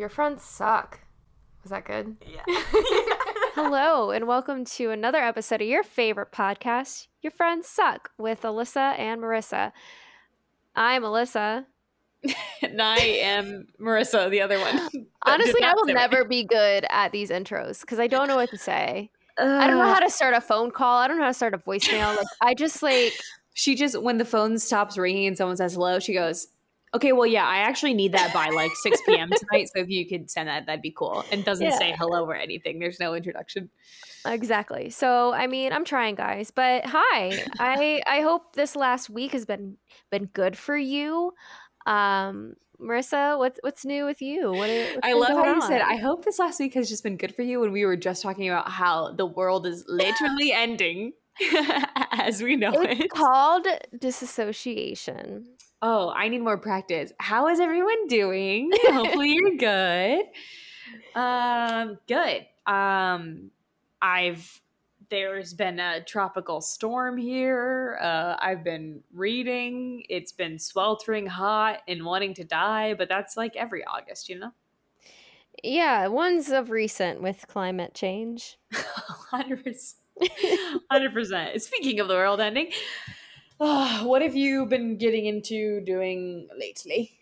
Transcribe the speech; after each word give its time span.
Your 0.00 0.08
friends 0.08 0.42
suck. 0.42 1.00
Was 1.62 1.68
that 1.68 1.84
good? 1.84 2.16
Yeah. 2.26 2.40
Hello, 3.54 4.12
and 4.12 4.26
welcome 4.26 4.64
to 4.64 4.90
another 4.92 5.18
episode 5.18 5.60
of 5.60 5.68
your 5.68 5.82
favorite 5.82 6.32
podcast, 6.32 7.08
Your 7.20 7.32
Friends 7.32 7.68
Suck, 7.68 8.10
with 8.16 8.40
Alyssa 8.40 8.98
and 8.98 9.20
Marissa. 9.20 9.72
I'm 10.74 11.02
Alyssa. 11.02 11.66
and 12.62 12.80
I 12.80 12.96
am 12.96 13.66
Marissa, 13.78 14.30
the 14.30 14.40
other 14.40 14.58
one. 14.58 14.88
Honestly, 15.26 15.62
I 15.62 15.74
will 15.74 15.84
say 15.84 15.92
never 15.92 16.24
be 16.24 16.44
good 16.44 16.86
at 16.88 17.12
these 17.12 17.28
intros 17.28 17.82
because 17.82 17.98
I 17.98 18.06
don't 18.06 18.26
know 18.26 18.36
what 18.36 18.48
to 18.52 18.56
say. 18.56 19.10
I 19.38 19.66
don't 19.66 19.76
know 19.76 19.92
how 19.92 20.00
to 20.00 20.08
start 20.08 20.32
a 20.32 20.40
phone 20.40 20.70
call. 20.70 20.96
I 20.96 21.08
don't 21.08 21.18
know 21.18 21.24
how 21.24 21.28
to 21.30 21.34
start 21.34 21.52
a 21.52 21.58
voicemail. 21.58 22.16
Like, 22.16 22.26
I 22.40 22.54
just 22.54 22.82
like, 22.82 23.12
She 23.52 23.74
just 23.74 24.00
when 24.00 24.16
the 24.16 24.24
phone 24.24 24.58
stops 24.58 24.96
ringing 24.96 25.26
and 25.26 25.36
someone 25.36 25.58
says 25.58 25.74
hello, 25.74 25.98
she 25.98 26.14
goes, 26.14 26.46
"Okay, 26.94 27.12
well, 27.12 27.26
yeah, 27.26 27.46
I 27.46 27.58
actually 27.58 27.94
need 27.94 28.12
that 28.12 28.32
by 28.32 28.50
like 28.50 28.72
6 28.74 29.00
p.m. 29.06 29.30
tonight. 29.36 29.68
So 29.74 29.82
if 29.82 29.88
you 29.88 30.08
could 30.08 30.30
send 30.30 30.48
that, 30.48 30.66
that'd 30.66 30.82
be 30.82 30.90
cool." 30.96 31.24
And 31.30 31.44
doesn't 31.44 31.66
Yeah. 31.66 31.78
say 31.78 31.94
hello 31.98 32.24
or 32.24 32.34
anything. 32.34 32.78
There's 32.78 32.98
no 33.00 33.14
introduction. 33.14 33.70
exactly. 34.26 34.90
So, 34.90 35.32
I 35.32 35.46
mean, 35.46 35.72
I'm 35.72 35.84
trying, 35.84 36.14
guys. 36.14 36.50
But 36.50 36.84
hi, 36.86 37.44
I 37.58 38.02
I 38.06 38.20
hope 38.22 38.54
this 38.54 38.76
last 38.76 39.08
week 39.10 39.32
has 39.32 39.44
been 39.46 39.76
been 40.10 40.26
good 40.26 40.56
for 40.58 40.76
you. 40.76 41.32
Um, 41.86 42.54
Marissa, 42.80 43.38
what's 43.38 43.58
what's 43.62 43.84
new 43.84 44.04
with 44.04 44.20
you? 44.22 44.52
What? 44.54 44.70
Are, 44.70 45.00
I 45.02 45.12
love 45.12 45.28
how 45.30 45.42
going 45.44 45.54
you 45.56 45.60
said, 45.62 45.80
"I 45.82 45.96
hope 45.96 46.24
this 46.24 46.38
last 46.38 46.58
week 46.60 46.74
has 46.74 46.88
just 46.88 47.02
been 47.02 47.16
good 47.16 47.34
for 47.34 47.42
you." 47.42 47.60
When 47.60 47.72
we 47.72 47.84
were 47.84 47.96
just 47.96 48.22
talking 48.22 48.48
about 48.48 48.70
how 48.70 49.12
the 49.12 49.26
world 49.26 49.66
is 49.66 49.84
literally 49.88 50.52
ending 50.52 51.12
as 52.12 52.42
we 52.42 52.56
know 52.56 52.72
It's 52.82 53.00
it. 53.00 53.10
called 53.10 53.66
disassociation. 53.98 55.46
Oh, 55.82 56.10
I 56.10 56.28
need 56.28 56.42
more 56.42 56.58
practice. 56.58 57.12
How 57.18 57.48
is 57.48 57.58
everyone 57.58 58.06
doing? 58.06 58.70
Hopefully 58.84 59.32
you're 59.34 59.56
good. 59.56 60.26
Um, 61.14 61.98
good. 62.06 62.46
Um, 62.66 63.50
I've 64.02 64.60
there's 65.10 65.52
been 65.52 65.80
a 65.80 66.04
tropical 66.04 66.60
storm 66.60 67.16
here. 67.16 67.98
Uh, 68.00 68.36
I've 68.38 68.62
been 68.62 69.02
reading. 69.12 70.04
It's 70.08 70.30
been 70.30 70.58
sweltering 70.58 71.26
hot 71.26 71.80
and 71.88 72.04
wanting 72.04 72.34
to 72.34 72.44
die, 72.44 72.94
but 72.94 73.08
that's 73.08 73.36
like 73.36 73.56
every 73.56 73.84
August, 73.84 74.28
you 74.28 74.38
know. 74.38 74.52
Yeah, 75.64 76.06
one's 76.06 76.50
of 76.50 76.70
recent 76.70 77.20
with 77.20 77.44
climate 77.48 77.92
change. 77.92 78.56
Hundred 78.72 79.64
percent. 79.64 79.96
Hundred 80.90 81.12
percent. 81.12 81.60
Speaking 81.60 81.98
of 82.00 82.08
the 82.08 82.14
world 82.14 82.40
ending, 82.40 82.70
ah, 83.60 84.02
what 84.04 84.22
have 84.22 84.34
you 84.34 84.66
been 84.66 84.96
getting 84.96 85.26
into 85.26 85.80
doing 85.82 86.48
lately? 86.58 87.12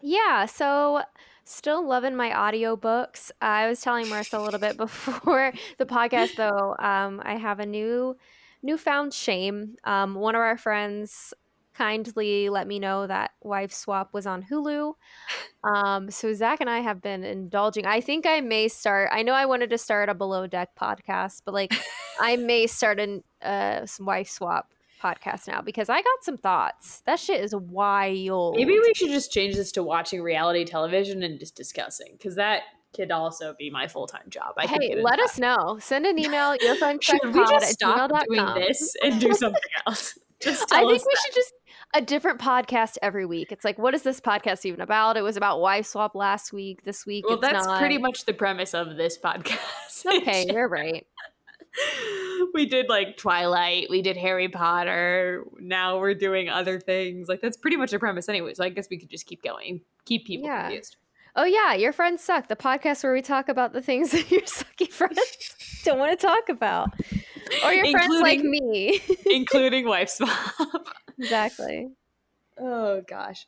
Yeah, 0.00 0.46
so 0.46 1.02
still 1.44 1.86
loving 1.86 2.16
my 2.16 2.30
audiobooks. 2.30 3.30
I 3.40 3.68
was 3.68 3.80
telling 3.80 4.06
Marissa 4.06 4.38
a 4.38 4.42
little 4.42 4.60
bit 4.60 4.76
before 4.76 5.52
the 5.78 5.86
podcast 5.86 6.36
though. 6.36 6.76
Um, 6.78 7.22
I 7.24 7.36
have 7.36 7.60
a 7.60 7.66
new 7.66 8.16
newfound 8.62 9.14
shame. 9.14 9.76
Um, 9.84 10.14
one 10.14 10.34
of 10.34 10.40
our 10.40 10.58
friends 10.58 11.32
kindly 11.74 12.48
let 12.48 12.66
me 12.66 12.78
know 12.78 13.06
that 13.06 13.32
Wife 13.42 13.72
Swap 13.72 14.14
was 14.14 14.26
on 14.26 14.42
Hulu. 14.42 14.94
Um, 15.62 16.10
so 16.10 16.32
Zach 16.32 16.60
and 16.60 16.70
I 16.70 16.80
have 16.80 17.02
been 17.02 17.22
indulging. 17.22 17.86
I 17.86 18.00
think 18.00 18.24
I 18.26 18.40
may 18.40 18.68
start. 18.68 19.10
I 19.12 19.22
know 19.22 19.34
I 19.34 19.44
wanted 19.46 19.70
to 19.70 19.78
start 19.78 20.08
a 20.08 20.14
Below 20.14 20.46
Deck 20.46 20.70
podcast, 20.80 21.42
but 21.44 21.52
like 21.52 21.74
I 22.20 22.36
may 22.36 22.66
start 22.66 22.98
an 22.98 23.22
uh, 23.42 23.86
Wife 24.00 24.30
Swap 24.30 24.70
podcast 25.02 25.46
now 25.48 25.60
because 25.62 25.88
I 25.88 25.96
got 25.96 26.22
some 26.22 26.36
thoughts. 26.38 27.02
That 27.06 27.18
shit 27.18 27.42
is 27.42 27.54
wild. 27.54 28.56
Maybe 28.56 28.78
we 28.78 28.92
should 28.94 29.10
just 29.10 29.30
change 29.32 29.54
this 29.56 29.72
to 29.72 29.82
watching 29.82 30.22
reality 30.22 30.64
television 30.64 31.22
and 31.22 31.38
just 31.38 31.54
discussing 31.56 32.08
because 32.12 32.36
that 32.36 32.62
could 32.94 33.10
also 33.10 33.54
be 33.58 33.68
my 33.70 33.86
full 33.86 34.06
time 34.06 34.28
job. 34.28 34.54
I 34.56 34.66
hey, 34.66 35.00
let 35.02 35.20
us 35.20 35.38
know. 35.38 35.78
Send 35.80 36.06
an 36.06 36.18
email. 36.18 36.56
Your 36.60 36.76
friend 36.76 37.02
Should 37.02 37.20
we 37.24 37.32
just 37.44 37.72
stop 37.72 38.10
doing 38.28 38.54
this 38.54 38.94
and 39.02 39.20
do 39.20 39.32
something 39.34 39.60
else? 39.86 40.18
Just 40.38 40.70
I 40.70 40.80
think 40.80 40.90
we 40.90 40.98
that. 40.98 41.22
should 41.24 41.34
just 41.34 41.54
a 41.94 42.02
different 42.02 42.38
podcast 42.38 42.98
every 43.00 43.24
week. 43.24 43.52
It's 43.52 43.64
like, 43.64 43.78
what 43.78 43.94
is 43.94 44.02
this 44.02 44.20
podcast 44.20 44.66
even 44.66 44.82
about? 44.82 45.16
It 45.16 45.22
was 45.22 45.38
about 45.38 45.62
wife 45.62 45.86
swap 45.86 46.14
last 46.14 46.52
week. 46.52 46.84
This 46.84 47.06
week, 47.06 47.24
Well, 47.26 47.38
that's 47.40 47.64
not. 47.64 47.78
pretty 47.78 47.96
much 47.96 48.26
the 48.26 48.34
premise 48.34 48.74
of 48.74 48.96
this 48.98 49.16
podcast. 49.24 50.04
okay. 50.04 50.44
You're 50.46 50.68
right. 50.68 51.06
we 52.54 52.66
did 52.66 52.88
like 52.88 53.16
Twilight, 53.16 53.88
we 53.90 54.02
did 54.02 54.16
Harry 54.16 54.48
Potter. 54.48 55.44
Now 55.58 55.98
we're 55.98 56.14
doing 56.14 56.48
other 56.48 56.80
things. 56.80 57.28
Like 57.28 57.40
that's 57.40 57.56
pretty 57.56 57.76
much 57.76 57.90
the 57.90 57.98
premise 57.98 58.28
anyway. 58.28 58.54
So 58.54 58.64
I 58.64 58.68
guess 58.68 58.88
we 58.90 58.98
could 58.98 59.10
just 59.10 59.26
keep 59.26 59.42
going, 59.42 59.80
keep 60.04 60.26
people 60.26 60.48
Yeah. 60.48 60.62
confused. 60.62 60.96
Oh 61.38 61.44
yeah, 61.44 61.74
your 61.74 61.92
friends 61.92 62.22
suck. 62.22 62.48
The 62.48 62.56
podcast 62.56 63.02
where 63.04 63.12
we 63.12 63.20
talk 63.20 63.48
about 63.50 63.72
the 63.74 63.82
things 63.82 64.10
that 64.12 64.30
your 64.30 64.40
sucky 64.42 64.90
friends 64.90 65.20
don't 65.84 65.98
want 65.98 66.18
to 66.18 66.26
talk 66.26 66.48
about, 66.48 66.90
or 67.62 67.72
your 67.74 67.90
friends 67.90 68.20
like 68.22 68.40
me. 68.40 69.00
including 69.26 69.86
wife 69.86 70.08
swap. 70.08 70.30
exactly. 71.18 71.88
Oh 72.58 73.02
gosh. 73.06 73.46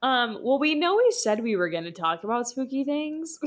Um, 0.00 0.38
well, 0.42 0.58
we 0.60 0.74
know 0.74 0.96
we 0.96 1.10
said 1.10 1.42
we 1.42 1.56
were 1.56 1.70
going 1.70 1.84
to 1.84 1.90
talk 1.92 2.22
about 2.24 2.46
spooky 2.46 2.84
things. 2.84 3.38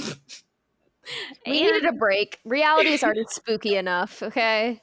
We 1.45 1.63
needed 1.63 1.85
a 1.85 1.93
break. 1.93 2.39
Reality 2.45 2.89
is 2.89 3.03
already 3.03 3.25
spooky 3.29 3.75
enough. 3.77 4.21
Okay. 4.21 4.81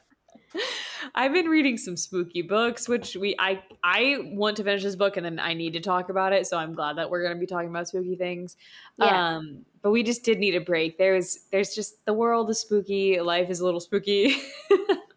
I've 1.15 1.33
been 1.33 1.47
reading 1.47 1.77
some 1.77 1.97
spooky 1.97 2.43
books, 2.43 2.89
which 2.89 3.17
we 3.17 3.35
I 3.39 3.62
I 3.83 4.19
want 4.21 4.57
to 4.59 4.65
finish 4.65 4.83
this 4.83 4.97
book 4.97 5.17
and 5.17 5.25
then 5.27 5.39
I 5.39 5.55
need 5.55 5.73
to 5.75 5.81
talk 5.81 6.09
about 6.09 6.33
it. 6.33 6.47
So 6.47 6.57
I'm 6.57 6.75
glad 6.75 6.97
that 6.97 7.11
we're 7.11 7.23
going 7.23 7.35
to 7.35 7.41
be 7.41 7.47
talking 7.47 7.69
about 7.69 7.89
spooky 7.89 8.17
things. 8.17 8.57
Yeah. 8.97 9.37
Um, 9.37 9.65
but 9.83 9.91
we 9.91 10.03
just 10.03 10.25
did 10.25 10.39
need 10.39 10.55
a 10.55 10.61
break. 10.61 10.97
There's 10.97 11.47
there's 11.51 11.75
just 11.75 12.05
the 12.07 12.15
world 12.15 12.49
is 12.51 12.61
spooky, 12.61 13.21
life 13.21 13.51
is 13.51 13.61
a 13.61 13.65
little 13.65 13.81
spooky. 13.81 14.37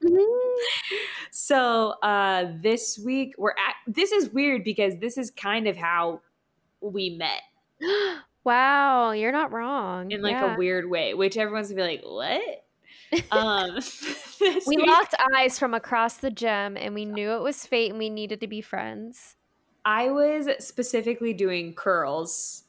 so 1.32 1.92
uh, 2.02 2.52
this 2.62 3.00
week 3.04 3.36
we're 3.38 3.52
at. 3.52 3.76
This 3.88 4.12
is 4.12 4.30
weird 4.30 4.64
because 4.64 4.98
this 4.98 5.18
is 5.18 5.32
kind 5.32 5.68
of 5.68 5.78
how 5.78 6.22
we 6.82 7.12
met 7.12 7.42
wow, 8.48 9.12
you're 9.12 9.32
not 9.32 9.52
wrong. 9.52 10.12
in 10.12 10.22
like 10.22 10.32
Yeah. 10.34 10.56
a 10.56 10.58
weird 10.58 10.90
way, 10.90 11.14
which 11.14 11.38
everyone's 11.38 11.70
gonna 11.70 11.84
be 11.88 11.98
like, 11.98 12.04
"What?" 12.04 12.64
um, 13.32 13.80
We 14.68 14.78
locked 14.78 15.16
eyes 15.36 15.60
from 15.60 15.74
across 15.74 16.18
the 16.18 16.32
gym 16.32 16.76
and 16.78 16.94
we 16.94 17.06
knew 17.06 17.32
it 17.32 17.42
was 17.42 17.66
fate 17.66 17.90
and 17.90 18.00
we 18.00 18.10
needed 18.10 18.42
to 18.42 18.48
be 18.48 18.62
friends. 18.62 19.36
I 19.86 20.12
was 20.12 20.50
specifically 20.60 21.34
doing 21.34 21.74
curls, 21.74 22.64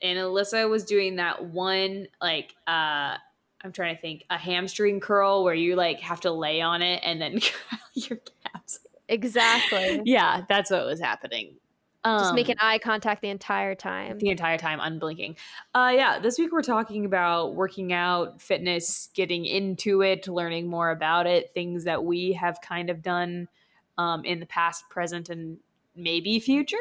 and 0.00 0.18
Alyssa 0.18 0.68
was 0.68 0.84
doing 0.84 1.16
that 1.16 1.44
one 1.46 2.08
like 2.20 2.54
uh 2.66 3.16
I'm 3.62 3.72
trying 3.72 3.94
to 3.94 4.00
think 4.00 4.24
a 4.28 4.36
hamstring 4.36 5.00
curl 5.00 5.42
where 5.44 5.54
you 5.54 5.74
like 5.74 6.00
have 6.00 6.20
to 6.20 6.30
lay 6.30 6.60
on 6.60 6.82
it 6.82 7.00
and 7.02 7.20
then 7.20 7.40
curl 7.40 7.78
your 7.94 8.18
calves. 8.18 8.80
Exactly. 9.08 10.00
Yeah, 10.04 10.44
that's 10.48 10.70
what 10.70 10.84
was 10.86 11.00
happening. 11.00 11.56
Just 12.06 12.30
Um, 12.30 12.34
making 12.34 12.56
eye 12.60 12.78
contact 12.78 13.22
the 13.22 13.30
entire 13.30 13.74
time. 13.74 14.18
the 14.18 14.28
entire 14.28 14.58
time 14.58 14.78
unblinking. 14.80 15.36
Uh 15.74 15.92
yeah, 15.94 16.18
this 16.18 16.38
week 16.38 16.52
we're 16.52 16.62
talking 16.62 17.06
about 17.06 17.54
working 17.54 17.92
out, 17.94 18.42
fitness, 18.42 19.08
getting 19.14 19.46
into 19.46 20.02
it, 20.02 20.28
learning 20.28 20.68
more 20.68 20.90
about 20.90 21.26
it, 21.26 21.52
things 21.54 21.84
that 21.84 22.04
we 22.04 22.32
have 22.32 22.60
kind 22.60 22.90
of 22.90 23.02
done 23.02 23.48
um 23.96 24.24
in 24.24 24.38
the 24.40 24.46
past, 24.46 24.88
present 24.90 25.30
and 25.30 25.58
maybe 25.96 26.38
future? 26.40 26.76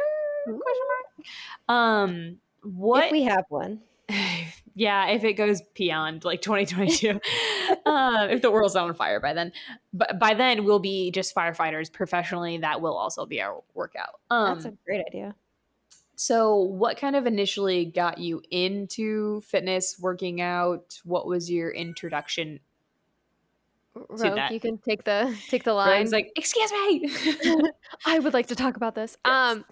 Question 0.45 0.57
mark. 0.57 1.27
Um 1.69 2.39
what 2.63 3.05
If 3.05 3.11
we 3.11 3.23
have 3.23 3.45
one. 3.49 3.81
yeah, 4.75 5.07
if 5.09 5.23
it 5.23 5.33
goes 5.33 5.61
beyond 5.75 6.25
like 6.25 6.41
2022, 6.41 7.19
uh, 7.85 8.27
if 8.31 8.41
the 8.41 8.51
world's 8.51 8.75
on 8.75 8.93
fire 8.93 9.19
by 9.19 9.33
then, 9.33 9.51
but 9.93 10.19
by 10.19 10.33
then 10.33 10.63
we'll 10.65 10.79
be 10.79 11.11
just 11.11 11.35
firefighters 11.35 11.91
professionally. 11.91 12.57
That 12.57 12.81
will 12.81 12.95
also 12.97 13.25
be 13.25 13.41
our 13.41 13.61
workout. 13.73 14.19
Um, 14.31 14.55
That's 14.55 14.65
a 14.65 14.77
great 14.85 15.05
idea. 15.07 15.35
so, 16.15 16.55
what 16.55 16.97
kind 16.97 17.15
of 17.15 17.27
initially 17.27 17.85
got 17.85 18.17
you 18.17 18.41
into 18.49 19.41
fitness, 19.41 19.97
working 19.99 20.41
out? 20.41 20.99
What 21.03 21.27
was 21.27 21.51
your 21.51 21.69
introduction? 21.69 22.59
Rogue, 23.95 24.51
you 24.51 24.59
can 24.59 24.79
take 24.79 25.03
the 25.03 25.35
take 25.49 25.63
the 25.63 25.73
line. 25.73 26.09
like, 26.09 26.31
"Excuse 26.35 26.71
me." 26.71 27.11
I 28.07 28.17
would 28.17 28.33
like 28.33 28.47
to 28.47 28.55
talk 28.55 28.75
about 28.75 28.95
this. 28.95 29.17
Um 29.25 29.65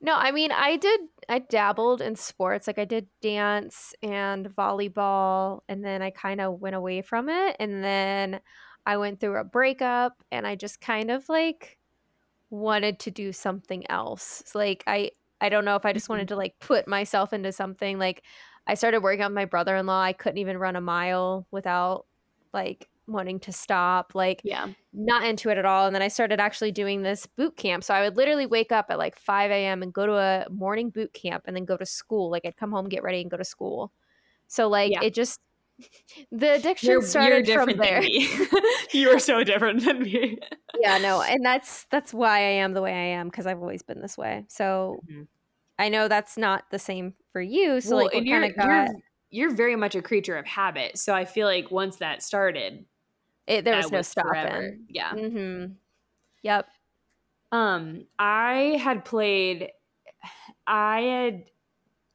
no, 0.00 0.14
I 0.14 0.32
mean 0.32 0.50
I 0.52 0.76
did 0.76 1.00
I 1.28 1.40
dabbled 1.40 2.00
in 2.00 2.16
sports. 2.16 2.66
Like 2.66 2.78
I 2.78 2.84
did 2.84 3.06
dance 3.20 3.94
and 4.02 4.46
volleyball 4.48 5.60
and 5.68 5.84
then 5.84 6.02
I 6.02 6.10
kind 6.10 6.40
of 6.40 6.60
went 6.60 6.76
away 6.76 7.02
from 7.02 7.28
it 7.28 7.56
and 7.60 7.84
then 7.84 8.40
I 8.86 8.96
went 8.96 9.20
through 9.20 9.36
a 9.36 9.44
breakup 9.44 10.22
and 10.32 10.46
I 10.46 10.56
just 10.56 10.80
kind 10.80 11.10
of 11.10 11.28
like 11.28 11.78
wanted 12.50 12.98
to 13.00 13.10
do 13.10 13.32
something 13.32 13.88
else. 13.90 14.42
So, 14.46 14.58
like 14.58 14.84
I 14.86 15.12
I 15.40 15.48
don't 15.48 15.64
know 15.64 15.76
if 15.76 15.86
I 15.86 15.92
just 15.92 16.08
wanted 16.08 16.22
mm-hmm. 16.22 16.34
to 16.34 16.38
like 16.38 16.58
put 16.60 16.88
myself 16.88 17.32
into 17.32 17.52
something 17.52 17.98
like 17.98 18.22
I 18.66 18.74
started 18.74 19.02
working 19.02 19.24
on 19.24 19.34
my 19.34 19.46
brother-in-law. 19.46 20.02
I 20.02 20.12
couldn't 20.12 20.38
even 20.38 20.58
run 20.58 20.76
a 20.76 20.80
mile 20.80 21.46
without 21.50 22.06
like 22.52 22.88
wanting 23.12 23.40
to 23.40 23.52
stop. 23.52 24.14
Like 24.14 24.44
yeah, 24.44 24.68
not 24.92 25.24
into 25.24 25.50
it 25.50 25.58
at 25.58 25.64
all. 25.64 25.86
And 25.86 25.94
then 25.94 26.02
I 26.02 26.08
started 26.08 26.40
actually 26.40 26.72
doing 26.72 27.02
this 27.02 27.26
boot 27.26 27.56
camp. 27.56 27.84
So 27.84 27.94
I 27.94 28.02
would 28.02 28.16
literally 28.16 28.46
wake 28.46 28.72
up 28.72 28.86
at 28.90 28.98
like 28.98 29.16
5 29.16 29.50
a.m. 29.66 29.82
and 29.82 29.92
go 29.92 30.06
to 30.06 30.14
a 30.14 30.46
morning 30.50 30.90
boot 30.90 31.12
camp 31.12 31.44
and 31.46 31.56
then 31.56 31.64
go 31.64 31.76
to 31.76 31.86
school. 31.86 32.30
Like 32.30 32.44
I'd 32.44 32.56
come 32.56 32.72
home, 32.72 32.88
get 32.88 33.02
ready, 33.02 33.20
and 33.20 33.30
go 33.30 33.36
to 33.36 33.44
school. 33.44 33.92
So 34.48 34.68
like 34.68 34.92
Yeah. 34.92 35.02
it 35.02 35.14
just 35.14 35.40
the 36.32 36.54
addiction 36.54 37.00
You're, 37.00 37.02
started 37.02 37.46
you're 37.46 37.60
from 37.60 37.76
there. 37.78 38.02
you 38.92 39.10
are 39.10 39.18
so 39.18 39.44
different 39.44 39.84
than 39.84 40.02
me. 40.02 40.38
yeah, 40.74 40.98
no, 40.98 41.22
and 41.22 41.44
that's 41.44 41.84
that's 41.90 42.14
why 42.14 42.38
I 42.38 42.42
am 42.62 42.72
the 42.74 42.82
way 42.82 42.92
I 42.92 43.18
am 43.18 43.28
because 43.28 43.46
I've 43.46 43.60
always 43.60 43.82
been 43.82 44.00
this 44.00 44.16
way. 44.16 44.44
So 44.48 45.04
Mhm. 45.10 45.28
I 45.78 45.88
know 45.88 46.08
that's 46.08 46.36
not 46.38 46.64
the 46.70 46.78
same 46.78 47.14
for 47.32 47.40
you. 47.40 47.80
So 47.80 47.96
well, 47.96 48.06
like, 48.06 48.14
and 48.14 48.26
you're, 48.26 48.52
got 48.54 48.88
you're 48.90 48.96
you're 49.30 49.54
very 49.54 49.76
much 49.76 49.94
a 49.94 50.02
creature 50.02 50.36
of 50.36 50.46
habit. 50.46 50.98
So 50.98 51.14
I 51.14 51.24
feel 51.24 51.46
like 51.46 51.70
once 51.70 51.96
that 51.96 52.22
started, 52.22 52.86
it? 53.50 53.64
There 53.64 53.76
was 53.76 53.90
no 53.92 54.02
forever. 54.02 54.04
stopping. 54.04 54.86
Yeah. 54.88 55.12
Mm-hmm. 55.12 55.72
Yep. 56.42 56.66
Um, 57.52 58.06
I 58.18 58.78
had 58.82 59.04
played 59.04 59.70
I 60.66 61.00
had 61.02 61.44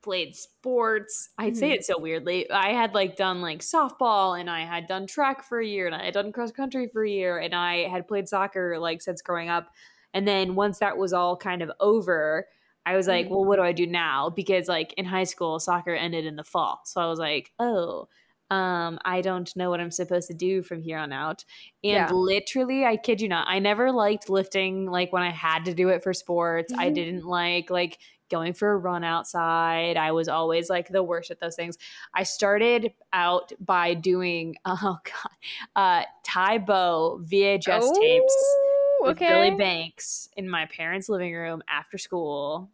played 0.01 0.35
sports. 0.35 1.29
I'd 1.39 1.57
say 1.57 1.71
Mhm. 1.71 1.75
it 1.75 1.85
so 1.85 1.99
weirdly. 1.99 2.49
I 2.51 2.73
had 2.73 2.93
like 2.93 3.15
done 3.17 3.41
like 3.41 3.59
softball 3.61 4.39
and 4.39 4.49
I 4.49 4.61
had 4.61 4.87
done 4.87 5.07
track 5.07 5.43
for 5.43 5.59
a 5.59 5.65
year 5.65 5.87
and 5.87 5.95
I 5.95 6.05
had 6.05 6.13
done 6.13 6.31
cross 6.31 6.51
country 6.51 6.87
for 6.87 7.03
a 7.03 7.09
year 7.09 7.39
and 7.39 7.55
I 7.55 7.87
had 7.89 8.07
played 8.07 8.29
soccer 8.29 8.77
like 8.79 9.01
since 9.01 9.21
growing 9.23 9.49
up. 9.49 9.73
And 10.13 10.27
then 10.27 10.55
once 10.55 10.79
that 10.79 10.97
was 10.97 11.11
all 11.11 11.35
kind 11.35 11.61
of 11.63 11.71
over, 11.79 12.47
I 12.85 12.95
was 12.95 13.07
like, 13.07 13.25
Mhm. 13.25 13.29
well, 13.31 13.45
what 13.45 13.55
do 13.55 13.63
I 13.63 13.71
do 13.71 13.87
now? 13.87 14.29
Because 14.29 14.67
like 14.67 14.93
in 14.93 15.05
high 15.05 15.23
school, 15.23 15.59
soccer 15.59 15.95
ended 15.95 16.25
in 16.27 16.35
the 16.35 16.43
fall. 16.43 16.81
So 16.85 17.01
I 17.01 17.07
was 17.07 17.17
like, 17.19 17.51
oh, 17.59 18.07
um, 18.51 18.99
I 19.03 19.21
don't 19.21 19.53
know 19.55 19.69
what 19.69 19.79
I'm 19.79 19.91
supposed 19.91 20.27
to 20.27 20.33
do 20.33 20.61
from 20.63 20.81
here 20.81 20.97
on 20.97 21.11
out. 21.11 21.43
And 21.83 21.91
Yeah. 21.95 22.11
literally, 22.11 22.85
I 22.85 22.97
kid 22.97 23.21
you 23.21 23.27
not, 23.29 23.47
I 23.47 23.59
never 23.59 23.91
liked 23.91 24.29
lifting 24.29 24.85
like 24.85 25.11
when 25.13 25.23
I 25.23 25.31
had 25.31 25.65
to 25.65 25.73
do 25.73 25.89
it 25.89 26.03
for 26.03 26.13
sports. 26.13 26.73
I 26.77 26.89
Mhm. 26.89 26.93
didn't 26.93 27.25
like 27.25 27.69
like 27.69 27.99
going 28.29 28.53
for 28.53 28.71
a 28.71 28.77
run 28.77 29.03
outside. 29.03 29.97
I 29.97 30.11
was 30.11 30.27
always 30.27 30.69
like 30.69 30.87
the 30.89 31.03
worst 31.03 31.31
at 31.31 31.39
those 31.39 31.55
things. 31.55 31.77
I 32.13 32.23
started 32.23 32.93
out 33.13 33.51
by 33.59 33.93
doing 33.93 34.55
oh 34.65 34.99
god, 35.03 35.31
uh 35.75 36.03
Tae 36.23 36.57
Bo 36.59 37.19
VHS 37.23 37.91
tapes 37.91 38.61
Oh, 39.01 39.05
with 39.05 39.17
okay. 39.17 39.27
Billy 39.27 39.51
Blanks 39.51 40.29
in 40.35 40.49
my 40.49 40.65
parents' 40.65 41.09
living 41.09 41.33
room 41.33 41.61
after 41.67 41.97
school. 41.97 42.71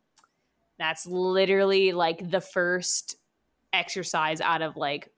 That's 0.79 1.05
literally 1.05 1.91
like 1.93 2.29
the 2.31 2.41
first 2.41 3.17
exercise 3.73 4.41
out 4.41 4.61
of 4.61 4.77
like 4.77 5.09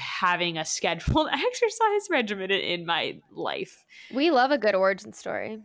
having 0.00 0.58
a 0.58 0.64
scheduled 0.64 1.28
exercise 1.32 2.08
regimen 2.10 2.50
in 2.50 2.86
my 2.86 3.20
life. 3.30 3.84
We 4.12 4.30
love 4.30 4.50
a 4.50 4.58
good 4.58 4.74
origin 4.74 5.12
story. 5.12 5.60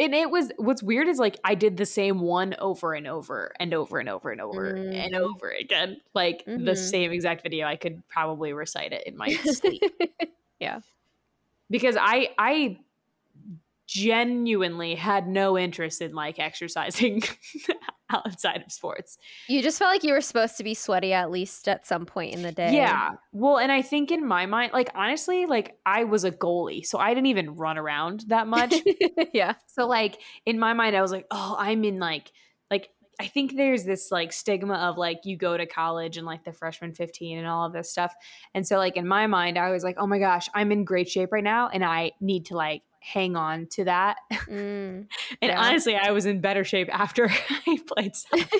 And 0.00 0.14
it 0.14 0.30
was 0.30 0.52
what's 0.58 0.82
weird 0.82 1.08
is 1.08 1.18
like 1.18 1.38
I 1.42 1.56
did 1.56 1.76
the 1.76 1.86
same 1.86 2.20
one 2.20 2.54
over 2.60 2.94
and 2.94 3.06
over 3.08 3.52
and 3.58 3.74
over 3.74 3.98
and 3.98 4.08
over 4.08 4.30
and 4.30 4.40
over 4.40 4.68
and 4.92 5.12
Mm. 5.14 5.20
over 5.20 5.50
again. 5.50 6.00
Like 6.14 6.44
the 6.44 6.52
Mhm. 6.52 6.76
same 6.76 7.10
exact 7.10 7.42
video. 7.42 7.66
I 7.66 7.74
could 7.76 8.06
probably 8.08 8.52
recite 8.52 8.92
it 8.92 9.04
in 9.06 9.16
my 9.16 9.28
sleep. 9.44 9.82
Yeah. 10.60 10.80
Because 11.68 11.96
I 11.98 12.30
I 12.38 12.78
genuinely 13.86 14.94
had 14.94 15.26
no 15.26 15.58
interest 15.58 16.02
in 16.02 16.14
like 16.14 16.38
exercising 16.38 17.22
outside 18.14 18.62
of 18.64 18.72
sports. 18.72 19.18
You 19.48 19.62
just 19.62 19.78
felt 19.78 19.90
like 19.90 20.04
you 20.04 20.12
were 20.12 20.20
supposed 20.20 20.56
to 20.56 20.64
be 20.64 20.74
sweaty 20.74 21.12
at 21.12 21.30
least 21.30 21.68
at 21.68 21.86
some 21.86 22.06
point 22.06 22.34
in 22.34 22.42
the 22.42 22.52
day. 22.52 22.74
Yeah. 22.74 23.12
Well, 23.32 23.58
and 23.58 23.70
I 23.70 23.82
think 23.82 24.10
in 24.10 24.26
my 24.26 24.46
mind, 24.46 24.72
like 24.72 24.90
honestly, 24.94 25.46
like 25.46 25.76
I 25.84 26.04
was 26.04 26.24
a 26.24 26.30
goalie, 26.30 26.84
so 26.84 26.98
I 26.98 27.10
didn't 27.10 27.26
even 27.26 27.56
run 27.56 27.78
around 27.78 28.24
that 28.28 28.46
much. 28.46 28.74
yeah. 29.32 29.54
so 29.66 29.86
like 29.86 30.20
in 30.46 30.58
my 30.58 30.72
mind, 30.72 30.96
I 30.96 31.02
was 31.02 31.12
like, 31.12 31.26
oh, 31.30 31.56
I'm 31.58 31.84
in 31.84 31.98
like 31.98 32.32
like 32.70 32.90
I 33.20 33.26
think 33.26 33.56
there's 33.56 33.84
this 33.84 34.12
like 34.12 34.32
stigma 34.32 34.74
of 34.74 34.96
like 34.96 35.20
you 35.24 35.36
go 35.36 35.56
to 35.56 35.66
college 35.66 36.16
and 36.16 36.26
like 36.26 36.44
the 36.44 36.52
freshman 36.52 36.94
15 36.94 37.38
and 37.38 37.48
all 37.48 37.66
of 37.66 37.72
this 37.72 37.90
stuff. 37.90 38.14
And 38.54 38.66
so 38.66 38.76
like 38.78 38.96
in 38.96 39.08
my 39.08 39.26
mind, 39.26 39.58
I 39.58 39.70
was 39.70 39.82
like, 39.82 39.96
oh 39.98 40.06
my 40.06 40.20
gosh, 40.20 40.48
I'm 40.54 40.70
in 40.70 40.84
great 40.84 41.08
shape 41.08 41.32
right 41.32 41.42
now 41.42 41.68
and 41.68 41.84
I 41.84 42.12
need 42.20 42.46
to 42.46 42.56
like 42.56 42.82
hang 43.00 43.36
on 43.36 43.66
to 43.72 43.84
that. 43.84 44.18
Mm. 44.46 45.06
And 45.42 45.50
Yeah. 45.50 45.60
honestly, 45.60 45.94
I 45.96 46.10
was 46.10 46.26
in 46.26 46.40
better 46.40 46.64
shape 46.64 46.88
after 46.92 47.28
I 47.66 47.78
played 47.86 48.14
soccer. 48.16 48.58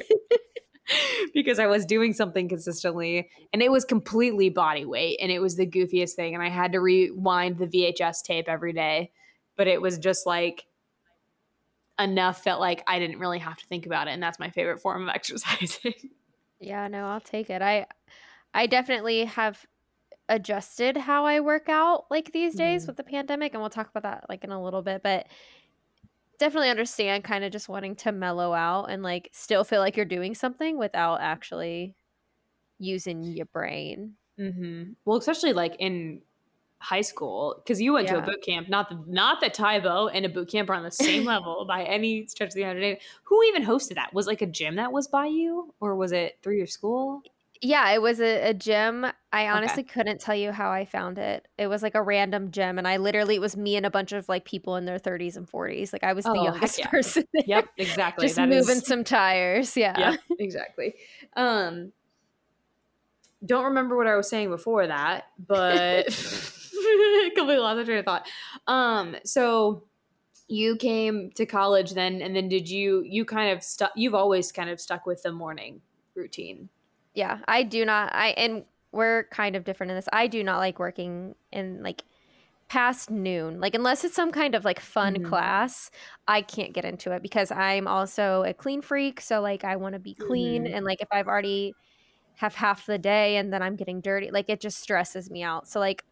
because 1.34 1.58
I 1.58 1.66
was 1.66 1.84
doing 1.84 2.14
something 2.14 2.48
consistently 2.48 3.28
and 3.52 3.62
it 3.62 3.70
was 3.70 3.84
completely 3.84 4.48
body 4.48 4.84
weight 4.86 5.18
and 5.20 5.30
it 5.30 5.40
was 5.40 5.56
the 5.56 5.66
goofiest 5.66 6.12
thing 6.14 6.34
and 6.34 6.42
I 6.42 6.48
had 6.48 6.72
to 6.72 6.80
rewind 6.80 7.58
the 7.58 7.66
VHS 7.66 8.22
tape 8.24 8.48
every 8.48 8.72
day 8.72 9.10
but 9.56 9.66
it 9.66 9.82
was 9.82 9.98
just 9.98 10.24
like 10.24 10.64
enough 11.98 12.44
that 12.44 12.58
like 12.60 12.82
I 12.86 12.98
didn't 12.98 13.18
really 13.18 13.38
have 13.38 13.56
to 13.58 13.66
think 13.66 13.84
about 13.84 14.08
it 14.08 14.12
and 14.12 14.22
that's 14.22 14.38
my 14.38 14.50
favorite 14.50 14.80
form 14.80 15.02
of 15.02 15.08
exercising. 15.14 15.94
Yeah, 16.60 16.88
no, 16.88 17.06
I'll 17.06 17.20
take 17.20 17.50
it. 17.50 17.60
I 17.62 17.86
I 18.54 18.66
definitely 18.66 19.26
have 19.26 19.64
adjusted 20.28 20.96
how 20.96 21.24
I 21.24 21.40
work 21.40 21.68
out 21.68 22.06
like 22.10 22.32
these 22.32 22.54
days 22.54 22.84
Mhm. 22.84 22.88
with 22.88 22.96
the 22.96 23.04
pandemic 23.04 23.54
and 23.54 23.60
we'll 23.62 23.70
talk 23.70 23.88
about 23.88 24.02
that 24.02 24.26
like 24.28 24.44
in 24.44 24.50
a 24.52 24.62
little 24.62 24.82
bit, 24.82 25.02
but 25.02 25.26
definitely 26.38 26.70
understand 26.70 27.24
kind 27.24 27.44
of 27.44 27.50
just 27.52 27.68
wanting 27.68 27.96
to 27.96 28.12
mellow 28.12 28.52
out 28.52 28.84
and 28.90 29.02
like 29.02 29.28
still 29.32 29.64
feel 29.64 29.80
like 29.80 29.96
you're 29.96 30.06
doing 30.06 30.34
something 30.34 30.78
without 30.78 31.20
actually 31.20 31.94
using 32.78 33.22
your 33.24 33.46
brain. 33.46 34.14
mm-hmm. 34.38 34.92
Well, 35.04 35.18
especially 35.18 35.52
like 35.52 35.74
in 35.78 36.22
high 36.80 37.00
school 37.00 37.56
because 37.58 37.80
you 37.80 37.92
went 37.92 38.06
to 38.06 38.18
a 38.18 38.22
boot 38.22 38.40
camp. 38.46 38.68
Not 38.68 38.88
the, 38.88 39.02
not 39.08 39.40
that 39.40 39.52
Tae 39.52 39.80
Bo 39.80 40.06
and 40.08 40.24
a 40.24 40.28
boot 40.28 40.48
camp 40.48 40.70
are 40.70 40.74
on 40.74 40.84
the 40.84 40.92
same 40.92 41.24
level 41.34 41.64
by 41.66 41.82
any 41.82 42.24
stretch 42.26 42.50
of 42.50 42.54
the 42.54 42.62
imagination. 42.62 43.00
Who 43.24 43.42
even 43.44 43.64
hosted 43.64 43.96
that? 43.96 44.14
Was 44.14 44.28
like 44.28 44.42
a 44.42 44.46
gym 44.46 44.76
that 44.76 44.92
was 44.92 45.08
by 45.08 45.26
you, 45.26 45.74
or 45.80 45.96
was 45.96 46.12
it 46.12 46.38
through 46.40 46.56
your 46.56 46.68
school? 46.68 47.22
Yeah, 47.60 47.90
it 47.90 48.00
was 48.00 48.20
a, 48.20 48.50
a 48.50 48.54
gym. 48.54 49.04
I 49.32 49.48
honestly 49.48 49.82
couldn't 49.82 50.20
tell 50.20 50.34
you 50.34 50.52
how 50.52 50.70
I 50.70 50.84
found 50.84 51.18
it. 51.18 51.48
It 51.58 51.66
was 51.66 51.82
like 51.82 51.94
a 51.94 52.02
random 52.02 52.50
gym, 52.50 52.78
and 52.78 52.86
I 52.86 52.96
literally 52.98 53.34
it 53.34 53.40
was 53.40 53.56
me 53.56 53.76
and 53.76 53.84
a 53.84 53.90
bunch 53.90 54.12
of 54.12 54.28
like 54.28 54.44
people 54.44 54.76
in 54.76 54.84
their 54.84 54.98
30s 54.98 55.36
and 55.36 55.50
40s. 55.50 55.92
Like 55.92 56.04
I 56.04 56.12
was 56.12 56.24
the 56.24 56.30
Oh, 56.30 56.34
heck 56.44 56.44
youngest 56.54 56.78
yeah. 56.78 56.86
person. 56.88 57.24
there. 57.32 57.42
Yep, 57.46 57.64
exactly. 57.76 58.26
just 58.26 58.36
That 58.36 58.48
moving 58.48 58.76
is- 58.76 58.86
some 58.86 59.02
tires. 59.04 59.76
Yeah. 59.76 59.98
Yep, 60.12 60.20
exactly. 60.38 60.94
Um, 61.36 61.92
don't 63.44 63.64
remember 63.64 63.96
what 63.96 64.06
I 64.06 64.16
was 64.16 64.28
saying 64.28 64.50
before 64.50 64.86
that, 64.86 65.24
but 65.46 66.06
completely 67.34 67.58
lost 67.58 67.76
the 67.78 67.84
train 67.84 67.98
of 67.98 68.04
thought. 68.04 68.26
Um, 68.66 69.16
so 69.24 69.84
you 70.48 70.76
came 70.76 71.30
to 71.32 71.44
college 71.46 71.92
then, 71.92 72.22
and 72.22 72.34
then 72.34 72.48
did 72.48 72.68
you 72.68 73.02
you 73.04 73.24
kind 73.24 73.50
of 73.56 73.62
stuck? 73.62 73.92
You've 73.96 74.14
always 74.14 74.50
kind 74.52 74.70
of 74.70 74.80
stuck 74.80 75.06
with 75.06 75.22
the 75.22 75.32
morning 75.32 75.80
routine. 76.14 76.68
Yeah, 77.18 77.40
I 77.48 77.62
do 77.64 77.84
not. 77.84 78.14
I 78.14 78.28
and 78.30 78.64
we're 78.92 79.24
kind 79.30 79.56
of 79.56 79.64
different 79.64 79.90
in 79.90 79.96
this. 79.96 80.08
I 80.12 80.26
do 80.28 80.42
not 80.44 80.58
like 80.58 80.78
working 80.78 81.34
in 81.52 81.82
like 81.82 82.04
past 82.68 83.10
noon. 83.10 83.60
Like 83.60 83.74
unless 83.74 84.04
it's 84.04 84.14
some 84.14 84.32
kind 84.32 84.54
of 84.54 84.64
like 84.64 84.80
fun 84.80 85.20
Mhm. 85.20 85.20
class, 85.20 85.90
I 86.28 86.42
can't 86.42 86.74
get 86.74 86.84
into 86.84 87.12
it 87.12 87.22
because 87.22 87.50
I'm 87.52 87.88
also 87.88 88.44
a 88.44 88.54
clean 88.54 88.82
freak. 88.82 89.20
So 89.20 89.40
like 89.40 89.64
I 89.64 89.76
want 89.76 89.94
to 89.94 90.00
be 90.00 90.14
clean, 90.14 90.66
Mhm. 90.66 90.74
and 90.74 90.84
like 90.86 91.02
if 91.02 91.08
I've 91.12 91.28
already 91.28 91.76
have 92.36 92.54
half 92.54 92.86
the 92.86 92.98
day 92.98 93.36
and 93.36 93.52
then 93.52 93.62
I'm 93.62 93.76
getting 93.76 94.00
dirty, 94.02 94.30
like 94.32 94.48
it 94.50 94.60
just 94.60 94.80
stresses 94.80 95.30
me 95.30 95.42
out. 95.44 95.68
So 95.68 95.80
like 95.80 96.04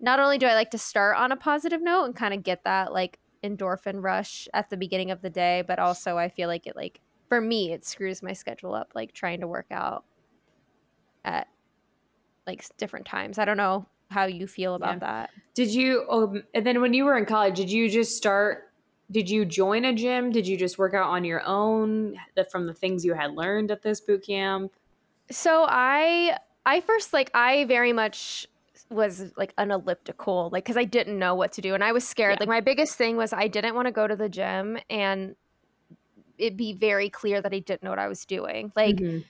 not 0.00 0.20
only 0.20 0.38
do 0.38 0.46
I 0.46 0.54
like 0.54 0.70
to 0.72 0.78
start 0.78 1.16
on 1.18 1.32
a 1.32 1.36
positive 1.36 1.82
note 1.82 2.04
and 2.06 2.16
kind 2.16 2.34
of 2.34 2.42
get 2.44 2.64
that 2.64 2.92
like 2.92 3.20
endorphin 3.44 4.02
rush 4.02 4.48
at 4.54 4.70
the 4.70 4.76
beginning 4.78 5.10
of 5.12 5.22
the 5.22 5.30
day, 5.30 5.62
but 5.66 5.78
also 5.80 6.18
I 6.18 6.28
feel 6.30 6.48
like 6.48 6.66
it 6.66 6.76
like 6.76 7.00
for 7.30 7.40
me 7.40 7.72
it 7.72 7.84
screws 7.86 8.22
my 8.22 8.32
schedule 8.34 8.74
up 8.74 8.92
like 8.94 9.12
trying 9.14 9.40
to 9.42 9.48
work 9.48 9.66
out 9.72 10.04
at 11.24 11.48
like 12.46 12.64
different 12.76 13.06
times. 13.06 13.38
I 13.38 13.44
don't 13.44 13.56
know 13.56 13.86
how 14.10 14.24
you 14.26 14.46
feel 14.46 14.74
about 14.74 14.94
Yeah. 14.94 14.98
that. 14.98 15.30
Did 15.54 15.70
you? 15.74 16.04
Um, 16.10 16.42
and 16.54 16.66
then 16.66 16.80
when 16.80 16.92
you 16.94 17.04
were 17.04 17.16
in 17.16 17.24
college, 17.24 17.56
did 17.56 17.70
you 17.70 17.88
just 17.88 18.16
start? 18.16 18.70
Did 19.10 19.28
you 19.28 19.44
join 19.44 19.84
a 19.84 19.92
gym? 19.94 20.30
Did 20.32 20.46
you 20.46 20.56
just 20.56 20.78
work 20.78 20.94
out 20.94 21.08
on 21.10 21.24
your 21.24 21.42
own 21.44 22.16
from 22.50 22.66
the 22.66 22.74
things 22.74 23.04
you 23.04 23.14
had 23.14 23.32
learned 23.34 23.70
at 23.70 23.82
this 23.82 24.00
boot 24.00 24.24
camp? 24.26 24.72
So 25.30 25.66
I 25.68 26.36
I 26.66 26.80
first 26.80 27.12
like 27.12 27.30
I 27.34 27.64
very 27.66 27.92
much 27.92 28.46
was 28.90 29.32
like 29.36 29.54
an 29.56 29.70
elliptical 29.70 30.50
like 30.52 30.64
cuz 30.66 30.76
I 30.76 30.84
didn't 30.84 31.18
know 31.18 31.34
what 31.34 31.52
to 31.52 31.60
do 31.62 31.74
and 31.74 31.82
I 31.84 31.92
was 31.92 32.06
scared. 32.06 32.32
Yeah. 32.34 32.36
Like 32.40 32.48
my 32.48 32.60
biggest 32.60 32.96
thing 32.96 33.16
was 33.16 33.32
I 33.32 33.48
didn't 33.48 33.74
want 33.74 33.86
to 33.86 33.92
go 33.92 34.06
to 34.06 34.16
the 34.16 34.28
gym 34.28 34.78
and 34.90 35.34
it 36.38 36.56
be 36.56 36.72
very 36.72 37.08
clear 37.08 37.40
that 37.40 37.52
I 37.54 37.58
didn't 37.60 37.82
know 37.84 37.90
what 37.90 37.98
I 37.98 38.08
was 38.08 38.24
doing. 38.26 38.72
Like 38.76 38.96
Mhm. 38.96 39.24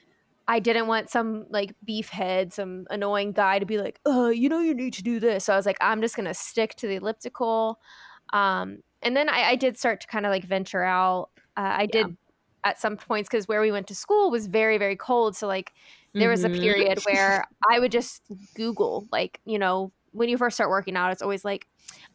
I 0.53 0.59
didn't 0.61 0.87
want 0.87 1.09
some 1.11 1.47
like 1.49 1.75
beef 1.83 2.11
head, 2.11 2.53
some 2.53 2.87
annoying 2.91 3.33
guy 3.33 3.59
to 3.59 3.65
be 3.67 3.79
like, 3.79 4.01
"Oh, 4.05 4.29
you 4.29 4.51
know, 4.51 4.61
you 4.61 4.75
need 4.75 4.93
to 4.95 5.03
do 5.03 5.19
this." 5.19 5.47
So 5.47 5.55
I 5.55 5.57
was 5.57 5.65
like, 5.67 5.79
"I'm 5.81 6.03
just 6.03 6.15
gonna 6.15 6.35
stick 6.35 6.75
to 6.77 6.87
the 6.87 6.97
elliptical." 6.97 7.81
Um, 8.35 8.83
and 9.03 9.17
then 9.17 9.29
I, 9.31 9.51
I 9.51 9.57
did 9.57 9.79
start 9.79 10.03
to 10.03 10.07
kind 10.09 10.27
of 10.27 10.31
like 10.31 10.45
venture 10.45 10.83
out. 10.85 11.31
Uh, 11.57 11.73
I 11.79 11.87
did 11.87 12.17
at 12.65 12.79
some 12.79 12.97
points 12.99 13.29
because 13.31 13.49
where 13.49 13.63
we 13.63 13.73
went 13.73 13.87
to 13.89 13.95
school 13.95 14.31
was 14.31 14.47
very, 14.47 14.77
very 14.79 14.97
cold. 14.97 15.37
So 15.37 15.47
like 15.47 15.73
there 16.19 16.29
was 16.29 16.45
a 16.45 16.51
Mhm. 16.51 16.53
period 16.63 16.99
where 17.05 17.47
I 17.71 17.79
would 17.81 17.91
just 17.93 18.23
Google, 18.55 19.09
like, 19.11 19.41
you 19.47 19.59
know, 19.59 19.93
when 20.13 20.29
you 20.29 20.37
first 20.39 20.57
start 20.57 20.71
working 20.71 20.97
out, 20.97 21.13
it's 21.13 21.23
always 21.23 21.45
like, 21.45 21.67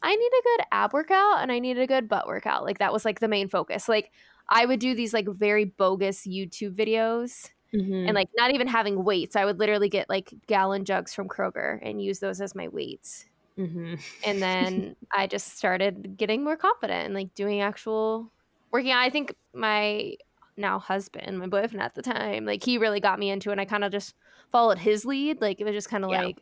I 0.04 0.16
need 0.16 0.32
a 0.40 0.44
good 0.44 0.66
ab 0.72 0.94
workout 0.94 1.40
and 1.40 1.52
I 1.52 1.60
need 1.60 1.78
a 1.80 1.88
good 1.88 2.08
butt 2.08 2.28
workout. 2.28 2.64
Like 2.64 2.78
that 2.80 2.94
was 2.94 3.04
like 3.04 3.20
the 3.20 3.28
main 3.28 3.50
focus. 3.50 3.90
Like 3.90 4.12
I 4.50 4.66
would 4.66 4.80
do 4.80 4.96
these 4.96 5.14
like 5.14 5.28
very 5.28 5.66
bogus 5.66 6.26
YouTube 6.28 6.76
videos 6.76 7.50
and 7.74 8.14
like 8.14 8.30
not 8.38 8.54
even 8.54 8.68
having 8.68 9.04
weights. 9.04 9.36
I 9.36 9.46
would 9.46 9.60
literally 9.60 9.90
get 9.90 10.10
like 10.10 10.34
gallon 10.48 10.86
jugs 10.86 11.14
from 11.14 11.28
Kroger 11.28 11.80
and 11.82 12.02
use 12.02 12.20
those 12.20 12.42
as 12.42 12.56
my 12.56 12.68
weights. 12.68 13.26
Mm-hmm. 13.58 13.96
And 14.26 14.42
then 14.42 14.96
I 15.16 15.28
just 15.28 15.58
started 15.58 16.16
getting 16.18 16.44
more 16.44 16.58
confident 16.58 17.06
and 17.06 17.14
like 17.14 17.34
doing 17.36 17.62
actual 17.62 18.32
working 18.72 18.92
out. 18.92 19.02
I 19.04 19.10
think 19.10 19.34
my 19.54 20.16
now 20.56 20.80
husband, 20.80 21.38
my 21.40 21.48
boyfriend 21.48 21.82
at 21.82 21.96
the 21.96 22.02
time, 22.02 22.46
like 22.46 22.64
he 22.64 22.78
really 22.78 23.00
got 23.00 23.20
me 23.20 23.30
into 23.30 23.50
it. 23.50 23.54
And 23.54 23.62
I 23.62 23.66
kind 23.66 23.84
of 23.84 23.92
just 23.92 24.16
followed 24.52 24.78
his 24.80 25.06
lead. 25.06 25.42
Like 25.42 25.60
it 25.60 25.66
was 25.66 25.74
just 25.74 25.90
kind 25.90 26.04
of 26.06 26.12
Yeah. 26.12 26.24
like 26.24 26.42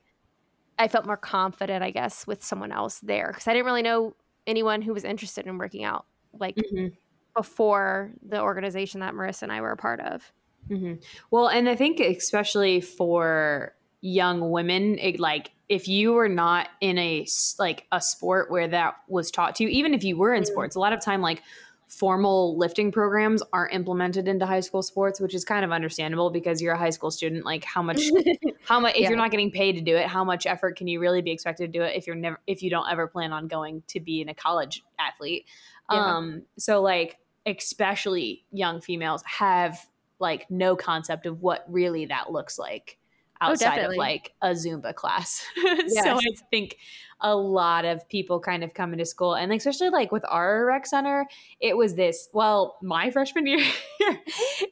I 0.77 0.88
felt 0.88 1.05
more 1.05 1.17
confident, 1.17 1.84
I 1.84 1.91
guess, 1.91 2.27
with 2.27 2.44
someone 2.44 2.72
else 2.72 3.00
there 3.00 3.27
because 3.29 3.48
I 3.48 3.53
didn't 3.53 3.65
really 3.65 3.82
know 3.82 4.13
anyone 4.46 4.82
who 4.82 4.94
was 4.94 5.03
interested 5.03 5.48
in 5.48 5.58
working 5.58 5.84
out 5.84 6.05
like 6.38 6.55
Mm-hmm. 6.58 6.88
before 7.36 8.12
the 8.22 8.41
organization 8.41 9.00
that 9.00 9.13
Marissa 9.13 9.44
and 9.44 9.51
I 9.51 9.62
were 9.62 9.72
a 9.72 9.77
part 9.77 10.00
of. 10.01 10.32
Hmm 10.68 10.94
Well, 11.32 11.48
and 11.48 11.70
I 11.70 11.76
think 11.76 12.00
especially 12.00 12.82
for 12.82 13.76
young 14.02 14.52
women, 14.52 14.98
it, 15.00 15.20
like 15.20 15.52
if 15.70 15.88
you 15.88 16.14
were 16.14 16.30
not 16.30 16.70
in 16.82 16.98
a 16.98 17.26
like 17.60 17.86
a 17.92 18.02
sport 18.02 18.52
where 18.52 18.68
that 18.68 18.96
was 19.08 19.32
taught 19.32 19.56
to 19.56 19.64
you, 19.64 19.70
even 19.70 19.94
if 19.94 20.04
you 20.04 20.18
were 20.18 20.34
in 20.34 20.44
Mm. 20.44 20.48
sports, 20.48 20.76
a 20.76 20.80
lot 20.80 20.94
of 20.94 21.02
time 21.02 21.22
like 21.22 21.42
formal 21.88 22.58
lifting 22.58 22.92
programs 22.92 23.44
aren't 23.54 23.74
implemented 23.74 24.28
into 24.28 24.46
high 24.46 24.60
school 24.60 24.82
sports, 24.82 25.20
which 25.20 25.36
is 25.36 25.46
kind 25.46 25.64
of 25.64 25.72
understandable 25.72 26.32
because 26.32 26.62
you're 26.62 26.74
a 26.74 26.78
high 26.78 26.90
school 26.90 27.12
student. 27.12 27.46
Like 27.46 27.64
how 27.64 27.82
much, 27.84 28.12
how 28.64 28.80
much 28.80 28.96
if 28.96 29.02
Yeah. 29.02 29.10
you're 29.10 29.18
not 29.18 29.32
getting 29.32 29.52
paid 29.52 29.74
to 29.74 29.82
do 29.82 29.96
it, 29.96 30.08
how 30.08 30.24
much 30.24 30.46
effort 30.48 30.76
can 30.78 30.88
you 30.88 31.00
really 31.00 31.22
be 31.22 31.32
expected 31.32 31.72
to 31.72 31.80
do 31.80 31.84
it 31.84 31.96
if 31.96 32.08
you're 32.08 32.16
never 32.16 32.40
if 32.48 32.64
you 32.64 32.70
don't 32.70 32.90
ever 32.90 33.08
plan 33.08 33.32
on 33.32 33.48
going 33.48 33.84
to 33.88 34.00
be 34.00 34.22
in 34.22 34.30
a 34.30 34.34
college 34.36 34.84
athlete? 35.00 35.46
Yeah. 35.90 36.16
Um, 36.18 36.44
so 36.58 36.82
like 36.82 37.18
especially 37.46 38.46
young 38.52 38.82
females 38.82 39.22
have 39.26 39.88
like 40.20 40.50
no 40.50 40.76
concept 40.76 41.26
of 41.26 41.42
what 41.42 41.66
really 41.68 42.06
that 42.06 42.32
looks 42.32 42.58
like 42.58 42.98
oh, 43.42 43.48
outside 43.48 43.66
of 43.68 43.72
Oh, 43.72 43.76
definitely. 43.76 43.98
like 43.98 44.34
a 44.42 44.50
Zumba 44.50 44.94
class. 44.96 45.46
so 45.88 46.18
I 46.18 46.22
think 46.50 46.78
a 47.22 47.36
lot 47.36 47.86
of 47.86 48.08
people 48.10 48.40
kind 48.40 48.64
of 48.64 48.74
come 48.74 48.92
into 48.94 49.06
school 49.06 49.36
and 49.36 49.52
especially 49.54 49.90
like 49.90 50.12
with 50.12 50.26
our 50.28 50.66
rec 50.66 50.86
center, 50.86 51.26
it 51.60 51.78
was 51.78 51.96
this, 51.96 52.30
well, 52.34 52.78
my 52.82 53.10
freshman 53.12 53.48
year, 53.48 53.66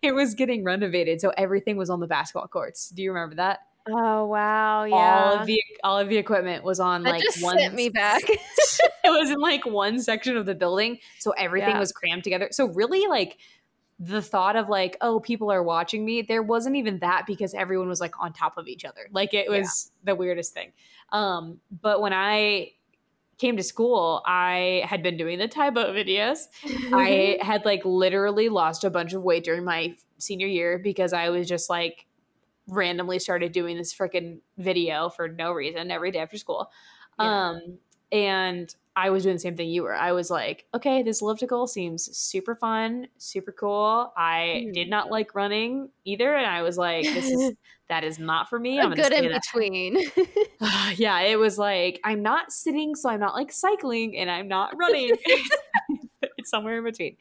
it 0.02 0.14
was 0.14 0.34
getting 0.34 0.64
renovated. 0.64 1.22
So 1.22 1.32
everything 1.38 1.78
was 1.78 1.90
on 1.90 2.00
the 2.00 2.08
basketball 2.08 2.48
courts. 2.48 2.90
Do 2.90 3.02
you 3.04 3.12
remember 3.12 3.36
that? 3.36 3.60
Oh 3.86 4.28
wow, 4.28 4.86
yeah. 4.86 4.96
All 4.96 5.42
of 5.42 5.46
the 5.46 5.62
all 5.84 6.00
of 6.00 6.08
the 6.08 6.16
equipment 6.16 6.64
was 6.64 6.80
on 6.80 7.04
that 7.04 7.16
like 7.16 7.24
one 7.42 7.60
sent 7.60 7.74
me 7.74 7.90
back. 7.90 8.22
it 9.04 9.10
was 9.10 9.30
in 9.30 9.40
like 9.40 9.66
one 9.66 10.00
section 10.00 10.38
of 10.38 10.46
the 10.46 10.56
building 10.56 11.00
so 11.20 11.32
everything 11.32 11.72
Yeah. 11.72 11.80
was 11.80 11.92
crammed 11.92 12.24
together 12.24 12.48
so 12.52 12.68
really 12.70 13.08
like 13.08 13.38
the 14.06 14.22
thought 14.22 14.56
of 14.58 14.68
like 14.68 14.98
oh 15.00 15.20
people 15.22 15.50
are 15.52 15.64
watching 15.64 16.04
me 16.04 16.22
there 16.22 16.44
wasn't 16.44 16.76
even 16.76 17.00
that 17.00 17.24
because 17.26 17.54
everyone 17.54 17.88
was 17.88 18.02
like 18.02 18.14
on 18.20 18.34
top 18.34 18.58
of 18.58 18.68
each 18.68 18.84
other 18.84 19.08
like 19.12 19.34
it 19.34 19.46
Yeah. 19.50 19.60
was 19.60 19.92
the 20.04 20.14
weirdest 20.14 20.54
thing 20.54 20.74
um 21.14 21.60
but 21.82 22.02
when 22.02 22.12
i 22.12 22.72
came 23.38 23.56
to 23.58 23.64
school 23.64 24.22
i 24.26 24.82
had 24.86 25.02
been 25.04 25.16
doing 25.16 25.40
the 25.40 25.48
Tae 25.48 25.70
Bo 25.70 25.94
videos 25.94 26.48
i 26.94 27.38
had 27.42 27.64
like 27.66 27.86
literally 27.86 28.50
lost 28.50 28.84
a 28.84 28.90
bunch 28.90 29.14
of 29.14 29.24
weight 29.24 29.44
during 29.46 29.64
my 29.64 29.96
senior 30.18 30.48
year 30.48 30.78
because 30.80 31.14
i 31.14 31.30
was 31.30 31.48
just 31.48 31.70
like 31.70 32.06
randomly 32.68 33.20
started 33.20 33.52
doing 33.52 33.78
this 33.78 33.94
freaking 33.94 34.40
video 34.58 35.10
for 35.10 35.28
no 35.30 35.52
reason 35.52 35.92
every 35.92 36.12
day 36.12 36.20
after 36.20 36.38
school 36.38 36.72
Yeah. 37.20 37.50
um 37.52 37.78
and 38.12 38.74
I 38.96 39.10
was 39.10 39.24
doing 39.24 39.36
the 39.36 39.40
same 39.40 39.56
thing 39.58 39.70
you 39.70 39.84
were. 39.84 39.96
I 39.96 40.12
was 40.12 40.30
like, 40.30 40.66
okay, 40.76 41.02
this 41.02 41.22
elliptical 41.22 41.66
seems 41.66 42.16
super 42.16 42.56
fun, 42.56 43.08
super 43.18 43.52
cool. 43.52 44.14
I 44.16 44.66
Mhm. 44.68 44.74
did 44.74 44.90
not 44.90 45.10
like 45.10 45.34
running 45.34 45.90
either, 46.06 46.36
and 46.36 46.46
I 46.46 46.62
was 46.62 46.78
like, 46.78 47.04
this 47.06 47.26
is 47.26 47.54
that 47.90 48.04
is 48.04 48.20
not 48.20 48.50
for 48.50 48.60
me. 48.60 48.80
I'm 48.80 48.94
good 48.94 49.12
in 49.12 49.32
between. 49.32 49.98
yeah, 50.96 51.22
it 51.22 51.40
was 51.40 51.58
like 51.58 52.00
I'm 52.04 52.22
not 52.22 52.52
sitting, 52.52 52.94
so 52.96 53.10
I'm 53.10 53.20
not 53.20 53.34
like 53.34 53.52
cycling, 53.52 54.16
and 54.18 54.30
I'm 54.30 54.48
not 54.48 54.78
running. 54.78 55.12
it's 56.38 56.50
somewhere 56.50 56.78
in 56.78 56.84
between. 56.84 57.18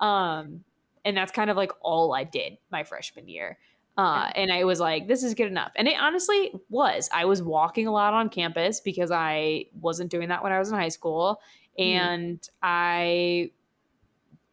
Um, 0.00 0.64
and 1.04 1.16
that's 1.16 1.32
kind 1.32 1.50
of 1.50 1.56
like 1.56 1.72
all 1.82 2.14
I 2.14 2.24
did 2.24 2.58
my 2.70 2.84
freshman 2.84 3.28
year. 3.28 3.58
Uh, 3.96 4.30
and 4.34 4.50
I 4.50 4.64
was 4.64 4.80
like, 4.80 5.06
this 5.06 5.22
is 5.22 5.34
good 5.34 5.48
enough. 5.48 5.72
And 5.76 5.86
it 5.86 6.00
honestly 6.00 6.52
was. 6.70 7.10
I 7.12 7.26
was 7.26 7.42
walking 7.42 7.86
a 7.86 7.92
lot 7.92 8.14
on 8.14 8.30
campus 8.30 8.80
because 8.80 9.10
I 9.10 9.66
wasn't 9.80 10.10
doing 10.10 10.30
that 10.30 10.42
when 10.42 10.52
I 10.52 10.58
was 10.58 10.70
in 10.70 10.74
high 10.76 10.88
school. 10.88 11.40
Mhm. 11.78 11.84
And 11.84 12.48
I, 12.62 13.50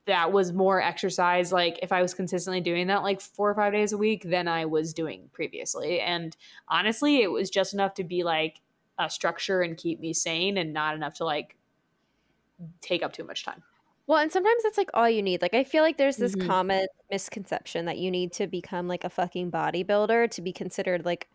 that 0.05 0.34
was 0.34 0.51
more 0.51 0.81
exercise. 0.81 1.53
Like 1.53 1.79
if 1.81 1.91
I 1.91 2.01
was 2.01 2.13
consistently 2.13 2.60
doing 2.62 2.88
that 2.88 3.03
like 3.03 3.22
four 3.22 3.50
or 3.50 3.55
five 3.55 3.72
days 3.72 3.93
a 3.93 3.98
week 3.98 4.24
than 4.24 4.48
I 4.48 4.65
was 4.65 4.93
doing 4.93 5.29
previously. 5.31 6.01
And 6.01 6.36
honestly, 6.67 7.22
it 7.22 7.31
was 7.31 7.50
just 7.50 7.74
enough 7.74 7.93
to 7.93 8.03
be 8.03 8.24
like 8.24 8.60
a 8.98 9.10
structure 9.10 9.62
and 9.62 9.77
keep 9.77 10.01
me 10.01 10.12
sane 10.13 10.58
and 10.58 10.74
not 10.74 10.96
enough 10.96 11.13
to 11.15 11.25
like 11.25 11.55
take 12.81 13.03
up 13.03 13.13
too 13.13 13.24
much 13.24 13.46
time. 13.46 13.63
Well, 14.10 14.18
and 14.20 14.32
sometimes 14.32 14.63
that's 14.63 14.78
like 14.80 14.89
all 14.96 15.08
you 15.10 15.22
need. 15.22 15.44
Like 15.44 15.54
I 15.54 15.63
feel 15.63 15.84
like 15.84 15.98
there's 15.98 16.18
this 16.18 16.36
Mhm. 16.36 16.48
common 16.48 16.88
misconception 17.12 17.86
that 17.86 18.00
you 18.00 18.10
need 18.10 18.34
to 18.34 18.48
become 18.48 18.88
like 18.88 19.04
a 19.04 19.10
fucking 19.10 19.51
bodybuilder 19.51 20.32
to 20.32 20.42
be 20.42 20.51
considered 20.51 21.06
like 21.06 21.30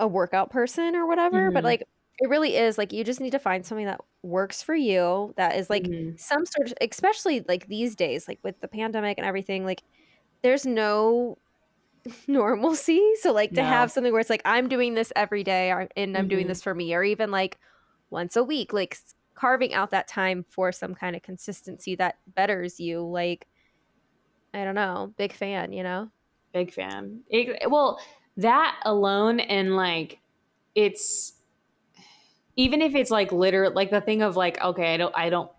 a 0.00 0.08
workout 0.08 0.50
person 0.50 0.96
or 0.96 1.06
whatever, 1.06 1.50
but 1.52 1.64
Mhm. 1.64 1.64
like 1.64 1.82
it 2.20 2.28
really 2.28 2.56
is 2.56 2.78
like 2.78 2.92
you 2.92 3.04
just 3.04 3.20
need 3.20 3.32
to 3.32 3.38
find 3.40 3.66
something 3.66 3.86
that 3.86 4.00
works 4.22 4.62
for 4.62 4.74
you 4.76 5.34
that 5.38 5.56
is 5.56 5.70
like 5.70 5.90
Mhm. 5.90 6.18
some 6.18 6.44
sort 6.46 6.68
of 6.68 6.74
especially 6.82 7.44
like 7.48 7.66
these 7.68 7.96
days 7.96 8.28
like 8.28 8.40
with 8.44 8.60
the 8.60 8.68
pandemic 8.68 9.18
and 9.18 9.26
everything 9.26 9.64
like 9.66 9.84
there's 10.42 10.66
no 10.66 11.38
normalcy 12.28 13.02
so 13.22 13.32
like 13.32 13.54
to 13.54 13.62
No. 13.62 13.64
have 13.64 13.90
something 13.92 14.12
where 14.12 14.20
it's 14.20 14.30
like 14.30 14.42
i'm 14.46 14.68
doing 14.68 14.94
this 14.94 15.12
every 15.16 15.44
day 15.44 15.70
or- 15.72 15.88
and 15.96 16.16
i'm 16.18 16.28
doing 16.28 16.46
Mhm. 16.46 16.48
this 16.48 16.62
for 16.62 16.74
me 16.74 16.94
or 16.94 17.04
even 17.04 17.30
like 17.32 17.58
once 18.10 18.36
a 18.36 18.44
week 18.44 18.72
like 18.72 18.96
carving 19.34 19.74
out 19.74 19.90
that 19.90 20.06
time 20.08 20.44
for 20.48 20.70
some 20.72 20.94
kind 20.94 21.16
of 21.16 21.22
consistency 21.22 21.94
that 21.96 22.16
betters 22.34 22.78
you 22.80 23.00
like 23.02 23.46
i 24.52 24.64
don't 24.64 24.74
know 24.74 25.12
big 25.16 25.32
fan 25.32 25.72
you 25.72 25.82
know 25.82 26.10
Big 26.52 26.72
fan. 26.72 27.24
It- 27.28 27.68
well, 27.68 27.98
that 28.36 28.80
alone 28.84 29.40
and 29.40 29.74
like 29.74 30.20
it's 30.76 31.32
even 32.56 32.80
if 32.80 32.94
it's 32.94 33.10
like 33.10 33.32
literal 33.32 33.72
like 33.72 33.90
the 33.90 34.00
thing 34.00 34.22
of 34.22 34.36
like 34.36 34.62
okay, 34.62 34.94
I 34.94 34.96
don't 34.96 35.14
I 35.16 35.30
don't 35.30 35.50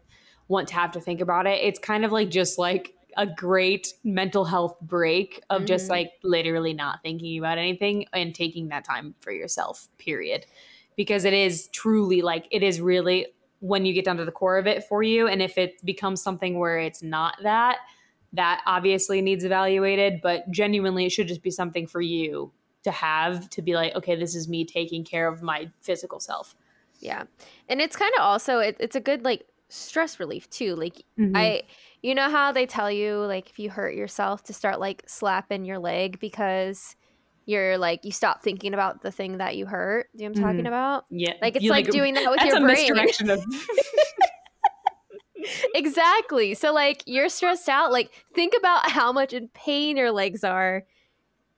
want 0.48 0.70
to 0.70 0.76
have 0.76 0.92
to 0.94 1.02
think 1.02 1.20
about 1.20 1.48
it. 1.48 1.62
It's 1.62 1.80
kind 1.80 2.06
of 2.06 2.14
like 2.14 2.30
just 2.30 2.58
like 2.58 2.94
a 3.18 3.26
great 3.26 3.94
mental 4.06 4.46
health 4.46 4.78
break 4.82 5.42
of 5.50 5.66
just 5.66 5.88
Mhm. 5.88 5.90
like 5.90 6.12
literally 6.24 6.74
not 6.74 7.02
thinking 7.02 7.38
about 7.38 7.58
anything 7.58 8.06
and 8.14 8.34
taking 8.34 8.70
that 8.70 8.86
time 8.86 9.16
for 9.20 9.32
yourself. 9.32 9.90
Period. 9.98 10.46
Because 10.96 11.26
it 11.26 11.34
is 11.34 11.68
truly 11.74 12.22
like 12.22 12.48
it 12.52 12.64
is 12.64 12.80
really 12.80 13.28
when 13.68 13.86
you 13.86 13.94
get 13.94 14.06
down 14.06 14.18
to 14.18 14.26
the 14.26 14.32
core 14.32 14.58
of 14.58 14.68
it 14.68 14.84
for 14.84 15.02
you 15.02 15.28
and 15.28 15.42
if 15.42 15.58
it 15.58 15.84
becomes 15.84 16.22
something 16.22 16.60
where 16.60 16.78
it's 16.78 17.02
not 17.02 17.36
that 17.44 17.78
that 18.34 18.62
obviously 18.66 19.22
needs 19.22 19.46
evaluated, 19.46 20.20
but 20.22 20.50
genuinely 20.52 21.06
it 21.06 21.12
should 21.12 21.28
just 21.28 21.42
be 21.42 21.52
something 21.52 21.88
for 21.88 22.02
you 22.02 22.52
to 22.84 22.92
have 22.92 23.50
to 23.50 23.62
be 23.62 23.76
like, 23.76 23.96
okay, 23.96 24.16
this 24.16 24.36
is 24.36 24.50
me 24.50 24.66
taking 24.66 25.06
care 25.06 25.28
of 25.28 25.42
my 25.42 25.70
physical 25.82 26.20
self. 26.20 26.56
yeah 27.00 27.24
and 27.70 27.82
it's 27.82 27.96
kind 27.96 28.14
of 28.18 28.22
also 28.24 28.60
it, 28.60 28.76
it's 28.80 28.96
a 28.96 29.02
good 29.02 29.24
like 29.24 29.46
stress 29.70 30.20
relief 30.20 30.50
too 30.50 30.76
like 30.76 31.04
Mm-hmm. 31.20 31.36
I 31.36 31.64
you 32.02 32.14
know 32.14 32.30
how 32.30 32.52
they 32.52 32.66
tell 32.66 32.92
you 32.92 33.18
like 33.26 33.50
if 33.50 33.58
you 33.58 33.70
hurt 33.70 33.96
yourself 33.96 34.44
to 34.44 34.54
start 34.54 34.80
like 34.80 35.04
slapping 35.08 35.66
your 35.66 35.80
leg 35.80 36.20
because 36.20 36.96
you're 37.46 37.78
like 37.78 38.04
you 38.04 38.12
stop 38.12 38.44
thinking 38.44 38.74
about 38.74 39.02
the 39.02 39.12
thing 39.12 39.38
that 39.38 39.56
you 39.56 39.66
hurt. 39.66 40.08
Do 40.16 40.24
you 40.24 40.30
know 40.30 40.34
what 40.34 40.38
I'm 40.40 40.44
talking 40.44 40.66
Mhm. 40.66 40.68
about? 40.68 41.06
yeah, 41.10 41.34
Like 41.42 41.56
it's 41.56 41.64
you, 41.66 41.72
like, 41.72 41.90
doing 41.90 42.14
that 42.16 42.30
with 42.30 42.40
that's 42.40 42.48
your 42.50 42.58
a 42.58 42.62
brain. 42.62 42.74
misdirection 42.76 43.30
of 43.30 43.44
exactly. 45.76 46.54
So 46.54 46.74
like 46.74 47.04
you're 47.06 47.30
stressed 47.30 47.70
out, 47.70 47.92
like 47.92 48.12
think 48.34 48.54
about 48.58 48.90
how 48.90 49.12
much 49.12 49.34
in 49.34 49.48
pain 49.50 49.98
your 49.98 50.12
legs 50.12 50.44
are. 50.44 50.84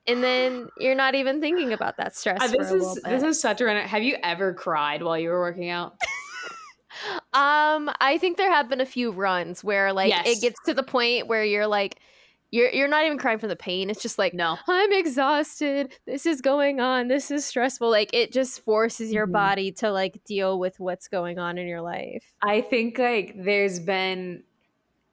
And 0.06 0.24
then 0.24 0.68
you're 0.78 0.94
not 0.94 1.14
even 1.14 1.40
thinking 1.40 1.72
about 1.72 1.98
that 1.98 2.16
stress. 2.16 2.40
Uh, 2.40 2.48
for 2.48 2.56
this 2.58 2.70
a 2.70 2.74
little 2.74 2.96
is 2.96 3.02
bit. 3.02 3.10
this 3.10 3.22
is 3.22 3.40
such 3.40 3.60
a 3.60 3.64
run. 3.66 3.76
Have 3.86 4.02
you 4.02 4.16
ever 4.22 4.54
cried 4.54 5.02
while 5.02 5.18
you 5.18 5.28
were 5.30 5.40
working 5.40 5.70
out? 5.70 5.94
Um, 7.34 7.90
I 8.00 8.16
think 8.18 8.38
there 8.38 8.50
have 8.50 8.68
been 8.68 8.80
a 8.80 8.86
few 8.86 9.12
runs 9.12 9.62
where 9.62 9.92
like 9.92 10.08
Yes. 10.08 10.26
it 10.26 10.40
gets 10.40 10.58
to 10.64 10.72
the 10.74 10.82
point 10.82 11.28
where 11.28 11.44
you're 11.44 11.66
like 11.66 12.00
you're 12.50 12.70
you're 12.70 12.88
not 12.88 13.04
even 13.04 13.18
crying 13.18 13.38
from 13.38 13.48
the 13.50 13.56
pain. 13.56 13.90
It's 13.90 14.02
just 14.02 14.18
like 14.18 14.34
No. 14.34 14.58
I'm 14.68 14.92
exhausted. 14.92 15.94
This 16.06 16.26
is 16.26 16.40
going 16.40 16.80
on. 16.80 17.08
This 17.08 17.30
is 17.30 17.44
stressful. 17.46 17.90
Like 17.90 18.10
it 18.12 18.32
just 18.32 18.60
forces 18.60 19.12
your 19.12 19.26
Mhm. 19.26 19.32
body 19.32 19.72
to 19.72 19.90
like 19.90 20.22
deal 20.24 20.58
with 20.58 20.78
what's 20.80 21.08
going 21.08 21.38
on 21.38 21.58
in 21.58 21.66
your 21.66 21.80
life. 21.82 22.34
I 22.42 22.60
think 22.60 22.98
like 22.98 23.34
there's 23.36 23.80
been 23.80 24.44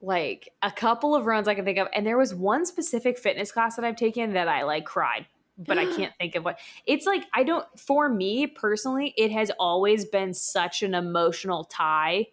like 0.00 0.50
a 0.62 0.70
couple 0.72 1.14
of 1.14 1.26
runs 1.26 1.48
I 1.48 1.54
can 1.54 1.64
think 1.64 1.78
of, 1.78 1.88
and 1.94 2.06
there 2.06 2.18
was 2.18 2.34
one 2.34 2.66
specific 2.66 3.18
fitness 3.18 3.52
class 3.52 3.76
that 3.76 3.84
I've 3.84 3.96
taken 3.96 4.34
that 4.34 4.48
I 4.48 4.64
like 4.64 4.84
cried, 4.86 5.26
but 5.58 5.78
I 5.78 5.86
can't 5.86 6.14
think 6.20 6.36
of 6.36 6.44
what. 6.44 6.58
It's 6.86 7.06
like 7.06 7.24
I 7.34 7.44
don't. 7.44 7.66
For 7.78 8.08
me 8.08 8.46
personally, 8.48 9.14
it 9.16 9.32
has 9.32 9.50
always 9.58 10.04
been 10.06 10.34
such 10.34 10.82
an 10.82 10.94
emotional 10.94 11.64
tie 11.64 12.28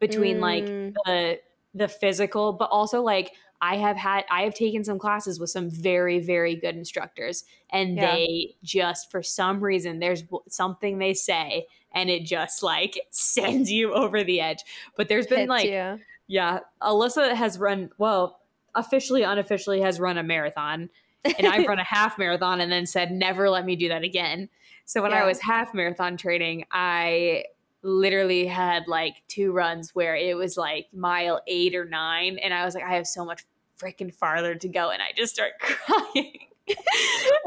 between 0.00 0.40
like 0.40 0.72
Mm, 0.72 0.94
the 1.06 1.40
the 1.76 1.88
physical, 1.88 2.52
but 2.52 2.68
also 2.70 3.02
like 3.02 3.32
I 3.60 3.76
have 3.76 3.96
had 3.96 4.24
I 4.30 4.42
have 4.42 4.54
taken 4.54 4.84
some 4.84 4.98
classes 4.98 5.40
with 5.40 5.50
some 5.50 5.70
very 5.70 6.18
very 6.20 6.56
good 6.56 6.76
instructors 6.76 7.44
and 7.70 7.96
Yeah. 7.96 8.14
they 8.14 8.54
just 8.62 9.10
for 9.10 9.22
some 9.22 9.60
reason 9.62 9.98
there's 9.98 10.24
something 10.48 10.98
they 10.98 11.14
say 11.14 11.66
and 11.94 12.10
it 12.10 12.24
just 12.24 12.62
like 12.62 12.98
sends 13.10 13.70
you 13.70 13.94
over 13.94 14.22
the 14.24 14.40
edge. 14.40 14.58
But 14.96 15.08
there's 15.08 15.26
been 15.26 15.40
Hits 15.40 15.48
like 15.48 15.66
you. 15.70 15.98
yeah, 16.26 16.60
Alyssa 16.82 17.34
has 17.34 17.58
run 17.58 17.90
well, 17.98 18.40
officially 18.74 19.22
unofficially 19.22 19.80
has 19.80 19.98
run 19.98 20.18
a 20.18 20.22
marathon 20.22 20.90
and 21.24 21.46
I've 21.46 21.66
run 21.66 21.78
a 21.78 21.84
half 21.88 22.18
marathon 22.18 22.60
and 22.60 22.70
then 22.70 22.84
said 22.86 23.10
never 23.10 23.48
let 23.48 23.64
me 23.64 23.74
do 23.76 23.88
that 23.88 24.02
again. 24.04 24.48
So 24.84 25.02
when 25.02 25.12
I 25.12 25.24
was 25.26 25.40
half 25.40 25.74
marathon 25.74 26.16
training, 26.16 26.64
I 26.70 27.44
literally 27.86 28.46
had 28.46 28.88
like 28.88 29.22
two 29.28 29.52
runs 29.52 29.94
where 29.94 30.16
it 30.16 30.36
was 30.36 30.56
like 30.56 30.86
mile 30.92 31.40
8 31.46 31.74
or 31.74 31.84
9 31.84 32.38
and 32.38 32.52
I 32.52 32.64
was 32.64 32.74
like 32.74 32.84
I 32.84 32.94
have 32.94 33.06
so 33.06 33.24
much 33.24 33.44
freaking 33.80 34.12
farther 34.12 34.54
to 34.54 34.68
go 34.68 34.90
and 34.90 35.00
I 35.00 35.12
just 35.14 35.34
start 35.34 35.52
crying. 35.60 36.38
and 36.68 36.76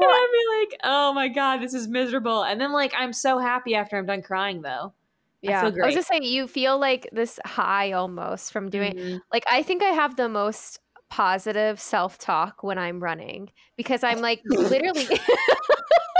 I'd 0.00 0.28
be 0.32 0.60
like, 0.70 0.80
"Oh 0.82 1.12
my 1.12 1.28
god, 1.28 1.58
this 1.58 1.74
is 1.74 1.86
miserable." 1.88 2.42
And 2.42 2.58
then 2.60 2.72
like 2.72 2.92
I'm 2.96 3.12
so 3.12 3.38
happy 3.38 3.74
after 3.74 3.98
I'm 3.98 4.06
done 4.06 4.22
crying 4.22 4.62
though. 4.62 4.94
Yeah, 5.42 5.70
feel 5.70 5.82
I 5.82 5.86
was 5.86 5.94
just 5.94 6.08
saying, 6.08 6.24
you 6.24 6.46
feel 6.46 6.78
like 6.78 7.08
this 7.12 7.38
high 7.44 7.92
almost 7.92 8.52
from 8.52 8.68
doing. 8.68 8.94
Mhm. 8.94 9.20
Like, 9.32 9.44
I 9.50 9.62
think 9.62 9.82
I 9.82 9.88
have 9.88 10.16
the 10.16 10.28
most 10.28 10.80
positive 11.08 11.80
self 11.80 12.18
talk 12.18 12.62
when 12.62 12.78
I'm 12.78 13.02
running 13.02 13.50
because 13.76 14.04
I'm 14.04 14.20
like 14.20 14.42
literally. 14.44 15.06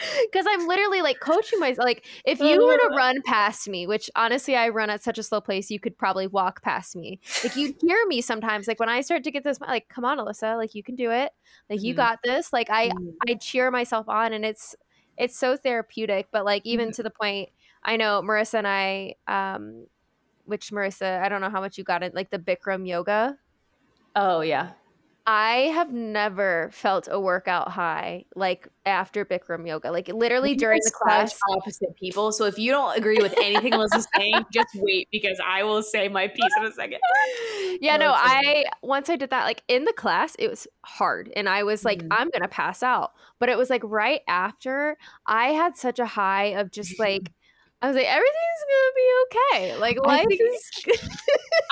Because 0.30 0.46
I'm 0.48 0.66
literally 0.66 1.02
like 1.02 1.20
coaching 1.20 1.58
myself. 1.60 1.84
Like, 1.84 2.06
if 2.24 2.40
you 2.40 2.64
were 2.64 2.88
to 2.88 2.94
run 2.94 3.16
past 3.26 3.68
me, 3.68 3.86
which 3.86 4.10
honestly 4.16 4.56
I 4.56 4.68
run 4.68 4.90
at 4.90 5.02
such 5.02 5.18
a 5.18 5.22
slow 5.22 5.40
pace, 5.40 5.70
you 5.70 5.80
could 5.80 5.96
probably 5.98 6.26
walk 6.26 6.62
past 6.62 6.96
me. 6.96 7.20
Like, 7.42 7.56
you 7.56 7.74
hear 7.80 8.06
me 8.06 8.20
sometimes. 8.20 8.68
Like, 8.68 8.80
when 8.80 8.88
I 8.88 9.00
start 9.00 9.24
to 9.24 9.30
get 9.30 9.44
this, 9.44 9.60
like, 9.60 9.88
come 9.88 10.04
on, 10.04 10.18
Alyssa, 10.18 10.56
like, 10.56 10.74
you 10.74 10.82
can 10.82 10.94
do 10.96 11.10
it. 11.10 11.32
Like, 11.70 11.82
you 11.82 11.94
Mhm. 11.94 11.96
got 11.96 12.18
this. 12.24 12.52
Like, 12.52 12.68
I 12.70 12.90
Mhm. 12.90 13.14
I 13.28 13.34
cheer 13.34 13.70
myself 13.70 14.08
on 14.08 14.32
and 14.32 14.44
it's 14.44 14.76
it's 15.16 15.36
so 15.36 15.56
therapeutic 15.56 16.28
but 16.32 16.44
like 16.44 16.62
even 16.64 16.92
to 16.92 17.02
the 17.02 17.10
point 17.10 17.50
I 17.82 17.96
know 17.96 18.22
Marissa 18.22 18.54
and 18.58 18.68
I 18.68 19.14
um 19.26 19.86
which 20.44 20.70
Marissa 20.70 21.20
I 21.22 21.28
don't 21.28 21.40
know 21.40 21.50
how 21.50 21.60
much 21.60 21.78
you 21.78 21.84
got 21.84 22.02
it 22.02 22.14
like 22.14 22.30
the 22.30 22.38
Bikram 22.38 22.86
yoga 22.86 23.38
Oh 24.14 24.40
yeah. 24.42 24.74
I 25.30 25.70
have 25.74 25.92
never 25.92 26.70
felt 26.72 27.06
a 27.10 27.20
workout 27.20 27.68
high 27.70 28.24
like 28.34 28.66
after 28.86 29.26
Bikram 29.26 29.68
yoga 29.68 29.92
like 29.92 30.08
literally 30.08 30.54
during 30.54 30.80
the 30.82 30.90
class 30.90 31.38
opposite 31.50 31.94
people. 31.96 32.32
So 32.32 32.46
if 32.46 32.58
you 32.58 32.72
don't 32.72 32.96
agree 32.96 33.18
with 33.20 33.34
anything 33.42 33.74
Alyssa's 33.74 34.08
saying, 34.16 34.46
just 34.54 34.68
wait 34.76 35.06
because 35.12 35.38
I 35.46 35.64
will 35.64 35.82
say 35.82 36.08
my 36.08 36.28
piece 36.28 36.50
in 36.58 36.64
a 36.64 36.72
second. 36.72 37.00
yeah 37.82 37.98
no 37.98 38.12
I 38.16 38.64
once 38.82 39.10
I 39.10 39.16
did 39.16 39.28
that 39.28 39.44
like 39.44 39.62
in 39.68 39.84
the 39.84 39.92
class 39.92 40.34
it 40.38 40.48
was 40.48 40.66
hard 40.82 41.30
and 41.36 41.46
I 41.46 41.62
was 41.62 41.84
like 41.84 42.02
Mhm. 42.02 42.08
I'm 42.10 42.30
gonna 42.30 42.48
pass 42.48 42.82
out 42.82 43.12
but 43.38 43.50
it 43.50 43.58
was 43.58 43.68
like 43.68 43.82
right 43.84 44.22
after 44.28 44.96
I 45.26 45.48
had 45.48 45.76
such 45.76 45.98
a 45.98 46.06
high 46.06 46.54
of 46.58 46.70
just 46.70 46.98
like 46.98 47.32
I 47.80 47.86
was 47.88 47.96
like 47.96 48.06
everything's 48.06 48.64
gonna 48.68 48.94
be 48.96 49.08
okay 49.70 49.76
like 49.78 49.96
I 50.04 50.24
think- 50.24 50.40
is 50.40 50.70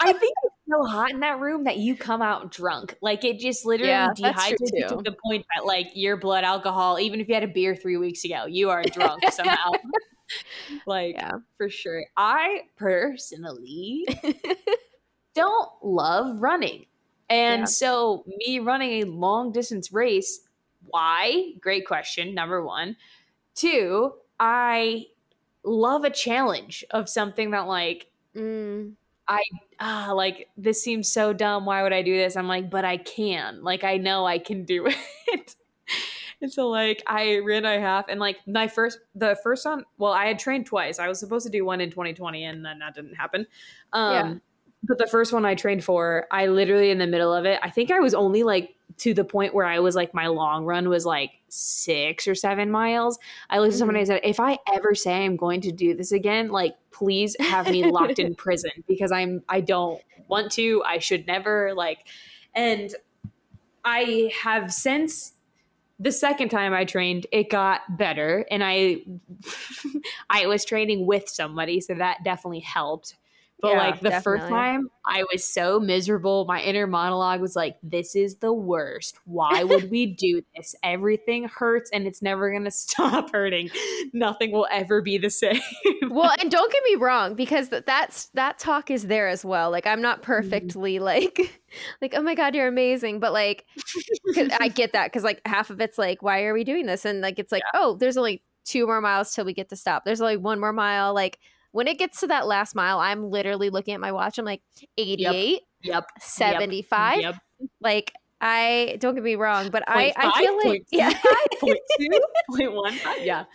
I 0.00 0.12
think 0.12 0.34
it's 0.44 0.54
so 0.70 0.84
hot 0.84 1.10
in 1.10 1.20
that 1.20 1.40
room 1.40 1.64
that 1.64 1.78
you 1.78 1.96
come 1.96 2.20
out 2.22 2.52
drunk. 2.52 2.96
Like 3.00 3.25
it 3.25 3.38
just 3.40 3.64
literally 3.64 3.90
Yeah, 3.90 4.08
dehydrates 4.16 4.58
you 4.72 4.88
to 4.88 5.02
the 5.02 5.16
point 5.25 5.44
that 5.56 5.64
like 5.64 5.88
your 5.94 6.16
blood 6.18 6.44
alcohol, 6.44 6.98
even 7.00 7.18
if 7.20 7.28
you 7.28 7.34
had 7.34 7.42
a 7.44 7.48
beer 7.48 7.75
three 7.75 7.96
weeks 7.96 8.25
ago, 8.25 8.44
you 8.46 8.68
are 8.70 8.82
drunk 8.84 9.22
somehow. 9.32 9.72
like 10.86 11.14
yeah 11.16 11.32
for 11.56 11.68
sure. 11.70 12.04
I 12.16 12.62
personally 12.76 14.06
don't 15.34 15.70
love 15.82 16.40
running. 16.40 16.86
And 17.28 17.60
Yeah. 17.62 17.64
so 17.66 18.25
me 18.26 18.58
running 18.60 19.02
a 19.02 19.04
long 19.04 19.50
distance 19.52 19.92
race, 19.92 20.40
why? 20.88 21.52
Great 21.60 21.86
question. 21.86 22.34
Number 22.34 22.62
1. 22.64 22.97
Two, 23.54 24.12
I 24.38 25.06
love 25.67 26.05
a 26.05 26.11
challenge 26.11 26.85
of 26.93 27.09
something 27.09 27.52
that 27.52 27.69
like 27.69 28.11
Mm. 28.35 28.97
I 29.29 29.43
ah 29.81 30.13
like 30.15 30.49
this 30.57 30.83
seems 30.83 31.11
so 31.11 31.33
dumb 31.33 31.67
why 31.67 31.83
would 31.83 31.93
i 31.93 32.00
do 32.00 32.17
this 32.17 32.37
i'm 32.37 32.47
like 32.49 32.71
but 32.71 32.85
i 32.85 32.97
can 32.97 33.63
like 33.63 33.85
i 33.85 33.99
know 33.99 34.25
i 34.25 34.39
can 34.39 34.65
do 34.65 34.87
it 35.26 35.57
and 36.41 36.50
so 36.52 36.69
like 36.69 37.02
i 37.07 37.39
ran 37.39 37.65
a 37.67 37.79
half 37.81 38.07
and 38.09 38.21
like 38.21 38.39
my 38.47 38.69
first 38.69 39.00
the 39.15 39.37
first 39.43 39.67
one 39.67 39.85
well 39.99 40.13
i 40.13 40.26
had 40.26 40.39
trained 40.39 40.65
twice 40.65 40.99
i 40.99 41.09
was 41.09 41.21
supposed 41.21 41.45
to 41.45 41.52
do 41.52 41.65
one 41.65 41.81
in 41.81 41.91
2020 41.91 42.45
and 42.45 42.65
then 42.65 42.79
that 42.79 42.95
didn't 42.95 43.15
happen 43.15 43.47
um 43.93 44.11
Yeah. 44.13 44.35
But 44.82 44.99
the 44.99 45.06
first 45.06 45.32
one 45.32 45.45
i 45.45 45.54
trained 45.54 45.84
for 45.84 46.26
i 46.30 46.47
literally 46.47 46.91
in 46.91 46.99
the 46.99 47.06
middle 47.06 47.32
of 47.32 47.45
it 47.45 47.58
i 47.62 47.71
think 47.71 47.91
i 47.91 48.00
was 48.00 48.15
only 48.15 48.43
like 48.43 48.75
to 48.97 49.15
the 49.15 49.25
point 49.25 49.54
where 49.54 49.67
i 49.67 49.78
was 49.78 49.95
like 49.95 50.15
my 50.15 50.26
long 50.26 50.65
run 50.65 50.89
was 50.89 51.04
like 51.04 51.32
six 51.49 52.26
or 52.26 52.34
seven 52.34 52.71
miles. 52.71 53.19
I 53.50 53.58
looked 53.58 53.73
at 53.73 53.78
somebody 53.78 54.00
and 54.00 54.10
I 54.10 54.15
said 54.15 54.21
if 54.25 54.41
i 54.41 54.58
ever 54.75 54.95
say 54.95 55.25
i'm 55.25 55.36
going 55.36 55.60
to 55.62 55.73
do 55.73 55.95
this 55.95 56.12
again 56.12 56.49
like 56.49 56.76
please 56.91 57.36
have 57.41 57.71
me 57.71 57.91
locked 57.91 58.19
in 58.19 58.34
prison 58.36 58.71
because 58.86 59.12
i'm 59.12 59.43
i 59.49 59.60
don't 59.60 60.00
want 60.28 60.52
to 60.52 60.82
i 60.84 60.99
should 60.99 61.26
never 61.26 61.73
like 61.75 62.06
and 62.54 62.95
i 63.84 64.30
have 64.43 64.73
since 64.73 65.32
the 65.99 66.12
second 66.12 66.49
time 66.49 66.75
i 66.75 66.84
trained 66.84 67.26
it 67.32 67.49
got 67.49 67.80
better 67.97 68.45
and 68.50 68.62
i 68.65 68.97
i 70.30 70.47
was 70.47 70.65
training 70.65 71.06
with 71.06 71.28
somebody 71.28 71.80
so 71.80 71.95
that 71.95 72.25
definitely 72.25 72.60
helped 72.60 73.17
but 73.60 73.73
Yeah, 73.73 73.78
like 73.78 74.00
the 74.00 74.21
first 74.21 74.49
time 74.49 74.90
i 75.06 75.25
was 75.32 75.42
so 75.42 75.80
miserable 75.80 76.45
my 76.47 76.60
inner 76.60 76.86
monologue 76.86 77.40
was 77.40 77.56
like 77.56 77.76
this 77.82 78.14
is 78.14 78.36
the 78.36 78.52
worst. 78.52 79.19
Why 79.25 79.64
would 79.64 79.90
we 79.90 80.06
do 80.19 80.42
this? 80.54 80.75
Everything 80.82 81.49
hurts 81.49 81.90
and 81.92 82.06
it's 82.06 82.23
never 82.23 82.50
going 82.50 82.64
to 82.64 82.71
stop 82.71 83.32
hurting. 83.32 83.71
Nothing 84.12 84.52
will 84.52 84.66
ever 84.71 85.00
be 85.02 85.19
the 85.19 85.30
same. 85.42 85.60
Well 86.10 86.32
and 86.38 86.50
don't 86.50 86.73
get 86.73 86.82
me 86.88 86.97
wrong 86.97 87.34
because 87.34 87.69
that's 87.69 88.26
that 88.34 88.58
talk 88.58 88.90
is 88.90 89.06
there 89.06 89.28
as 89.28 89.45
well. 89.45 89.71
Like 89.71 89.86
i'm 89.86 90.02
not 90.02 90.23
mm-hmm. 90.23 90.32
perfectly 90.32 90.99
like 90.99 91.38
like 92.02 92.14
oh 92.16 92.23
my 92.23 92.34
god 92.34 92.54
you're 92.54 92.69
amazing. 92.69 93.21
But 93.21 93.32
like 93.32 93.64
i 94.60 94.69
get 94.69 94.92
that 94.92 95.06
because 95.06 95.25
like 95.25 95.40
half 95.47 95.71
of 95.71 95.80
it's 95.80 95.99
like 95.99 96.23
why 96.23 96.45
are 96.45 96.54
we 96.54 96.64
doing 96.64 96.86
this? 96.86 97.04
And 97.04 97.21
like 97.21 97.38
it's 97.38 97.52
like 97.52 97.62
oh 97.75 97.97
there's 97.99 98.16
only 98.16 98.42
two 98.64 98.86
more 98.86 99.00
miles 99.00 99.32
till 99.32 99.45
we 99.45 99.54
get 99.54 99.69
to 99.71 99.76
stop. 99.76 100.04
There's 100.04 100.21
only 100.21 100.36
one 100.36 100.60
more 100.60 100.73
mile. 100.73 101.14
Like 101.14 101.38
when 101.76 101.86
it 101.86 101.99
gets 101.99 102.21
to 102.21 102.26
that 102.26 102.47
last 102.47 102.75
mile 102.75 102.99
i'm 102.99 103.30
literally 103.30 103.69
looking 103.69 103.93
at 103.93 104.00
my 104.00 104.10
watch 104.10 104.39
i'm 104.39 104.47
like 104.47 104.62
88 104.97 105.60
yep. 105.82 106.04
75 106.19 107.21
yep. 107.21 107.34
Like 107.80 108.12
i 108.41 108.97
don't 109.00 109.15
get 109.15 109.23
me 109.23 109.34
wrong 109.34 109.71
but 109.71 109.82
i 109.86 110.12
i 110.17 110.41
feel 110.41 110.58
like 110.65 110.84
yeah. 110.91 111.10
two, 111.10 111.19
point 111.60 111.78
two, 111.99 112.21
point 112.50 112.73
one. 112.73 112.99
yeah. 113.21 113.45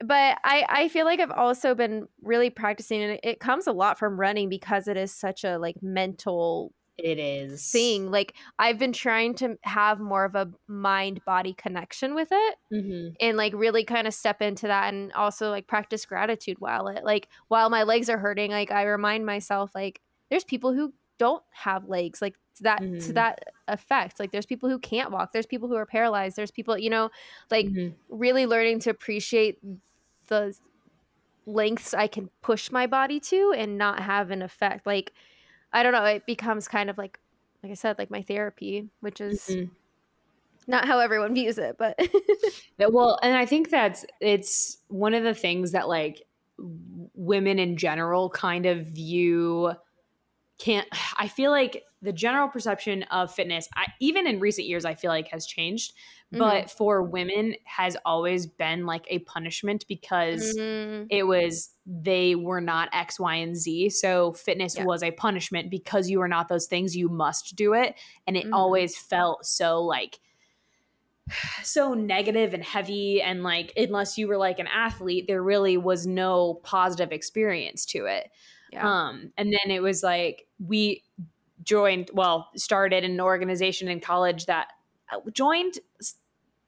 But 0.00 0.38
I, 0.44 0.64
I 0.68 0.88
feel 0.90 1.04
like 1.06 1.18
I've 1.18 1.32
also 1.32 1.74
been 1.74 2.06
really 2.22 2.50
practicing 2.50 3.02
and 3.02 3.18
it 3.24 3.40
comes 3.40 3.66
a 3.66 3.72
lot 3.72 3.98
from 3.98 4.18
running 4.18 4.48
because 4.48 4.86
it 4.86 4.96
is 4.96 5.12
such 5.12 5.42
a 5.42 5.58
like 5.58 5.82
mental 5.82 6.72
it 6.98 7.18
is 7.18 7.88
thing. 7.96 8.10
Like 8.10 8.34
I've 8.58 8.78
been 8.78 8.92
trying 8.92 9.34
to 9.36 9.58
have 9.64 10.00
more 10.00 10.24
of 10.24 10.34
a 10.34 10.50
mind 10.66 11.24
body 11.24 11.54
connection 11.54 12.14
with 12.14 12.28
it 12.32 12.56
Mhm. 12.70 13.18
and 13.20 13.36
like 13.36 13.52
really 13.54 13.84
kind 13.84 14.06
of 14.06 14.14
step 14.14 14.42
into 14.42 14.66
that 14.68 14.92
and 14.94 15.12
also 15.14 15.50
like 15.50 15.66
practice 15.68 16.06
gratitude 16.06 16.58
while 16.60 16.88
it 16.88 17.04
like 17.04 17.28
while 17.48 17.70
my 17.70 17.84
legs 17.84 18.08
are 18.10 18.18
hurting, 18.18 18.50
like 18.52 18.70
I 18.70 18.84
remind 18.84 19.26
myself 19.26 19.72
like 19.74 20.02
there's 20.30 20.44
people 20.44 20.74
who 20.74 20.94
don't 21.18 21.44
have 21.52 21.88
legs 21.88 22.22
like 22.22 22.36
to 22.56 22.64
that 22.64 22.84
to 23.00 23.12
Mhm. 23.12 23.14
that 23.14 23.40
effect. 23.68 24.20
Like 24.20 24.32
there's 24.32 24.46
people 24.46 24.68
who 24.70 24.78
can't 24.80 25.10
walk, 25.12 25.32
there's 25.32 25.46
people 25.46 25.68
who 25.68 25.76
are 25.76 25.86
paralyzed, 25.86 26.36
there's 26.36 26.50
people, 26.52 26.78
you 26.78 26.90
know, 26.90 27.10
like 27.50 27.70
Mhm. 27.70 27.98
really 28.08 28.46
learning 28.46 28.80
to 28.80 28.90
appreciate 28.90 29.58
the 30.28 30.54
lengths 31.46 31.94
I 31.94 32.06
can 32.06 32.30
push 32.42 32.70
my 32.70 32.86
body 32.86 33.20
to 33.20 33.54
and 33.56 33.78
not 33.78 34.00
have 34.00 34.30
an 34.30 34.42
effect. 34.42 34.86
Like, 34.86 35.12
I 35.72 35.82
don't 35.82 35.92
know, 35.92 36.04
it 36.04 36.26
becomes 36.26 36.68
kind 36.68 36.90
of 36.90 36.98
like, 36.98 37.18
like 37.62 37.72
I 37.72 37.74
said, 37.74 37.98
like 37.98 38.10
my 38.10 38.22
therapy, 38.22 38.88
which 39.00 39.20
is 39.20 39.46
Mhm. 39.46 39.70
not 40.66 40.86
how 40.86 40.98
everyone 40.98 41.34
views 41.34 41.58
it, 41.58 41.76
but 41.78 41.98
well, 42.78 43.18
and 43.22 43.36
I 43.36 43.46
think 43.46 43.70
that's 43.70 44.04
it's 44.20 44.78
one 44.88 45.14
of 45.14 45.24
the 45.24 45.34
things 45.34 45.72
that 45.72 45.88
like 45.88 46.22
women 47.14 47.58
in 47.58 47.76
general 47.76 48.30
kind 48.30 48.66
of 48.66 48.86
view 48.86 49.72
can't 50.58 50.88
I 51.16 51.28
feel 51.28 51.50
like 51.50 51.84
the 52.02 52.12
general 52.12 52.48
perception 52.48 53.02
of 53.04 53.32
fitness 53.34 53.68
I, 53.74 53.86
even 54.00 54.26
in 54.26 54.40
recent 54.40 54.66
years 54.66 54.84
I 54.84 54.94
feel 54.94 55.10
like 55.10 55.28
has 55.28 55.46
changed 55.46 55.92
but 56.36 56.70
for 56.70 57.02
women 57.02 57.56
has 57.64 57.96
always 58.04 58.46
been 58.46 58.86
like 58.86 59.06
a 59.08 59.20
punishment 59.20 59.84
because 59.88 60.60
Mm, 60.60 61.10
it 61.10 61.22
was 61.26 61.70
they 61.86 62.34
were 62.34 62.60
not 62.60 62.90
X, 62.92 63.18
Y, 63.18 63.34
and 63.36 63.56
Z. 63.56 63.88
So 63.90 64.34
fitness 64.34 64.76
Yeah. 64.76 64.84
was 64.84 65.02
a 65.02 65.10
punishment 65.10 65.70
because 65.70 66.10
you 66.10 66.20
are 66.20 66.28
not 66.28 66.48
those 66.48 66.66
things. 66.66 66.94
You 66.94 67.08
must 67.08 67.56
do 67.56 67.72
it, 67.72 67.94
and 68.26 68.36
it 68.36 68.44
Mhm. 68.44 68.52
always 68.52 68.98
felt 68.98 69.46
so 69.46 69.82
like 69.82 70.20
so 71.62 71.94
negative 71.94 72.54
and 72.54 72.64
heavy 72.64 73.20
and 73.20 73.42
like 73.42 73.72
unless 73.76 74.16
you 74.16 74.28
were 74.28 74.36
like 74.36 74.58
an 74.58 74.66
athlete 74.66 75.26
there 75.26 75.42
really 75.42 75.76
was 75.76 76.06
no 76.06 76.54
positive 76.64 77.12
experience 77.12 77.84
to 77.84 78.06
it 78.06 78.30
yeah. 78.72 79.08
um 79.08 79.32
and 79.36 79.52
then 79.52 79.70
it 79.70 79.80
was 79.80 80.02
like 80.02 80.46
we 80.58 81.02
joined, 81.62 82.10
well, 82.14 82.48
started 82.56 83.04
an 83.04 83.20
organization 83.20 83.88
in 83.88 84.00
college 84.00 84.46
that 84.46 84.68
uh, 85.12 85.18
joined 85.32 85.74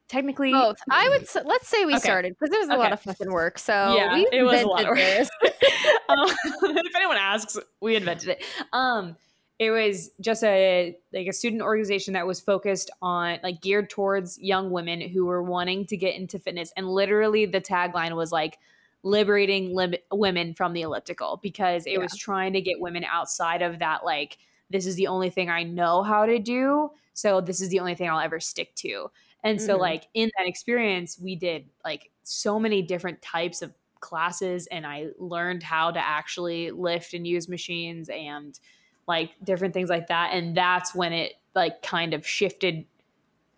technically 0.07 0.51
both. 0.51 0.77
I 0.89 1.07
would 1.09 1.45
let's 1.45 1.67
say 1.67 1.85
we 1.85 1.93
Okay. 1.93 2.01
started 2.01 2.35
because 2.37 2.53
it 2.53 2.59
was 2.59 2.69
a 2.69 2.73
Okay. 2.73 2.79
lot 2.81 2.93
of 2.93 3.01
fucking 3.01 3.31
work. 3.31 3.57
So 3.57 3.95
yeah, 3.95 4.13
we 4.15 4.27
it 4.31 4.43
was 4.43 4.61
a 4.61 4.67
lot 4.67 4.83
of 4.83 4.89
work. 4.89 5.27
um, 6.09 6.27
if 6.75 6.95
anyone 6.95 7.17
asks, 7.17 7.57
we 7.81 7.95
invented 7.95 8.29
it. 8.29 8.43
Um, 8.73 9.15
it 9.59 9.71
was 9.71 10.09
just 10.19 10.43
a 10.43 10.97
like 11.13 11.27
a 11.27 11.33
student 11.33 11.61
organization 11.61 12.13
that 12.15 12.25
was 12.27 12.39
focused 12.39 12.89
on 13.01 13.39
like 13.43 13.61
geared 13.61 13.89
towards 13.89 14.39
young 14.39 14.71
women 14.71 15.01
who 15.01 15.25
were 15.25 15.41
wanting 15.43 15.85
to 15.85 15.97
get 15.97 16.15
into 16.15 16.39
fitness, 16.39 16.73
and 16.75 16.87
literally 16.87 17.45
the 17.45 17.61
tagline 17.61 18.15
was 18.15 18.31
like 18.31 18.57
liberating 19.03 19.73
lim- 19.75 19.95
women 20.11 20.53
from 20.53 20.73
the 20.73 20.81
elliptical 20.81 21.39
because 21.41 21.85
it 21.87 21.93
Yeah. 21.93 21.99
was 21.99 22.15
trying 22.15 22.53
to 22.53 22.61
get 22.61 22.79
women 22.79 23.03
outside 23.03 23.61
of 23.61 23.79
that 23.79 24.03
like 24.05 24.37
this 24.69 24.85
is 24.85 24.95
the 24.95 25.07
only 25.07 25.29
thing 25.29 25.49
I 25.49 25.63
know 25.63 26.01
how 26.03 26.25
to 26.25 26.39
do, 26.39 26.91
so 27.13 27.41
this 27.41 27.59
is 27.59 27.69
the 27.69 27.79
only 27.79 27.93
thing 27.95 28.09
I'll 28.09 28.19
ever 28.21 28.39
stick 28.39 28.73
to. 28.75 29.11
And 29.43 29.59
so 29.61 29.75
Mhm. 29.75 29.79
like 29.79 30.03
in 30.13 30.31
that 30.37 30.47
experience, 30.47 31.19
we 31.19 31.35
did 31.35 31.69
like 31.83 32.09
so 32.23 32.57
many 32.59 32.81
different 32.81 33.21
types 33.21 33.61
of 33.61 33.73
classes 33.99 34.67
and 34.67 34.85
I 34.87 35.09
learned 35.19 35.61
how 35.63 35.91
to 35.91 35.99
actually 35.99 36.71
lift 36.71 37.13
and 37.13 37.27
use 37.27 37.49
machines 37.49 38.07
and 38.09 38.57
like 39.07 39.31
different 39.43 39.73
things 39.73 39.89
like 39.89 40.07
that 40.07 40.31
and 40.33 40.55
that's 40.55 40.95
when 40.95 41.11
it 41.13 41.33
like 41.53 41.81
kind 41.81 42.13
of 42.13 42.25
shifted 42.25 42.85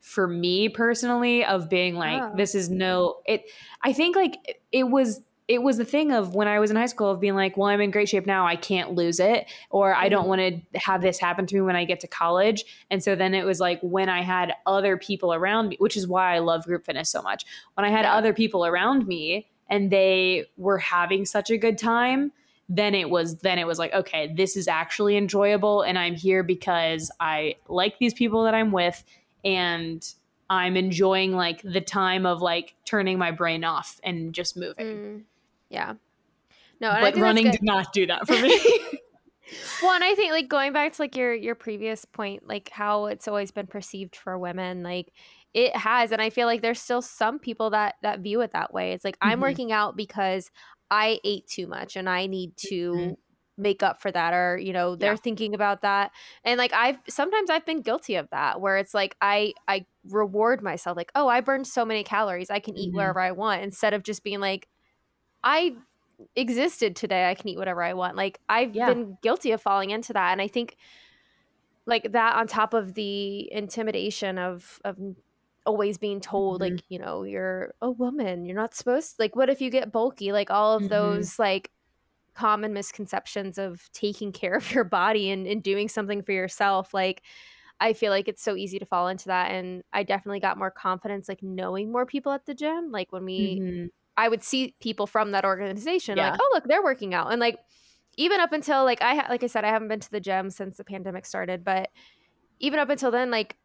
for 0.01 0.27
me 0.27 0.67
personally 0.67 1.45
of 1.45 1.69
being 1.69 1.95
like 1.95 2.21
Oh. 2.21 2.35
this 2.35 2.55
is 2.55 2.69
no 2.69 3.21
it 3.25 3.49
I 3.83 3.93
think 3.93 4.15
like 4.17 4.61
it 4.73 4.83
was 4.89 5.21
it 5.47 5.61
was 5.61 5.77
the 5.77 5.85
thing 5.85 6.11
of 6.11 6.35
when 6.35 6.47
I 6.47 6.59
was 6.59 6.71
in 6.71 6.77
high 6.77 6.85
school 6.85 7.11
of 7.11 7.19
being 7.19 7.35
like, 7.35 7.57
well, 7.57 7.67
I'm 7.67 7.81
in 7.81 7.91
great 7.91 8.07
shape 8.07 8.25
now. 8.25 8.47
I 8.47 8.55
can't 8.55 8.93
lose 8.93 9.19
it. 9.19 9.45
Or 9.69 9.93
I 9.93 10.07
don't 10.07 10.25
Mhm. 10.25 10.29
want 10.29 10.41
to 10.71 10.79
have 10.79 11.01
this 11.01 11.19
happen 11.19 11.45
to 11.47 11.55
me 11.55 11.61
when 11.61 11.75
I 11.75 11.83
get 11.83 11.99
to 11.99 12.07
college. 12.07 12.63
And 12.89 13.03
so 13.03 13.13
then 13.15 13.33
it 13.33 13.43
was 13.45 13.59
like 13.59 13.79
when 13.81 14.07
I 14.07 14.21
had 14.21 14.53
other 14.65 14.95
people 14.97 15.33
around 15.33 15.67
me, 15.67 15.75
which 15.79 15.97
is 15.97 16.07
why 16.07 16.33
I 16.35 16.39
love 16.39 16.63
group 16.65 16.85
fitness 16.85 17.09
so 17.09 17.21
much. 17.21 17.45
When 17.73 17.85
I 17.85 17.89
had 17.89 18.05
Yeah. 18.05 18.15
other 18.15 18.33
people 18.33 18.65
around 18.65 19.05
me 19.05 19.49
and 19.69 19.91
they 19.91 20.45
were 20.55 20.77
having 20.77 21.25
such 21.25 21.49
a 21.49 21.57
good 21.57 21.77
time, 21.77 22.31
then 22.69 22.95
it 22.95 23.09
was 23.09 23.39
then 23.39 23.59
it 23.59 23.67
was 23.67 23.77
like, 23.79 23.93
okay, 23.93 24.31
this 24.33 24.55
is 24.55 24.69
actually 24.69 25.17
enjoyable 25.17 25.81
and 25.81 25.99
I'm 25.99 26.15
here 26.15 26.41
because 26.43 27.11
I 27.19 27.55
like 27.67 27.99
these 27.99 28.13
people 28.13 28.45
that 28.45 28.53
I'm 28.53 28.71
with 28.71 29.03
and 29.43 30.07
I'm 30.49 30.77
enjoying 30.77 31.33
like 31.33 31.61
the 31.63 31.81
time 31.81 32.25
of 32.25 32.41
like 32.41 32.75
turning 32.85 33.17
my 33.17 33.31
brain 33.31 33.63
off 33.65 33.99
and 34.03 34.33
just 34.33 34.55
moving. 34.55 34.85
Mm, 34.85 35.23
yeah. 35.73 35.95
No, 36.81 36.91
and 36.91 36.97
I 36.97 37.07
but 37.07 37.13
think 37.13 37.19
running 37.19 37.49
did 37.51 37.61
not 37.63 37.87
do 37.93 38.05
that 38.07 38.27
for 38.27 38.37
me. 38.39 38.57
Well, 39.81 39.91
and 39.93 40.03
I 40.03 40.15
think 40.15 40.31
like 40.31 40.47
going 40.47 40.73
back 40.73 40.93
to 40.93 41.01
like 41.01 41.15
your 41.15 41.33
your 41.33 41.55
previous 41.55 42.05
point, 42.05 42.47
like 42.47 42.69
how 42.69 43.05
it's 43.07 43.27
always 43.27 43.51
been 43.51 43.67
perceived 43.67 44.15
for 44.15 44.37
women, 44.37 44.83
like 44.83 45.11
it 45.53 45.75
has, 45.75 46.11
and 46.11 46.21
I 46.21 46.29
feel 46.29 46.47
like 46.47 46.61
there's 46.61 46.81
still 46.81 47.01
some 47.01 47.39
people 47.39 47.69
that 47.71 47.95
that 48.01 48.21
view 48.21 48.41
it 48.41 48.51
that 48.51 48.73
way. 48.73 48.93
It's 48.93 49.03
like 49.03 49.17
I'm 49.21 49.39
Mhm. 49.39 49.41
working 49.41 49.71
out 49.71 49.95
because 49.97 50.49
I 50.89 51.19
ate 51.23 51.47
too 51.47 51.67
much 51.67 51.95
and 51.95 52.09
I 52.09 52.27
need 52.27 52.55
to 52.69 53.11
Mhm. 53.11 53.15
make 53.57 53.83
up 53.83 54.01
for 54.01 54.11
that, 54.11 54.33
or 54.33 54.57
you 54.57 54.73
know 54.73 54.95
they're 54.95 55.15
Yeah. 55.15 55.17
thinking 55.17 55.53
about 55.53 55.81
that, 55.81 56.11
and 56.45 56.57
like 56.57 56.73
I've 56.73 56.97
sometimes 57.09 57.49
I've 57.49 57.65
been 57.65 57.81
guilty 57.81 58.15
of 58.15 58.29
that, 58.31 58.61
where 58.61 58.77
it's 58.77 58.93
like 58.93 59.15
I 59.21 59.53
I 59.67 59.85
reward 60.05 60.61
myself 60.61 60.97
like 60.97 61.11
oh 61.15 61.27
I 61.27 61.41
burned 61.41 61.67
so 61.67 61.85
many 61.85 62.03
calories 62.03 62.49
I 62.49 62.59
can 62.59 62.77
eat 62.77 62.91
Mhm. 62.91 62.93
wherever 62.93 63.19
I 63.19 63.31
want 63.31 63.63
instead 63.63 63.93
of 63.93 64.03
just 64.03 64.23
being 64.23 64.39
like 64.39 64.67
I 65.43 65.75
existed 66.35 66.95
today 66.95 67.29
i 67.29 67.35
can 67.35 67.49
eat 67.49 67.57
whatever 67.57 67.83
i 67.83 67.93
want 67.93 68.15
like 68.15 68.39
i've 68.49 68.73
Yeah. 68.73 68.85
been 68.85 69.17
guilty 69.23 69.51
of 69.51 69.61
falling 69.61 69.89
into 69.91 70.13
that 70.13 70.31
and 70.31 70.41
i 70.41 70.47
think 70.47 70.77
like 71.85 72.11
that 72.11 72.35
on 72.35 72.47
top 72.47 72.73
of 72.73 72.93
the 72.93 73.51
intimidation 73.51 74.37
of 74.37 74.79
of 74.85 74.97
always 75.65 75.97
being 75.97 76.19
told 76.19 76.59
Mhm. 76.59 76.61
like 76.61 76.83
you 76.89 76.99
know 76.99 77.23
you're 77.23 77.73
a 77.81 77.89
woman 77.91 78.45
you're 78.45 78.55
not 78.55 78.73
supposed 78.73 79.15
to, 79.15 79.21
like 79.21 79.35
what 79.35 79.49
if 79.49 79.61
you 79.61 79.69
get 79.69 79.91
bulky 79.91 80.31
like 80.31 80.51
all 80.51 80.75
of 80.75 80.89
Mhm. 80.89 80.89
those 80.89 81.39
like 81.39 81.71
common 82.35 82.73
misconceptions 82.73 83.57
of 83.57 83.89
taking 83.93 84.31
care 84.31 84.55
of 84.55 84.71
your 84.73 84.85
body 84.85 85.31
and, 85.31 85.47
and 85.47 85.63
doing 85.63 85.89
something 85.89 86.23
for 86.23 86.33
yourself 86.33 86.93
like 86.93 87.23
i 87.81 87.93
feel 87.93 88.11
like 88.11 88.27
it's 88.29 88.43
so 88.43 88.55
easy 88.55 88.79
to 88.79 88.85
fall 88.85 89.07
into 89.09 89.27
that 89.27 89.51
and 89.51 89.83
i 89.93 90.03
definitely 90.03 90.39
got 90.41 90.57
more 90.59 90.71
confidence 90.71 91.29
like 91.29 91.43
knowing 91.43 91.91
more 91.91 92.05
people 92.05 92.31
at 92.31 92.45
the 92.45 92.55
gym 92.55 92.91
like 92.91 93.11
when 93.11 93.25
we 93.25 93.63
Mhm. 93.63 93.89
I 94.17 94.29
would 94.29 94.43
see 94.43 94.75
people 94.81 95.07
from 95.07 95.31
that 95.31 95.45
organization 95.45 96.17
Yeah. 96.17 96.31
like, 96.31 96.39
oh 96.41 96.51
look, 96.53 96.65
they're 96.65 96.83
working 96.83 97.13
out, 97.13 97.31
and 97.31 97.39
like 97.39 97.57
even 98.17 98.39
up 98.39 98.53
until 98.53 98.83
like 98.83 99.01
I 99.01 99.15
ha- 99.15 99.27
like 99.29 99.43
I 99.43 99.47
said, 99.47 99.65
I 99.65 99.69
haven't 99.69 99.87
been 99.87 99.99
to 99.99 100.11
the 100.11 100.19
gym 100.19 100.49
since 100.49 100.77
the 100.77 100.83
pandemic 100.83 101.25
started, 101.25 101.63
but 101.63 101.89
even 102.59 102.79
up 102.79 102.89
until 102.89 103.11
then, 103.11 103.31
like 103.31 103.57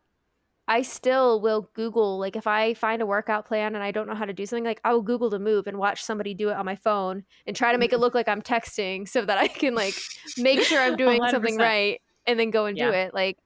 I 0.67 0.83
still 0.83 1.41
will 1.41 1.71
Google 1.75 2.19
like 2.19 2.37
if 2.37 2.47
I 2.47 2.75
find 2.75 3.01
a 3.01 3.07
workout 3.07 3.47
plan 3.47 3.75
and 3.75 3.83
I 3.83 3.91
don't 3.91 4.07
know 4.07 4.15
how 4.15 4.25
to 4.27 4.33
do 4.35 4.45
something, 4.47 4.65
like 4.65 4.81
I 4.85 4.93
will 4.93 5.03
Google 5.03 5.31
the 5.31 5.39
move 5.39 5.67
and 5.67 5.79
watch 5.79 6.03
somebody 6.03 6.35
do 6.35 6.51
it 6.51 6.57
on 6.57 6.67
my 6.67 6.77
phone 6.77 7.25
and 7.47 7.57
try 7.57 7.73
to 7.73 7.79
make 7.79 7.93
it 7.93 8.01
look 8.01 8.15
like 8.15 8.29
I'm 8.29 8.43
texting 8.43 9.09
so 9.09 9.25
that 9.25 9.39
I 9.39 9.49
can 9.49 9.75
like 9.75 9.95
make 10.37 10.61
sure 10.61 10.81
I'm 10.81 10.97
doing 10.99 11.21
something 11.31 11.57
100%. 11.57 11.59
right 11.59 12.01
and 12.27 12.39
then 12.39 12.51
go 12.51 12.67
and 12.67 12.77
do 12.77 12.91
it. 12.91 13.15
Like, 13.15 13.39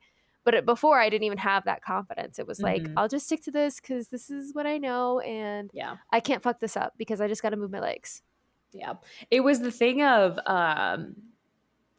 but 0.44 0.64
before 0.66 0.98
I 0.98 1.09
didn't 1.09 1.24
even 1.24 1.38
have 1.38 1.64
that 1.64 1.83
confidence. 1.83 2.38
It 2.38 2.46
was 2.46 2.61
like 2.61 2.83
Mhm. 2.83 2.94
I'll 2.96 3.09
just 3.09 3.26
stick 3.26 3.42
to 3.42 3.50
this 3.50 3.81
because 3.81 4.09
this 4.09 4.28
is 4.31 4.55
what 4.55 4.66
I 4.66 4.78
know 4.78 5.20
and 5.20 5.70
Yeah. 5.72 5.96
I 6.11 6.20
can't 6.20 6.42
fuck 6.42 6.59
this 6.61 6.76
up 6.76 6.94
because 6.96 7.20
I 7.20 7.28
just 7.28 7.42
got 7.42 7.50
to 7.50 7.57
move 7.57 7.70
my 7.70 7.81
legs. 7.81 8.22
Yeah. 8.72 8.94
It 9.31 9.40
was 9.40 9.61
the 9.61 9.70
thing 9.70 10.02
of 10.02 10.38
um 10.46 11.16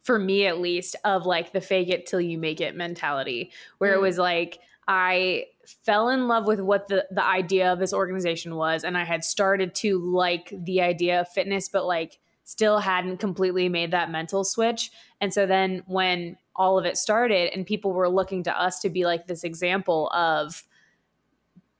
for 0.02 0.18
me 0.18 0.46
at 0.46 0.60
least 0.60 0.96
of 1.04 1.24
like 1.24 1.52
the 1.52 1.60
fake 1.62 1.88
it 1.88 2.06
till 2.06 2.20
you 2.20 2.36
make 2.36 2.60
it 2.60 2.74
mentality 2.76 3.50
where 3.78 3.94
it 3.94 3.98
Mm. 3.98 4.02
was 4.02 4.18
like 4.18 4.58
I 4.86 5.46
fell 5.82 6.10
in 6.10 6.28
love 6.28 6.46
with 6.46 6.60
what 6.60 6.88
the 6.88 7.06
the 7.10 7.24
idea 7.24 7.72
of 7.72 7.78
this 7.78 7.94
organization 7.94 8.54
was 8.56 8.84
and 8.84 8.98
I 8.98 9.04
had 9.04 9.24
started 9.24 9.74
to 9.76 9.98
like 9.98 10.52
the 10.52 10.82
idea 10.82 11.20
of 11.22 11.28
fitness 11.30 11.70
but 11.70 11.86
like 11.86 12.18
still 12.46 12.80
hadn't 12.80 13.16
completely 13.16 13.70
made 13.70 13.92
that 13.92 14.10
mental 14.10 14.44
switch 14.44 14.90
and 15.22 15.32
so 15.32 15.46
then 15.46 15.82
when 15.86 16.36
all 16.56 16.78
of 16.78 16.84
it 16.84 16.96
started 16.96 17.52
and 17.52 17.66
people 17.66 17.92
were 17.92 18.08
looking 18.08 18.42
to 18.44 18.60
us 18.60 18.78
to 18.80 18.88
be 18.90 19.04
like 19.04 19.26
this 19.26 19.44
example 19.44 20.10
of 20.14 20.64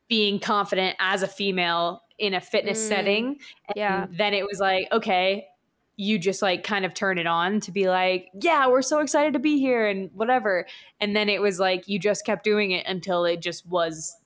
being 0.08 0.38
confident 0.38 0.96
as 0.98 1.22
a 1.22 1.26
female 1.28 2.02
in 2.18 2.34
a 2.34 2.40
fitness 2.40 2.78
Mm. 2.84 2.88
setting 2.88 3.26
and 3.68 3.76
Yeah. 3.76 4.06
then 4.10 4.34
it 4.34 4.44
was 4.46 4.60
like 4.60 4.88
okay 4.92 5.46
you 5.96 6.18
just 6.18 6.42
like 6.42 6.64
kind 6.64 6.84
of 6.84 6.92
turn 6.92 7.18
it 7.18 7.26
on 7.26 7.60
to 7.60 7.70
be 7.72 7.88
like 7.88 8.28
yeah 8.40 8.66
we're 8.66 8.82
so 8.82 8.98
excited 9.00 9.32
to 9.32 9.38
be 9.38 9.58
here 9.58 9.86
and 9.86 10.10
whatever 10.12 10.66
and 11.00 11.14
then 11.16 11.28
it 11.28 11.40
was 11.40 11.58
like 11.60 11.88
you 11.88 11.98
just 11.98 12.26
kept 12.26 12.44
doing 12.44 12.72
it 12.72 12.84
until 12.86 13.24
it 13.24 13.40
just 13.40 13.66
was 13.66 14.16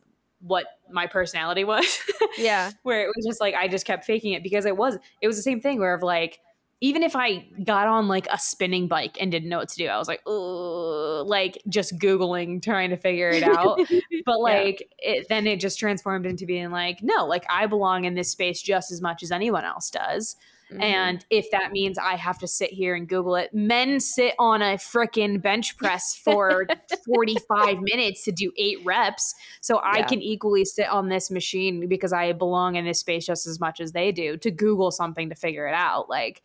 what 0.40 0.66
my 0.90 1.06
personality 1.06 1.64
was 1.64 1.98
Yeah. 2.38 2.70
where 2.82 3.02
it 3.02 3.08
was 3.14 3.24
just 3.26 3.40
like 3.40 3.54
I 3.54 3.68
just 3.68 3.84
kept 3.86 4.04
faking 4.04 4.32
it 4.32 4.42
because 4.42 4.64
it 4.66 4.76
was 4.76 4.96
it 5.20 5.26
was 5.26 5.36
the 5.36 5.42
same 5.42 5.60
thing 5.60 5.78
where 5.78 5.94
of 5.94 6.02
like 6.02 6.40
even 6.80 7.02
if 7.02 7.16
I 7.16 7.48
got 7.64 7.88
on 7.88 8.06
like 8.06 8.28
a 8.30 8.38
spinning 8.38 8.86
bike 8.86 9.16
and 9.20 9.32
didn't 9.32 9.48
know 9.48 9.58
what 9.58 9.68
to 9.70 9.76
do, 9.76 9.86
I 9.86 9.98
was 9.98 10.06
like, 10.06 10.22
oh, 10.26 11.24
like 11.26 11.60
just 11.68 11.98
googling 11.98 12.62
trying 12.62 12.90
to 12.90 12.96
figure 12.96 13.30
it 13.30 13.42
out. 13.42 13.80
but 14.24 14.38
like 14.40 14.88
it, 14.98 15.28
then 15.28 15.46
it 15.46 15.58
just 15.58 15.78
transformed 15.78 16.24
into 16.24 16.46
being 16.46 16.70
like, 16.70 17.02
no, 17.02 17.26
like 17.26 17.44
I 17.50 17.66
belong 17.66 18.04
in 18.04 18.14
this 18.14 18.30
space 18.30 18.62
just 18.62 18.92
as 18.92 19.00
much 19.00 19.24
as 19.24 19.32
anyone 19.32 19.64
else 19.64 19.90
does. 19.90 20.36
Mhm. 20.72 20.82
And 20.82 21.26
if 21.30 21.50
that 21.50 21.72
means 21.72 21.98
I 21.98 22.14
have 22.14 22.38
to 22.40 22.46
sit 22.46 22.70
here 22.70 22.94
and 22.94 23.08
Google 23.08 23.36
it, 23.36 23.52
men 23.54 23.98
sit 23.98 24.34
on 24.38 24.62
a 24.62 24.74
freaking 24.74 25.40
bench 25.40 25.76
press 25.78 26.14
for 26.14 26.66
45 27.06 27.78
minutes 27.80 28.22
to 28.24 28.32
do 28.32 28.52
eight 28.56 28.78
reps. 28.84 29.34
So 29.62 29.80
I 29.82 30.02
can 30.02 30.20
equally 30.20 30.64
sit 30.64 30.88
on 30.88 31.08
this 31.08 31.30
machine 31.30 31.88
because 31.88 32.12
I 32.12 32.32
belong 32.32 32.76
in 32.76 32.84
this 32.84 33.00
space 33.00 33.26
just 33.26 33.46
as 33.46 33.58
much 33.58 33.80
as 33.80 33.92
they 33.92 34.12
do 34.12 34.36
to 34.36 34.50
Google 34.50 34.90
something 34.90 35.30
to 35.30 35.34
figure 35.34 35.66
it 35.66 35.74
out. 35.74 36.08
Like, 36.10 36.42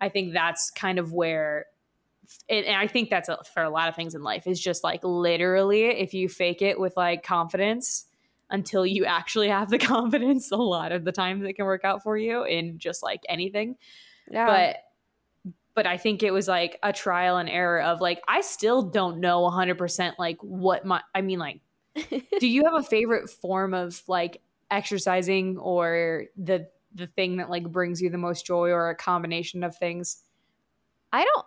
I 0.00 0.08
think 0.08 0.32
that's 0.32 0.70
kind 0.70 0.98
of 0.98 1.12
where. 1.12 1.66
And 2.48 2.64
and 2.66 2.76
I 2.76 2.86
think 2.86 3.10
that's 3.10 3.28
a, 3.28 3.38
for 3.54 3.62
a 3.62 3.70
lot 3.70 3.88
of 3.88 3.94
things 3.94 4.14
in 4.14 4.22
life 4.22 4.46
is 4.46 4.60
just 4.60 4.82
like 4.82 5.04
literally 5.04 5.84
if 5.84 6.12
you 6.12 6.28
fake 6.28 6.60
it 6.60 6.78
with 6.78 6.96
like 6.96 7.22
confidence 7.22 8.06
until 8.50 8.86
you 8.86 9.04
actually 9.04 9.48
have 9.48 9.70
the 9.70 9.78
confidence 9.94 10.50
a 10.50 10.56
lot 10.56 10.92
of 10.92 11.04
the 11.04 11.12
times 11.12 11.44
it 11.44 11.54
can 11.54 11.64
work 11.64 11.84
out 11.84 12.02
for 12.02 12.16
you 12.16 12.44
in 12.44 12.78
just 12.78 13.02
like 13.02 13.20
anything 13.28 13.76
yeah. 14.30 14.46
but 14.46 15.54
but 15.74 15.86
i 15.86 15.96
think 15.96 16.22
it 16.22 16.32
was 16.32 16.48
like 16.48 16.78
a 16.82 16.92
trial 16.92 17.38
and 17.38 17.48
error 17.48 17.80
of 17.80 18.00
like 18.00 18.20
i 18.28 18.40
still 18.40 18.82
don't 18.82 19.18
know 19.18 19.42
100% 19.42 20.12
like 20.18 20.38
what 20.40 20.84
my 20.84 21.00
i 21.14 21.20
mean 21.20 21.38
like 21.38 21.60
do 22.40 22.46
you 22.46 22.64
have 22.64 22.74
a 22.74 22.82
favorite 22.82 23.28
form 23.28 23.74
of 23.74 24.02
like 24.06 24.42
exercising 24.70 25.56
or 25.58 26.24
the 26.36 26.68
the 26.96 27.06
thing 27.08 27.36
that 27.38 27.50
like 27.50 27.70
brings 27.70 28.02
you 28.02 28.10
the 28.10 28.18
most 28.18 28.46
joy 28.46 28.70
or 28.70 28.90
a 28.90 28.96
combination 28.96 29.64
of 29.64 29.76
things 29.76 30.24
I 31.12 31.24
don't. 31.24 31.46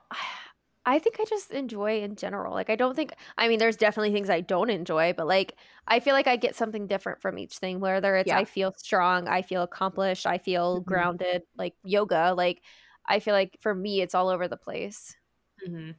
I 0.86 0.98
think 0.98 1.20
I 1.20 1.26
just 1.26 1.52
enjoy 1.52 2.02
in 2.02 2.16
general. 2.16 2.54
Like 2.54 2.70
I 2.70 2.76
don't 2.76 2.96
think. 2.96 3.14
I 3.38 3.48
mean, 3.48 3.60
there's 3.60 3.78
definitely 3.78 4.12
things 4.12 4.30
I 4.30 4.42
don't 4.42 4.70
enjoy, 4.70 5.14
but 5.14 5.28
like 5.28 5.58
I 5.88 6.00
feel 6.00 6.14
like 6.14 6.26
I 6.28 6.36
get 6.38 6.56
something 6.56 6.88
different 6.88 7.22
from 7.22 7.38
each 7.38 7.58
thing. 7.58 7.80
Whether 7.80 8.16
it's 8.16 8.32
Yeah. 8.32 8.34
I 8.34 8.46
feel 8.46 8.74
strong, 8.78 9.28
I 9.28 9.42
feel 9.44 9.62
accomplished, 9.64 10.26
I 10.26 10.38
feel 10.40 10.80
Mhm. 10.80 10.82
grounded. 10.82 11.44
Like 11.56 11.76
yoga, 11.84 12.34
like 12.36 12.64
I 13.06 13.20
feel 13.20 13.34
like 13.34 13.58
for 13.62 13.76
me, 13.76 14.02
it's 14.02 14.16
all 14.16 14.30
over 14.30 14.48
the 14.48 14.58
place. 14.58 15.16
mm-hmm. 15.66 15.92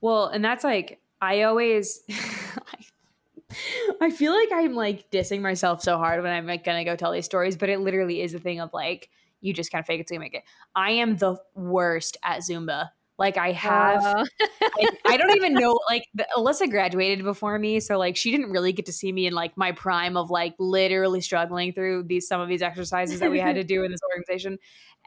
Well, 0.00 0.28
and 0.28 0.44
that's 0.44 0.64
like 0.64 1.02
I 1.20 1.42
always 1.42 2.04
I 4.02 4.10
feel 4.10 4.32
like 4.32 4.48
I'm 4.52 4.74
like 4.74 5.10
dissing 5.10 5.40
myself 5.40 5.82
so 5.82 5.96
hard 5.96 6.22
when 6.22 6.32
I'm 6.32 6.46
like 6.46 6.64
gonna 6.64 6.84
go 6.84 6.96
tell 6.96 7.12
these 7.12 7.24
stories, 7.24 7.56
but 7.56 7.68
it 7.68 7.80
literally 7.80 8.20
is 8.20 8.34
a 8.34 8.38
thing 8.38 8.60
of 8.60 8.70
like 8.72 9.08
you 9.40 9.52
just 9.52 9.70
kind 9.70 9.80
of 9.80 9.86
fake 9.86 10.00
it 10.00 10.06
till 10.06 10.14
you 10.16 10.20
make 10.20 10.34
it. 10.34 10.44
I 10.74 10.92
am 10.92 11.16
the 11.16 11.36
worst 11.54 12.16
at 12.22 12.40
Zumba. 12.40 12.90
Like 13.18 13.36
I 13.36 13.52
have, 13.52 14.02
Uh, 14.02 14.24
I, 14.62 14.88
I 15.06 15.16
don't 15.16 15.36
even 15.36 15.54
know. 15.62 15.78
Like 15.88 16.04
the, 16.14 16.26
Alyssa 16.36 16.68
graduated 16.70 17.24
before 17.24 17.58
me, 17.58 17.80
so 17.80 17.98
like 17.98 18.16
she 18.16 18.30
didn't 18.30 18.50
really 18.50 18.72
get 18.72 18.86
to 18.86 18.92
see 18.92 19.12
me 19.12 19.26
in 19.26 19.34
like 19.34 19.56
my 19.56 19.72
prime 19.72 20.16
of 20.16 20.30
like 20.30 20.54
literally 20.58 21.20
struggling 21.20 21.72
through 21.72 22.04
these 22.04 22.26
some 22.26 22.40
of 22.40 22.48
these 22.48 22.62
exercises 22.62 23.20
that 23.20 23.30
we 23.30 23.38
had 23.38 23.56
to 23.56 23.64
do 23.74 23.84
in 23.84 23.90
this 23.90 24.00
organization. 24.10 24.58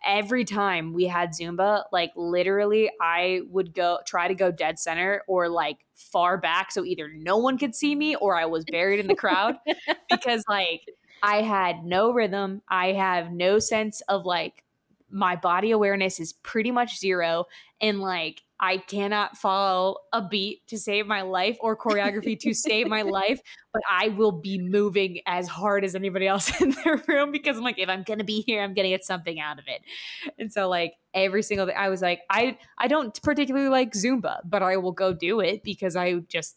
Every 0.05 0.45
time 0.45 0.93
we 0.93 1.05
had 1.05 1.31
Zumba, 1.31 1.83
like 1.91 2.11
literally, 2.15 2.91
I 3.01 3.41
would 3.49 3.73
go 3.73 3.99
try 4.05 4.27
to 4.27 4.35
go 4.35 4.51
dead 4.51 4.77
center 4.77 5.23
or 5.27 5.49
like 5.49 5.77
far 5.95 6.37
back, 6.37 6.71
so 6.71 6.85
either 6.85 7.09
no 7.11 7.37
one 7.37 7.57
could 7.57 7.73
see 7.73 7.95
me 7.95 8.15
or 8.15 8.35
I 8.35 8.45
was 8.45 8.65
buried 8.65 8.99
in 8.99 9.07
the 9.07 9.15
crowd 9.15 9.55
because 10.09 10.43
like 10.47 10.81
I 11.23 11.41
had 11.41 11.83
no 11.83 12.13
rhythm. 12.13 12.61
I 12.69 12.91
have 12.91 13.31
no 13.31 13.57
sense 13.57 14.01
of 14.01 14.25
like 14.25 14.63
my 15.09 15.35
body 15.35 15.71
awareness 15.71 16.19
is 16.19 16.33
pretty 16.33 16.71
much 16.71 16.97
zero 16.99 17.45
and 17.81 18.01
like 18.01 18.41
I 18.59 18.77
cannot 18.77 19.37
follow 19.37 19.97
a 20.13 20.25
beat 20.25 20.65
to 20.67 20.77
save 20.77 21.07
my 21.07 21.23
life 21.23 21.57
or 21.59 21.75
choreography 21.75 22.39
to 22.39 22.53
save 22.53 22.87
my 22.87 23.01
life, 23.03 23.41
but 23.73 23.81
I 23.89 24.09
will 24.09 24.31
be 24.31 24.57
moving 24.57 25.19
as 25.25 25.47
hard 25.47 25.83
as 25.83 25.93
anybody 25.93 26.25
else 26.25 26.49
in 26.61 26.69
the 26.69 27.03
room 27.07 27.31
because 27.31 27.57
I'm 27.57 27.63
like, 27.63 27.79
if 27.79 27.89
I'm 27.89 28.03
gonna 28.03 28.23
be 28.23 28.41
here, 28.41 28.61
I'm 28.61 28.73
gonna 28.73 28.89
get 28.89 29.03
something 29.03 29.39
out 29.39 29.59
of 29.59 29.65
it. 29.67 29.81
And 30.39 30.51
so 30.51 30.69
like 30.69 30.93
every 31.13 31.43
single 31.43 31.65
day, 31.65 31.73
I 31.73 31.89
was 31.89 32.01
like, 32.01 32.21
I 32.29 32.57
I 32.77 32.87
don't 32.87 33.21
particularly 33.21 33.69
like 33.69 33.91
Zumba, 33.91 34.39
but 34.45 34.63
I 34.63 34.77
will 34.77 34.93
go 34.93 35.13
do 35.13 35.41
it 35.41 35.63
because 35.63 35.95
I 35.95 36.19
just 36.29 36.55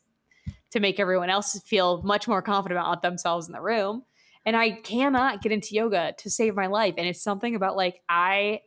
to 0.70 0.80
make 0.80 1.00
everyone 1.00 1.30
else 1.30 1.60
feel 1.62 2.02
much 2.02 2.28
more 2.28 2.42
confident 2.42 2.78
about 2.78 3.02
themselves 3.02 3.46
in 3.46 3.52
the 3.52 3.60
room. 3.60 4.04
And 4.48 4.56
I 4.56 4.70
cannot 4.70 5.42
get 5.42 5.52
into 5.52 5.74
yoga 5.74 6.14
to 6.16 6.30
save 6.30 6.54
my 6.54 6.68
life. 6.68 6.94
And 6.96 7.06
it's 7.06 7.20
something 7.20 7.54
about 7.54 7.76
like 7.76 8.00
I 8.08 8.60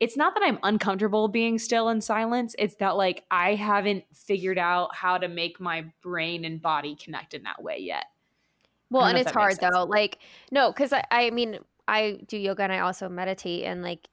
it's 0.00 0.16
not 0.16 0.34
that 0.34 0.42
I'm 0.44 0.58
uncomfortable 0.64 1.28
being 1.28 1.60
still 1.60 1.88
in 1.88 2.00
silence. 2.00 2.56
It's 2.58 2.74
that 2.80 2.96
like 2.96 3.22
I 3.30 3.54
haven't 3.54 4.02
figured 4.12 4.58
out 4.58 4.96
how 4.96 5.18
to 5.18 5.28
make 5.28 5.60
my 5.60 5.84
brain 6.02 6.44
and 6.44 6.60
body 6.60 6.96
connect 6.96 7.34
in 7.34 7.44
that 7.44 7.62
way 7.62 7.78
yet. 7.78 8.06
well, 8.90 9.04
and 9.04 9.16
it's 9.16 9.30
hard 9.30 9.60
though. 9.60 9.84
Like, 9.84 10.18
no, 10.50 10.72
because 10.72 10.92
I, 10.92 11.04
I 11.08 11.30
mean, 11.30 11.60
I 11.86 12.18
do 12.26 12.36
yoga 12.36 12.64
and 12.64 12.72
I 12.72 12.80
also 12.80 13.08
meditate, 13.08 13.62
and 13.62 13.80
like 13.80 14.08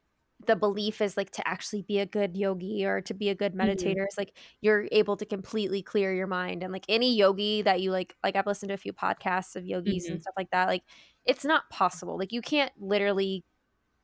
the 0.48 0.56
belief 0.56 1.02
is 1.02 1.18
like 1.18 1.32
to 1.32 1.48
actually 1.48 1.82
be 1.82 2.00
a 2.00 2.06
good 2.06 2.38
yogi 2.38 2.86
or 2.86 3.02
to 3.02 3.14
be 3.14 3.30
a 3.30 3.36
good 3.36 3.54
Mhm. 3.54 3.62
meditator 3.68 4.06
is 4.08 4.18
like 4.18 4.34
you're 4.62 4.88
able 4.92 5.18
to 5.18 5.26
completely 5.26 5.82
clear 5.82 6.14
your 6.14 6.28
mind. 6.28 6.64
And 6.64 6.72
like 6.72 6.86
any 6.88 7.14
yogi 7.16 7.62
that 7.64 7.82
you 7.82 7.92
like, 7.92 8.16
like 8.24 8.36
I've 8.36 8.48
listened 8.48 8.70
to 8.70 8.74
a 8.74 8.78
few 8.78 8.94
podcasts 8.94 9.56
of 9.56 9.66
yogis 9.66 10.06
Mm-hmm. 10.06 10.14
and 10.14 10.22
stuff 10.22 10.34
like 10.38 10.50
that. 10.52 10.68
Like, 10.68 10.84
it's 11.26 11.44
not 11.44 11.70
possible. 11.70 12.18
Like, 12.18 12.32
you 12.32 12.42
can't 12.42 12.72
literally 12.80 13.44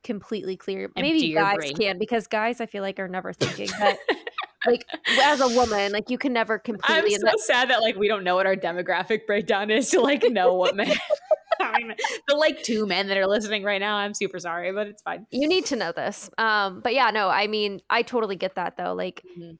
completely 0.04 0.58
clear. 0.58 0.84
Empty 0.96 1.02
Maybe 1.02 1.34
guys 1.34 1.56
brain. 1.56 1.76
can 1.76 1.98
because 2.00 2.28
guys, 2.28 2.60
I 2.62 2.66
feel 2.66 2.84
like 2.84 3.00
are 3.00 3.08
never 3.08 3.32
thinking. 3.34 3.70
But 3.80 3.98
like 4.68 4.86
as 5.22 5.40
a 5.42 5.48
woman, 5.48 5.94
like 5.94 6.10
you 6.10 6.18
can 6.18 6.34
never 6.34 6.60
completely 6.60 7.16
I'm 7.16 7.20
so 7.22 7.26
that- 7.28 7.40
sad 7.40 7.70
that 7.70 7.82
like 7.82 7.96
we 7.96 8.08
don't 8.08 8.24
know 8.24 8.36
what 8.36 8.46
our 8.46 8.56
demographic 8.58 9.26
breakdown 9.26 9.72
is 9.72 9.90
to 9.92 10.02
like 10.02 10.24
know 10.30 10.54
what 10.54 10.76
men. 10.76 10.92
The 12.28 12.36
like 12.36 12.64
two 12.64 12.86
men 12.86 13.08
that 13.08 13.18
are 13.18 13.28
listening 13.28 13.64
right 13.64 13.80
now, 13.80 13.96
I'm 13.98 14.14
super 14.14 14.40
sorry, 14.40 14.72
but 14.72 14.88
it's 14.88 15.02
fine. 15.02 15.26
you 15.32 15.48
need 15.48 15.66
to 15.68 15.76
know 15.76 15.92
this 15.92 16.30
um 16.38 16.82
but 16.82 16.94
yeah 16.94 17.10
no 17.12 17.30
i 17.30 17.48
mean 17.48 17.80
i 17.90 18.02
totally 18.02 18.36
get 18.36 18.56
that 18.56 18.78
though 18.78 18.94
like 18.94 19.24
Mhm. 19.38 19.58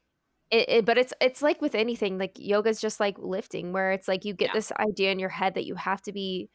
it, 0.52 0.70
it 0.70 0.86
but 0.86 0.98
it's 0.98 1.14
it's 1.22 1.42
like 1.42 1.62
with 1.62 1.76
anything 1.76 2.18
like 2.18 2.34
yoga's 2.38 2.80
just 2.80 3.00
like 3.00 3.18
lifting 3.20 3.74
where 3.74 3.92
it's 3.92 4.08
like 4.08 4.26
you 4.26 4.34
get 4.34 4.48
Yeah. 4.50 4.54
this 4.54 4.72
idea 4.80 5.12
in 5.12 5.20
your 5.20 5.30
head 5.30 5.56
that 5.56 5.66
you 5.66 5.76
have 5.76 6.02
to 6.04 6.12
be 6.12 6.50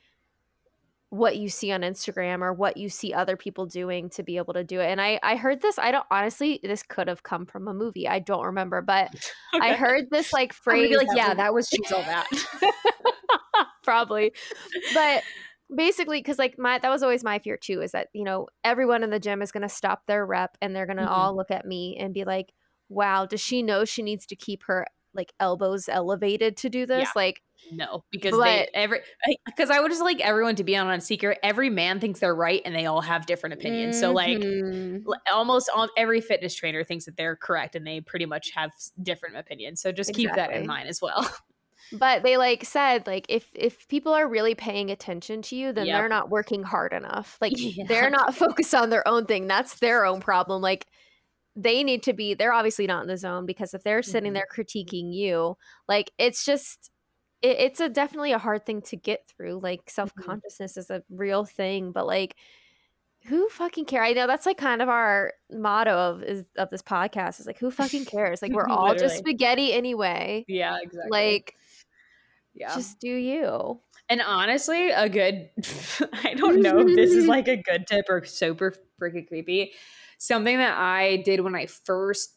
what 1.11 1.37
you 1.37 1.49
see 1.49 1.73
on 1.73 1.81
instagram 1.81 2.41
or 2.41 2.53
what 2.53 2.77
you 2.77 2.89
see 2.89 3.13
other 3.13 3.37
people 3.37 3.67
doing 3.67 4.09
to 4.11 4.23
be 4.23 4.37
able 4.37 4.55
to 4.55 4.63
do 4.63 4.79
it 4.81 4.87
and 4.87 5.01
i 5.01 5.19
i 5.25 5.35
heard 5.35 5.61
this 5.61 5.77
i 5.79 5.91
don't 5.91 6.07
honestly 6.11 6.61
this 6.63 6.85
could 6.85 7.09
have 7.09 7.23
come 7.25 7.47
from 7.47 7.67
a 7.67 7.75
movie 7.75 8.07
i 8.07 8.21
don't 8.21 8.47
remember 8.47 8.81
but 8.81 9.13
i 9.61 9.73
heard 9.75 10.05
this 10.11 10.33
like 10.33 10.53
phrase 10.53 10.89
be 10.89 10.97
like, 10.97 11.09
yeah, 11.17 11.35
that 11.35 11.53
was 11.53 11.67
she's 11.75 11.91
all 11.93 12.03
that. 12.03 12.29
Probably 13.91 14.33
but 14.95 15.23
basically 15.75 16.19
because 16.21 16.39
like 16.39 16.59
my 16.59 16.79
that 16.79 16.91
was 16.91 17.03
always 17.03 17.23
my 17.25 17.39
fear 17.39 17.57
too 17.57 17.81
is 17.81 17.93
that 17.93 18.09
you 18.13 18.25
know 18.25 18.47
everyone 18.65 19.03
in 19.05 19.11
the 19.11 19.21
gym 19.21 19.43
is 19.43 19.53
going 19.53 19.63
to 19.63 19.69
stop 19.69 20.03
their 20.07 20.25
rep 20.27 20.57
and 20.61 20.75
they're 20.75 20.87
going 20.87 20.97
to 20.97 21.05
Mhm. 21.05 21.11
all 21.11 21.37
look 21.37 21.51
at 21.51 21.65
me 21.67 21.97
and 21.99 22.15
be 22.15 22.25
like 22.25 22.53
wow 22.89 23.27
does 23.27 23.41
she 23.41 23.63
know 23.63 23.85
she 23.85 24.03
needs 24.03 24.27
to 24.27 24.37
keep 24.37 24.63
her 24.65 24.87
like 25.15 25.33
elbows 25.41 25.89
elevated 25.89 26.57
to 26.57 26.69
do 26.71 26.87
this 26.87 27.03
Yeah. 27.03 27.13
like 27.17 27.43
No, 27.73 28.05
because 28.11 28.31
But- 28.33 28.45
they 28.45 28.69
every 28.73 29.01
because 29.45 29.69
I 29.71 29.81
would 29.81 29.91
just 29.91 30.03
like 30.03 30.21
everyone 30.21 30.57
to 30.57 30.65
be 30.65 30.77
on 30.77 30.91
a 30.91 30.99
secret. 31.01 31.39
Every 31.43 31.69
man 31.69 32.01
thinks 32.01 32.21
they're 32.21 32.35
right, 32.35 32.63
and 32.65 32.75
they 32.75 32.87
all 32.87 33.03
have 33.03 33.27
different 33.27 33.53
opinions. 33.53 34.01
So 34.01 34.13
like 34.13 34.39
Mhm. 34.39 35.03
almost 35.31 35.69
all, 35.75 35.87
every 35.97 36.21
fitness 36.23 36.55
trainer 36.55 36.85
thinks 36.85 37.05
that 37.05 37.17
they're 37.19 37.37
correct, 37.37 37.77
and 37.77 37.87
they 37.87 38.01
pretty 38.01 38.25
much 38.25 38.53
have 38.55 38.71
different 39.03 39.37
opinions. 39.37 39.83
So 39.83 39.93
just 39.93 40.15
keep 40.15 40.33
that 40.35 40.53
in 40.53 40.67
mind 40.67 40.89
as 40.89 41.01
well. 41.03 41.29
But 41.93 42.23
they 42.23 42.37
like 42.37 42.65
said 42.65 43.07
like 43.07 43.27
if 43.29 43.49
if 43.55 43.87
people 43.89 44.13
are 44.13 44.29
really 44.29 44.55
paying 44.55 44.91
attention 44.91 45.43
to 45.43 45.57
you 45.57 45.73
then 45.73 45.87
Yep. 45.87 45.97
they're 45.97 46.09
not 46.09 46.31
working 46.31 46.63
hard 46.63 46.93
enough. 46.93 47.37
Like 47.41 47.53
Yeah. 47.57 47.85
they're 47.89 48.11
not 48.11 48.35
focused 48.35 48.75
on 48.75 48.91
their 48.91 49.07
own 49.09 49.27
thing. 49.27 49.47
That's 49.47 49.79
their 49.81 50.05
own 50.05 50.21
problem. 50.21 50.63
Like 50.63 50.87
they 51.57 51.83
need 51.83 52.03
to 52.05 52.13
be 52.13 52.35
they're 52.35 52.53
obviously 52.53 52.87
not 52.87 53.03
in 53.03 53.09
the 53.09 53.17
zone 53.17 53.45
because 53.47 53.75
if 53.75 53.83
they're 53.83 54.03
sitting 54.03 54.31
Mhm. 54.33 54.35
there 54.35 54.47
critiquing 54.55 55.13
you 55.13 55.57
like 55.89 56.13
it's 56.19 56.45
just 56.45 56.91
it, 57.43 57.57
it's 57.59 57.81
a 57.81 57.89
definitely 57.89 58.33
a 58.33 58.39
hard 58.39 58.65
thing 58.67 58.83
to 58.83 58.97
get 58.97 59.27
through. 59.27 59.59
Like 59.61 59.89
self-consciousness 59.91 60.77
is 60.77 60.91
a 60.91 61.03
real 61.11 61.45
thing 61.45 61.91
but 61.93 62.07
like 62.07 62.37
who 63.27 63.49
fucking 63.51 63.85
care? 63.85 64.03
I 64.03 64.15
know 64.15 64.27
that's 64.27 64.47
like 64.47 64.57
kind 64.57 64.81
of 64.81 64.89
our 64.89 65.35
motto 65.51 65.91
of 65.93 66.23
is 66.23 66.47
of 66.57 66.71
this 66.71 66.81
podcast 66.83 67.39
is 67.41 67.47
like 67.47 67.59
who 67.59 67.71
fucking 67.71 68.07
cares? 68.07 68.41
Like 68.41 68.53
we're 68.53 68.67
all 68.69 68.95
just 68.95 69.19
spaghetti 69.19 69.73
anyway. 69.75 70.45
Yeah, 70.49 70.79
exactly. 70.81 71.11
like 71.11 71.55
yeah, 72.55 72.75
just 72.75 73.01
do 73.01 73.09
you 73.09 73.81
and 74.11 74.21
honestly, 74.21 74.91
a 74.91 75.09
good. 75.09 75.49
I 76.25 76.35
don't 76.35 76.61
know 76.61 76.81
if 76.81 76.89
this 76.97 77.13
is 77.13 77.27
like 77.27 77.47
a 77.47 77.57
good 77.57 77.87
tip 77.87 78.07
or 78.09 78.25
super 78.25 78.75
freaking 79.01 79.27
creepy. 79.27 79.73
Something 80.19 80.59
that 80.59 80.77
I 80.77 81.19
did 81.19 81.41
when 81.41 81.55
I 81.55 81.67
first 81.67 82.35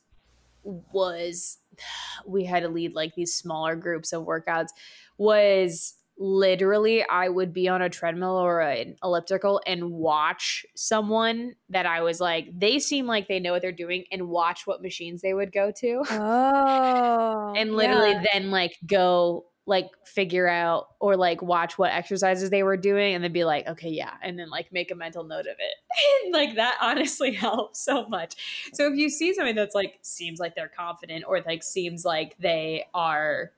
was 0.63 1.57
we 2.27 2.45
had 2.45 2.61
to 2.61 2.69
lead 2.69 2.93
like 2.93 3.15
these 3.15 3.33
smaller 3.33 3.75
groups 3.75 4.13
of 4.13 4.23
workouts 4.23 4.69
was 5.17 5.95
literally 6.15 7.03
I 7.03 7.27
would 7.27 7.53
be 7.53 7.67
on 7.67 7.81
a 7.81 7.89
treadmill 7.89 8.37
or 8.37 8.61
an 8.61 8.95
elliptical 9.03 9.59
and 9.65 9.89
watch 9.91 10.63
someone 10.75 11.55
that 11.69 11.87
I 11.87 12.01
was 12.01 12.21
like 12.21 12.49
they 12.55 12.77
seem 12.77 13.07
like 13.07 13.27
they 13.27 13.39
know 13.39 13.51
what 13.51 13.63
they're 13.63 13.71
doing 13.71 14.03
and 14.11 14.29
watch 14.29 14.67
what 14.67 14.83
machines 14.83 15.23
they 15.23 15.33
would 15.33 15.51
go 15.51 15.71
to 15.77 16.03
oh 16.11 17.53
and 17.57 17.75
literally 17.75 18.15
then 18.31 18.51
like 18.51 18.77
go 18.85 19.45
like 19.65 19.89
figure 20.05 20.47
out 20.47 20.87
or 20.99 21.15
like 21.15 21.41
watch 21.41 21.77
what 21.77 21.91
exercises 21.91 22.49
they 22.49 22.63
were 22.63 22.75
doing 22.75 23.15
and 23.15 23.23
then 23.23 23.31
be 23.31 23.45
like 23.45 23.65
okay 23.65 23.87
yeah 23.89 24.11
and 24.21 24.37
then 24.37 24.49
like 24.49 24.71
make 24.73 24.91
a 24.91 24.95
mental 24.95 25.23
note 25.23 25.41
of 25.47 25.55
it. 25.57 26.23
And 26.25 26.33
like 26.33 26.55
that 26.55 26.77
honestly 26.81 27.31
helps 27.33 27.83
so 27.83 28.07
much. 28.07 28.69
So 28.73 28.91
if 28.91 28.97
you 28.97 29.09
see 29.09 29.33
somebody 29.33 29.53
that's 29.53 29.75
like 29.75 29.99
seems 30.01 30.39
like 30.39 30.55
they're 30.55 30.71
confident 30.75 31.23
or 31.27 31.41
like 31.41 31.63
seems 31.63 32.03
like 32.03 32.35
they 32.39 32.85
are 32.93 33.51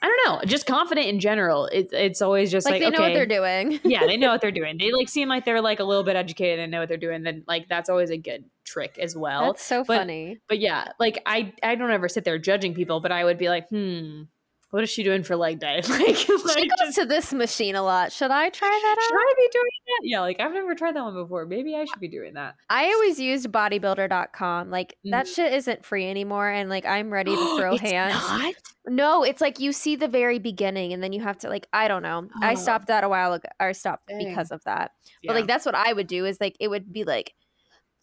i 0.00 0.06
don't 0.06 0.26
know 0.26 0.40
just 0.48 0.64
confident 0.64 1.08
in 1.08 1.18
general 1.18 1.66
it, 1.66 1.88
it's 1.92 2.22
always 2.22 2.52
just 2.52 2.64
like, 2.70 2.80
like, 2.80 2.92
they 2.92 2.96
know 2.96 3.02
what 3.02 3.14
they're 3.14 3.26
doing. 3.26 3.80
Yeah 3.84 4.06
they 4.06 4.16
know 4.16 4.28
what 4.28 4.40
they're 4.40 4.52
doing. 4.52 4.78
They 4.78 4.92
like 4.92 5.08
seem 5.08 5.28
like 5.28 5.44
they're 5.44 5.60
like 5.60 5.80
a 5.80 5.84
little 5.84 6.04
bit 6.04 6.14
educated 6.14 6.60
and 6.60 6.70
know 6.70 6.78
what 6.78 6.88
they're 6.88 6.96
doing 6.98 7.24
then 7.24 7.42
like 7.48 7.68
that's 7.68 7.88
always 7.90 8.10
a 8.10 8.16
good 8.16 8.44
trick 8.64 8.96
as 9.00 9.16
well. 9.16 9.46
That's 9.46 9.64
so 9.64 9.82
but- 9.82 9.98
funny. 9.98 10.38
but 10.48 10.60
yeah, 10.60 10.92
like 11.00 11.20
I 11.26 11.52
I 11.64 11.74
don't 11.74 11.90
ever 11.90 12.08
sit 12.08 12.22
there 12.24 12.38
judging 12.38 12.74
people, 12.74 13.00
but 13.00 13.10
I 13.10 13.24
would 13.24 13.38
be 13.38 13.48
like, 13.48 13.68
hmm, 13.70 14.22
what 14.70 14.82
is 14.82 14.90
she 14.90 15.02
doing 15.02 15.22
for 15.22 15.34
leg 15.36 15.58
day? 15.58 15.80
like, 15.88 16.16
she 16.16 16.32
like, 16.44 16.70
goes 16.78 16.94
to 16.96 17.06
this 17.06 17.32
machine 17.32 17.74
a 17.74 17.82
lot 17.82 18.12
should 18.12 18.30
i 18.30 18.48
try 18.50 18.68
that 18.68 18.96
Out? 18.98 19.02
should 19.08 19.16
I 19.16 19.34
be 19.36 19.48
doing 19.52 19.64
that? 19.86 20.00
Yeah, 20.02 20.20
like 20.20 20.40
I've 20.40 20.52
never 20.52 20.74
tried 20.74 20.94
that 20.96 21.02
one 21.04 21.14
before. 21.14 21.46
Maybe 21.46 21.74
I 21.74 21.84
should 21.86 22.00
be 22.00 22.08
doing 22.08 22.34
that. 22.34 22.54
I 22.68 22.86
always 22.92 23.18
used 23.18 23.50
bodybuilder.com. 23.50 24.70
Like 24.70 24.96
that 25.04 25.26
Mhm. 25.26 25.34
shit 25.34 25.52
isn't 25.54 25.84
free 25.84 26.08
anymore 26.08 26.48
and 26.48 26.68
like 26.68 26.84
I'm 26.86 27.10
ready 27.10 27.34
to 27.34 27.56
throw 27.56 27.72
It's 27.74 27.82
hands. 27.82 28.14
not? 28.14 28.54
No, 28.86 29.22
it's 29.22 29.40
like 29.40 29.58
you 29.60 29.72
see 29.72 29.96
the 29.96 30.08
very 30.08 30.38
beginning 30.38 30.92
and 30.92 31.02
then 31.02 31.12
you 31.12 31.20
have 31.22 31.38
to 31.38 31.48
like 31.48 31.66
I 31.72 31.88
don't 31.88 32.02
know. 32.02 32.28
I 32.42 32.52
Oh. 32.52 32.56
stopped 32.56 32.86
that 32.88 33.04
a 33.04 33.08
while 33.08 33.32
ago 33.32 33.48
or 33.60 33.72
stopped 33.74 34.08
Dang. 34.08 34.18
because 34.24 34.50
of 34.50 34.62
that. 34.64 34.92
Yeah. 35.22 35.28
But 35.32 35.36
like 35.36 35.46
that's 35.46 35.66
what 35.66 35.74
I 35.74 35.92
would 35.92 36.06
do 36.06 36.24
is 36.26 36.40
like 36.40 36.56
it 36.60 36.68
would 36.68 36.92
be 36.92 37.04
like 37.04 37.34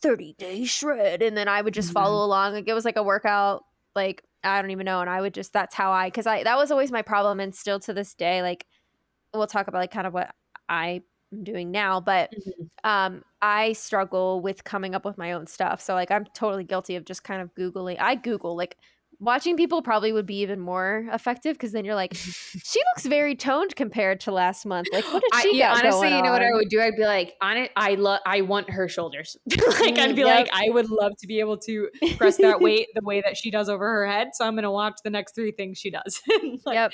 30 0.01 0.33
day 0.37 0.65
shred 0.65 1.21
and 1.21 1.35
then 1.37 1.47
I 1.47 1.61
would 1.61 1.73
just 1.73 1.89
Mhm. 1.89 1.93
follow 1.93 2.25
along. 2.25 2.53
Like 2.53 2.67
it 2.67 2.73
was 2.73 2.85
like 2.85 2.97
a 2.97 3.03
workout 3.03 3.63
like 3.95 4.23
I 4.45 4.61
don't 4.61 4.71
even 4.71 4.85
know 4.85 5.01
and 5.01 5.09
I 5.09 5.21
would 5.21 5.33
just 5.33 5.53
that's 5.53 5.75
how 5.75 5.91
I 5.93 6.09
cuz 6.09 6.27
I 6.27 6.43
that 6.43 6.57
was 6.57 6.71
always 6.71 6.91
my 6.91 7.01
problem 7.01 7.39
and 7.39 7.53
still 7.55 7.79
to 7.81 7.93
this 7.93 8.13
day 8.15 8.41
like 8.41 8.65
we'll 9.33 9.47
talk 9.47 9.67
about 9.67 9.79
like 9.79 9.91
kind 9.91 10.07
of 10.07 10.13
what 10.13 10.33
I 10.69 11.01
am 11.33 11.43
doing 11.43 11.71
now, 11.71 11.99
but 12.01 12.31
Mhm. 12.31 12.69
um 12.83 13.23
I 13.41 13.73
struggle 13.73 14.41
with 14.41 14.63
coming 14.63 14.95
up 14.95 15.05
with 15.05 15.17
my 15.17 15.33
own 15.33 15.47
stuff. 15.47 15.81
So 15.81 15.93
like 15.95 16.11
I'm 16.11 16.25
totally 16.35 16.63
guilty 16.63 16.95
of 16.95 17.05
just 17.05 17.23
kind 17.23 17.41
of 17.41 17.53
googling. 17.55 17.97
I 17.99 18.15
google 18.15 18.55
like 18.57 18.77
watching 19.19 19.57
people 19.57 19.81
probably 19.81 20.11
would 20.11 20.25
be 20.25 20.39
even 20.41 20.59
more 20.59 21.07
effective 21.11 21.53
because 21.55 21.71
then 21.71 21.85
you're 21.85 21.95
like, 21.95 22.13
she 22.63 22.79
looks 22.95 23.05
very 23.05 23.35
toned 23.35 23.75
compared 23.75 24.19
to 24.21 24.31
last 24.31 24.65
month. 24.65 24.87
Like, 24.91 25.05
what 25.13 25.21
did 25.21 25.29
I, 25.33 25.41
she 25.41 25.57
yeah, 25.57 25.73
honestly, 25.73 26.15
you 26.15 26.21
know 26.21 26.31
what 26.31 26.41
I 26.41 26.51
would 26.53 26.69
do? 26.69 26.81
I'd 26.81 26.95
be 26.95 27.05
like, 27.05 27.33
on 27.41 27.57
it, 27.57 27.71
I 27.75 27.95
love, 27.95 28.19
I 28.25 28.41
want 28.41 28.69
her 28.69 28.87
shoulders. 28.87 29.37
like, 29.49 29.99
I'd 29.99 30.13
Mm, 30.13 30.15
be 30.15 30.23
yep. 30.23 30.47
like, 30.47 30.49
I 30.53 30.69
would 30.69 30.89
love 30.89 31.13
to 31.19 31.27
be 31.27 31.39
able 31.39 31.57
to 31.59 31.89
press 32.17 32.37
that 32.37 32.59
weight 32.61 32.87
the 32.95 33.01
way 33.03 33.21
that 33.21 33.37
she 33.37 33.51
does 33.51 33.69
over 33.69 33.87
her 33.87 34.07
head. 34.07 34.29
So 34.33 34.45
I'm 34.45 34.55
gonna 34.55 34.71
watch 34.71 34.95
the 35.03 35.09
next 35.09 35.35
three 35.35 35.51
things 35.51 35.77
she 35.77 35.89
does. 35.91 36.21
like, 36.65 36.75
Yep. 36.75 36.93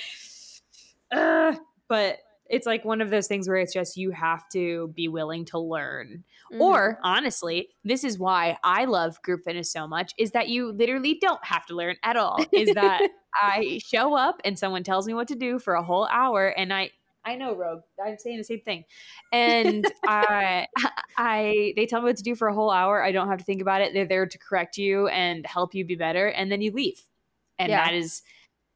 uh, 1.12 1.56
but 1.88 2.18
it's 2.52 2.68
like 2.68 2.86
one 2.86 3.02
of 3.02 3.10
those 3.10 3.28
things 3.28 3.48
where 3.48 3.58
it's 3.58 3.74
just 3.74 3.98
you 3.98 4.12
have 4.12 4.48
to 4.50 4.90
be 4.96 5.08
willing 5.08 5.46
to 5.46 5.58
learn. 5.58 6.24
Mhm. 6.54 6.60
Or 6.60 7.00
honestly, 7.02 7.70
this 7.84 8.04
is 8.04 8.20
why 8.20 8.58
I 8.64 8.86
love 8.86 9.22
group 9.24 9.46
fitness 9.46 9.72
so 9.72 9.88
much 9.88 10.14
is 10.18 10.32
that 10.32 10.50
you 10.50 10.72
literally 10.72 11.18
don't 11.20 11.44
have 11.46 11.66
to 11.68 11.76
learn 11.76 11.96
at 12.04 12.18
all. 12.18 12.46
Is 12.52 12.74
that 12.76 13.02
I 13.42 13.80
show 13.84 14.16
up 14.16 14.42
and 14.44 14.60
someone 14.60 14.84
tells 14.84 15.08
me 15.08 15.14
what 15.14 15.30
to 15.30 15.36
do 15.36 15.58
for 15.60 15.74
a 15.76 15.84
whole 15.84 16.08
hour 16.12 16.48
and 16.50 16.74
I 16.74 16.92
I 17.24 17.36
know 17.36 17.56
Rogue. 17.56 17.82
I'm 18.04 18.18
saying 18.18 18.38
the 18.40 18.44
same 18.44 18.62
thing. 18.62 18.84
And 19.32 19.86
I 20.08 20.68
I 21.18 21.74
they 21.76 21.86
tell 21.86 22.02
me 22.02 22.08
what 22.08 22.18
to 22.18 22.24
do 22.24 22.36
for 22.36 22.48
a 22.48 22.54
whole 22.54 22.72
hour. 22.72 23.02
I 23.04 23.12
don't 23.12 23.30
have 23.30 23.38
to 23.40 23.46
think 23.46 23.62
about 23.62 23.82
it. 23.82 23.94
They're 23.94 24.06
there 24.08 24.26
to 24.26 24.38
correct 24.38 24.78
you 24.78 25.08
and 25.08 25.46
help 25.46 25.74
you 25.74 25.86
be 25.86 25.96
better 25.96 26.28
and 26.28 26.52
then 26.52 26.62
you 26.62 26.72
leave. 26.72 27.02
And 27.60 27.70
Yeah. 27.70 27.86
that 27.86 27.94
is 27.94 28.24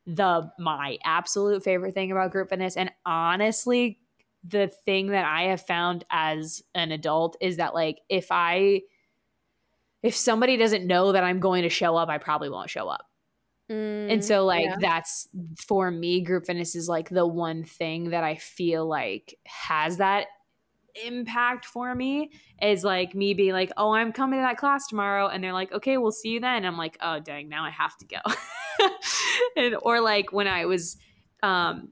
the 0.06 0.52
my 0.60 0.98
absolute 1.04 1.64
favorite 1.64 1.94
thing 1.94 2.12
about 2.12 2.32
group 2.32 2.50
fitness 2.50 2.78
and 2.78 2.92
honestly 3.06 4.00
the 4.48 4.68
thing 4.68 5.08
that 5.08 5.26
I 5.26 5.44
have 5.44 5.62
found 5.62 6.06
as 6.10 6.64
an 6.76 6.92
adult 6.92 7.36
is 7.42 7.58
that 7.58 7.74
like 7.74 8.00
if 8.10 8.28
I 8.30 8.84
if 10.04 10.16
somebody 10.16 10.56
doesn't 10.56 10.86
know 10.86 11.14
that 11.14 11.24
I'm 11.24 11.40
going 11.40 11.64
to 11.64 11.70
show 11.70 11.96
up, 11.96 12.10
I 12.10 12.20
probably 12.20 12.50
won't 12.50 12.70
show 12.70 12.88
up. 12.88 13.08
Mm, 13.72 14.12
And 14.14 14.26
so 14.26 14.46
like 14.46 14.66
yeah. 14.66 14.76
that's 14.80 15.28
for 15.58 15.90
me 15.90 16.22
group 16.22 16.46
fitness 16.46 16.76
is 16.76 16.88
like 16.88 17.10
the 17.10 17.26
one 17.26 17.64
thing 17.64 18.12
that 18.12 18.24
I 18.24 18.36
feel 18.36 18.86
like 18.86 19.40
has 19.48 19.98
that 19.98 20.28
impact 21.04 21.66
for 21.66 21.94
me 21.94 22.32
is 22.62 22.84
like 22.84 23.16
me 23.16 23.34
being 23.34 23.54
like, 23.54 23.72
"Oh, 23.78 23.92
I'm 23.92 24.12
coming 24.12 24.40
to 24.40 24.44
that 24.44 24.58
class 24.58 24.88
tomorrow." 24.88 25.28
And 25.28 25.44
they're 25.44 25.54
like, 25.54 25.72
"Okay, 25.72 25.98
we'll 25.98 26.12
see 26.12 26.30
you 26.30 26.40
then." 26.40 26.66
I'm 26.66 26.78
like, 26.78 26.98
"Oh, 27.02 27.20
dang, 27.20 27.50
now 27.50 27.64
I 27.64 27.70
have 27.70 27.98
to 27.98 28.06
go." 28.06 28.88
and 29.58 29.76
or 29.82 30.02
like 30.02 30.32
when 30.32 30.48
I 30.48 30.66
was 30.66 30.98
um 31.44 31.90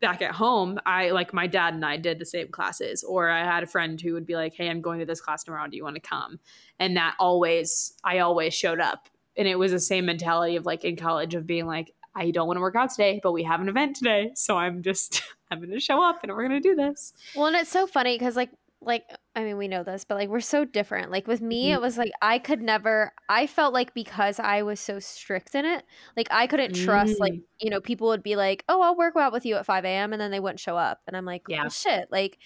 back 0.00 0.22
at 0.22 0.32
home, 0.32 0.78
I 0.86 1.10
like 1.10 1.34
my 1.34 1.46
dad 1.46 1.74
and 1.74 1.84
I 1.84 1.98
did 1.98 2.18
the 2.18 2.24
same 2.24 2.48
classes 2.48 3.04
or 3.04 3.28
I 3.28 3.44
had 3.44 3.62
a 3.62 3.66
friend 3.66 4.00
who 4.00 4.14
would 4.14 4.26
be 4.26 4.34
like, 4.34 4.54
"Hey, 4.54 4.68
I'm 4.68 4.80
going 4.80 5.00
to 5.00 5.06
this 5.06 5.20
class 5.20 5.44
tomorrow. 5.44 5.68
Do 5.68 5.76
you 5.76 5.84
want 5.84 5.96
to 5.96 6.00
come?" 6.00 6.40
And 6.78 6.96
that 6.96 7.16
always 7.18 7.94
I 8.04 8.18
always 8.18 8.54
showed 8.54 8.80
up 8.80 9.08
and 9.36 9.48
it 9.48 9.58
was 9.58 9.72
the 9.72 9.80
same 9.80 10.06
mentality 10.06 10.56
of 10.56 10.66
like 10.66 10.84
in 10.84 10.96
college 10.96 11.34
of 11.34 11.46
being 11.46 11.66
like 11.66 11.92
i 12.14 12.30
don't 12.30 12.46
want 12.46 12.56
to 12.56 12.60
work 12.60 12.76
out 12.76 12.90
today 12.90 13.20
but 13.22 13.32
we 13.32 13.42
have 13.42 13.60
an 13.60 13.68
event 13.68 13.96
today 13.96 14.30
so 14.34 14.56
i'm 14.56 14.82
just 14.82 15.22
i'm 15.50 15.60
gonna 15.60 15.80
show 15.80 16.02
up 16.02 16.20
and 16.22 16.32
we're 16.32 16.42
gonna 16.42 16.60
do 16.60 16.74
this 16.74 17.12
Well, 17.34 17.46
and 17.46 17.56
it's 17.56 17.70
so 17.70 17.86
funny 17.86 18.16
because 18.16 18.36
like 18.36 18.50
like 18.82 19.04
I 19.36 19.44
mean 19.44 19.58
we 19.58 19.68
know 19.68 19.82
this, 19.82 20.04
but 20.06 20.14
like 20.14 20.30
we're 20.30 20.40
so 20.40 20.64
different. 20.64 21.10
Like 21.10 21.26
with 21.26 21.42
me, 21.42 21.68
Mhm. 21.68 21.74
it 21.74 21.80
was 21.82 21.98
like 21.98 22.12
I 22.22 22.38
could 22.38 22.62
never. 22.62 23.12
I 23.28 23.46
felt 23.46 23.74
like 23.74 23.92
because 23.92 24.40
I 24.40 24.62
was 24.62 24.80
so 24.80 24.98
strict 24.98 25.54
in 25.54 25.66
it, 25.66 25.84
like 26.16 26.28
I 26.30 26.46
couldn't 26.46 26.72
trust. 26.74 27.20
Like 27.20 27.34
Mm. 27.34 27.42
you 27.60 27.68
know, 27.68 27.82
people 27.82 28.08
would 28.08 28.22
be 28.22 28.36
like, 28.36 28.64
"Oh, 28.70 28.80
I'll 28.80 28.96
work 28.96 29.16
out 29.16 29.34
with 29.34 29.44
you 29.44 29.56
at 29.56 29.66
five 29.66 29.84
a.m." 29.84 30.14
and 30.14 30.20
then 30.22 30.30
they 30.30 30.40
wouldn't 30.40 30.60
show 30.60 30.78
up, 30.78 31.00
and 31.06 31.14
I'm 31.14 31.26
like, 31.26 31.42
Yeah. 31.46 31.60
"Well, 31.60 31.68
shit." 31.68 32.10
Like, 32.10 32.38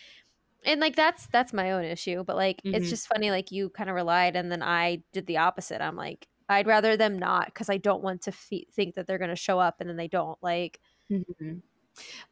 and 0.65 0.81
like 0.81 0.97
that's 0.97 1.29
that's 1.29 1.53
my 1.53 1.71
own 1.71 1.85
issue. 1.85 2.25
But 2.25 2.35
like 2.35 2.61
it's 2.65 2.87
Mhm. 2.87 2.91
just 2.91 3.07
funny. 3.07 3.31
Like 3.31 3.53
you 3.53 3.71
kind 3.71 3.89
of 3.89 3.95
relied, 3.95 4.35
and 4.35 4.51
then 4.51 4.61
I 4.63 5.05
did 5.13 5.27
the 5.27 5.37
opposite. 5.37 5.81
I'm 5.81 5.95
like, 5.97 6.27
I'd 6.49 6.67
rather 6.67 6.97
them 6.97 7.17
not 7.17 7.47
because 7.47 7.71
I 7.71 7.77
don't 7.77 8.03
want 8.03 8.23
to 8.23 8.33
fe- 8.33 8.67
think 8.73 8.97
that 8.97 9.07
they're 9.07 9.19
gonna 9.19 9.37
show 9.37 9.61
up 9.61 9.77
and 9.81 9.89
then 9.89 9.97
they 9.99 10.09
don't. 10.09 10.39
Like, 10.43 10.81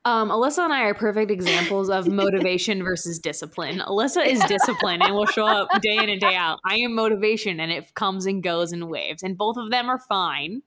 um 0.04 0.30
alyssa 0.30 0.64
and 0.64 0.72
i 0.72 0.82
are 0.82 0.94
perfect 0.94 1.30
examples 1.30 1.88
of 1.90 2.08
motivation 2.08 2.82
versus 2.84 3.18
discipline 3.18 3.78
alyssa 3.80 4.26
is 4.26 4.40
discipline 4.44 5.02
and 5.02 5.14
will 5.14 5.26
show 5.26 5.46
up 5.46 5.68
day 5.80 5.96
in 5.96 6.08
and 6.08 6.20
day 6.20 6.34
out 6.34 6.58
i 6.64 6.76
am 6.76 6.94
motivation 6.94 7.60
and 7.60 7.72
it 7.72 7.94
comes 7.94 8.26
and 8.26 8.42
goes 8.42 8.72
in 8.72 8.88
waves 8.88 9.22
and 9.22 9.38
both 9.38 9.56
of 9.56 9.70
them 9.70 9.88
are 9.88 9.98
fine 9.98 10.62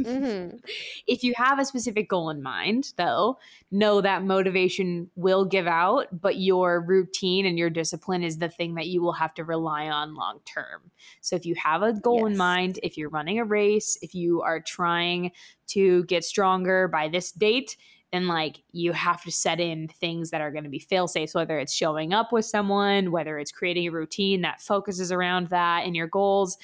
mhm. 0.00 0.60
if 1.06 1.22
you 1.22 1.32
have 1.36 1.58
a 1.58 1.64
specific 1.64 2.08
goal 2.08 2.30
in 2.30 2.42
mind, 2.42 2.92
though, 2.96 3.38
know 3.70 4.00
that 4.00 4.24
motivation 4.24 5.10
will 5.16 5.44
give 5.44 5.66
out, 5.66 6.06
but 6.12 6.36
your 6.36 6.80
routine 6.80 7.46
and 7.46 7.58
your 7.58 7.70
discipline 7.70 8.22
is 8.22 8.38
the 8.38 8.48
thing 8.48 8.74
that 8.74 8.86
you 8.86 9.02
will 9.02 9.12
have 9.12 9.34
to 9.34 9.44
rely 9.44 9.88
on 9.88 10.14
long 10.14 10.40
term. 10.44 10.90
So 11.20 11.36
if 11.36 11.44
you 11.44 11.54
have 11.56 11.82
a 11.82 11.92
goal 11.92 12.26
in 12.26 12.36
mind, 12.36 12.78
if 12.82 12.96
you're 12.96 13.10
running 13.10 13.38
a 13.38 13.44
race, 13.44 13.98
if 14.02 14.14
you 14.14 14.42
are 14.42 14.60
trying 14.60 15.32
to 15.68 16.04
get 16.04 16.24
stronger 16.24 16.88
by 16.88 17.08
this 17.08 17.32
date, 17.32 17.76
then 18.12 18.26
like 18.26 18.62
you 18.72 18.92
have 18.92 19.22
to 19.24 19.30
set 19.30 19.60
in 19.60 19.88
things 19.88 20.30
that 20.30 20.40
are 20.40 20.50
going 20.50 20.64
to 20.64 20.70
be 20.70 20.78
fail 20.78 21.08
safe, 21.08 21.34
whether 21.34 21.58
it's 21.58 21.74
showing 21.74 22.12
up 22.12 22.32
with 22.32 22.44
someone, 22.46 23.10
whether 23.10 23.38
it's 23.38 23.52
creating 23.52 23.86
a 23.88 23.92
routine 23.92 24.40
that 24.42 24.60
focuses 24.62 25.12
around 25.12 25.48
that 25.48 25.84
and 25.84 25.94
your 25.94 26.06
goals 26.06 26.56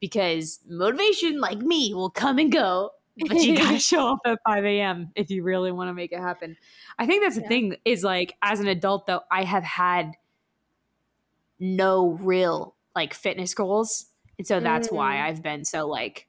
because 0.00 0.60
motivation 0.68 1.40
like 1.40 1.58
me 1.58 1.92
will 1.94 2.10
come 2.10 2.38
and 2.38 2.52
go 2.52 2.90
but 3.26 3.36
you 3.38 3.56
gotta 3.56 3.78
show 3.80 4.12
up 4.12 4.20
at 4.24 4.38
5 4.46 4.64
a.m 4.64 5.10
if 5.16 5.28
you 5.28 5.42
really 5.42 5.72
want 5.72 5.88
to 5.88 5.92
make 5.92 6.12
it 6.12 6.20
happen 6.20 6.56
i 7.00 7.04
think 7.06 7.20
that's 7.20 7.34
the 7.34 7.42
Yeah. 7.42 7.48
thing 7.48 7.76
is 7.84 8.04
like 8.04 8.34
as 8.40 8.60
an 8.60 8.68
adult 8.68 9.06
though 9.06 9.22
i 9.28 9.42
have 9.42 9.64
had 9.64 10.12
no 11.58 12.10
real 12.20 12.76
like 12.94 13.14
fitness 13.14 13.54
goals 13.54 14.06
and 14.38 14.46
so 14.46 14.60
that's 14.60 14.90
why 14.90 15.16
Mm. 15.16 15.22
i've 15.24 15.42
been 15.42 15.64
so 15.64 15.88
like 15.88 16.28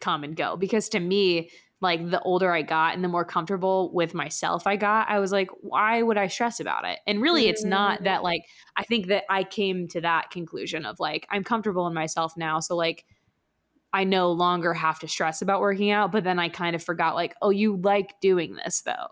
come 0.00 0.24
and 0.24 0.36
go 0.36 0.56
because 0.56 0.88
to 0.90 1.00
me 1.00 1.50
like 1.82 2.10
the 2.10 2.20
older 2.22 2.52
i 2.52 2.62
got 2.62 2.94
and 2.94 3.04
the 3.04 3.08
more 3.08 3.24
comfortable 3.24 3.92
with 3.92 4.14
myself 4.14 4.66
i 4.66 4.76
got 4.76 5.08
i 5.08 5.18
was 5.18 5.32
like 5.32 5.50
why 5.60 6.00
would 6.00 6.16
i 6.16 6.26
stress 6.28 6.60
about 6.60 6.84
it 6.84 7.00
and 7.06 7.20
really 7.20 7.48
it's 7.48 7.64
not 7.64 8.00
Mm. 8.00 8.04
that 8.04 8.22
like 8.22 8.46
i 8.76 8.84
think 8.84 9.08
that 9.08 9.24
i 9.28 9.44
came 9.44 9.88
to 9.88 10.00
that 10.00 10.30
conclusion 10.30 10.86
of 10.86 10.98
like 11.00 11.26
i'm 11.30 11.44
comfortable 11.44 11.86
in 11.86 11.94
myself 11.94 12.36
now 12.36 12.60
so 12.60 12.76
like 12.76 13.04
I 13.92 14.04
no 14.04 14.32
longer 14.32 14.72
have 14.72 14.98
to 15.00 15.08
stress 15.08 15.42
about 15.42 15.60
working 15.60 15.90
out, 15.90 16.12
but 16.12 16.24
then 16.24 16.38
I 16.38 16.48
kind 16.48 16.74
of 16.74 16.82
forgot 16.82 17.14
like, 17.14 17.34
oh, 17.42 17.50
you 17.50 17.76
like 17.76 18.18
doing 18.20 18.56
this 18.56 18.80
though. 18.80 19.08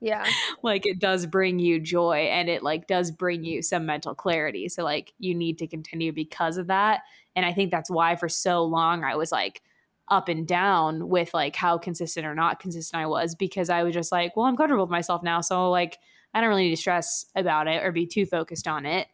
yeah, 0.00 0.24
like 0.62 0.86
it 0.86 0.98
does 0.98 1.26
bring 1.26 1.58
you 1.58 1.78
joy 1.78 2.28
and 2.30 2.48
it 2.48 2.62
like 2.62 2.86
does 2.86 3.10
bring 3.10 3.44
you 3.44 3.60
some 3.60 3.84
mental 3.84 4.14
clarity. 4.14 4.70
So 4.70 4.84
like 4.84 5.12
you 5.18 5.34
need 5.34 5.58
to 5.58 5.66
continue 5.66 6.12
because 6.12 6.56
of 6.56 6.68
that. 6.68 7.00
And 7.34 7.44
I 7.44 7.52
think 7.52 7.70
that's 7.70 7.90
why 7.90 8.16
for 8.16 8.28
so 8.30 8.64
long 8.64 9.04
I 9.04 9.16
was 9.16 9.30
like 9.30 9.62
up 10.08 10.28
and 10.28 10.46
down 10.46 11.08
with 11.08 11.34
like 11.34 11.56
how 11.56 11.76
consistent 11.78 12.26
or 12.26 12.34
not 12.34 12.60
consistent 12.60 13.02
I 13.02 13.06
was 13.06 13.34
because 13.34 13.68
I 13.70 13.82
was 13.82 13.92
just 13.94 14.12
like, 14.12 14.36
well, 14.36 14.46
I'm 14.46 14.56
comfortable 14.56 14.84
with 14.84 14.90
myself 14.90 15.22
now. 15.22 15.40
So 15.40 15.70
like 15.70 15.98
I 16.34 16.40
don't 16.40 16.48
really 16.48 16.64
need 16.64 16.70
to 16.70 16.76
stress 16.76 17.26
about 17.34 17.66
it 17.68 17.82
or 17.82 17.92
be 17.92 18.06
too 18.06 18.26
focused 18.26 18.68
on 18.68 18.86
it. 18.86 19.08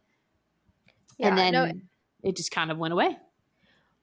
yeah. 1.18 1.28
and 1.28 1.38
then 1.38 1.52
no, 1.52 1.72
it 2.22 2.37
just 2.37 2.50
kind 2.50 2.70
of 2.70 2.78
went 2.78 2.92
away. 2.92 3.16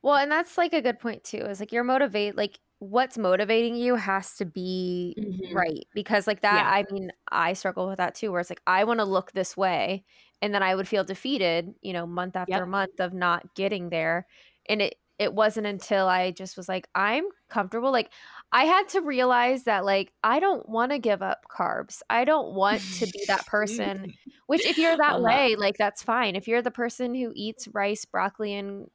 Well, 0.01 0.15
and 0.15 0.31
that's 0.31 0.57
like 0.57 0.73
a 0.73 0.81
good 0.81 0.99
point 0.99 1.23
too. 1.23 1.37
Is 1.39 1.59
like 1.59 1.71
you're 1.71 1.83
motivate 1.83 2.35
like 2.37 2.59
what's 2.79 3.17
motivating 3.17 3.75
you 3.75 3.95
has 3.95 4.35
to 4.37 4.45
be 4.45 5.13
Mhm. 5.19 5.53
right 5.53 5.85
because 5.93 6.27
like 6.27 6.41
that 6.41 6.63
Yeah. 6.63 6.71
I 6.91 6.93
mean, 6.93 7.11
I 7.29 7.51
struggle 7.53 7.87
with 7.89 7.97
that 7.97 8.15
too 8.15 8.31
where 8.31 8.39
it's 8.39 8.49
like 8.49 8.61
I 8.65 8.85
want 8.85 8.99
to 9.01 9.03
look 9.05 9.33
this 9.33 9.57
way 9.57 10.05
and 10.41 10.53
then 10.55 10.63
I 10.63 10.73
would 10.75 10.87
feel 10.87 11.03
defeated, 11.03 11.75
you 11.81 11.91
know, 11.91 12.07
month 12.07 12.37
after 12.37 12.53
Yep. 12.53 12.67
month 12.69 12.99
of 13.01 13.13
not 13.13 13.53
getting 13.55 13.89
there. 13.89 14.27
And 14.69 14.81
it 14.81 14.95
it 15.19 15.33
wasn't 15.33 15.67
until 15.67 16.07
I 16.07 16.31
just 16.31 16.57
was 16.57 16.69
like 16.69 16.87
I'm 16.95 17.25
comfortable 17.49 17.91
like 17.91 18.11
I 18.51 18.65
had 18.65 18.89
to 18.89 19.01
realize 19.01 19.65
that 19.65 19.85
like 19.85 20.13
I 20.23 20.39
don't 20.39 20.67
want 20.69 20.91
to 20.91 20.99
give 20.99 21.21
up 21.21 21.39
carbs. 21.51 22.01
I 22.09 22.25
don't 22.25 22.53
want 22.55 22.89
to 22.93 23.07
be 23.07 23.25
that 23.27 23.45
person 23.47 24.13
which 24.47 24.65
if 24.65 24.77
you're 24.79 24.97
that 24.97 25.21
Uh-huh. 25.21 25.21
way, 25.21 25.55
like 25.57 25.77
that's 25.77 26.01
fine. 26.03 26.35
If 26.35 26.47
you're 26.47 26.63
the 26.63 26.71
person 26.71 27.13
who 27.13 27.31
eats 27.35 27.67
rice, 27.73 28.05
broccoli, 28.05 28.55
and 28.55 28.87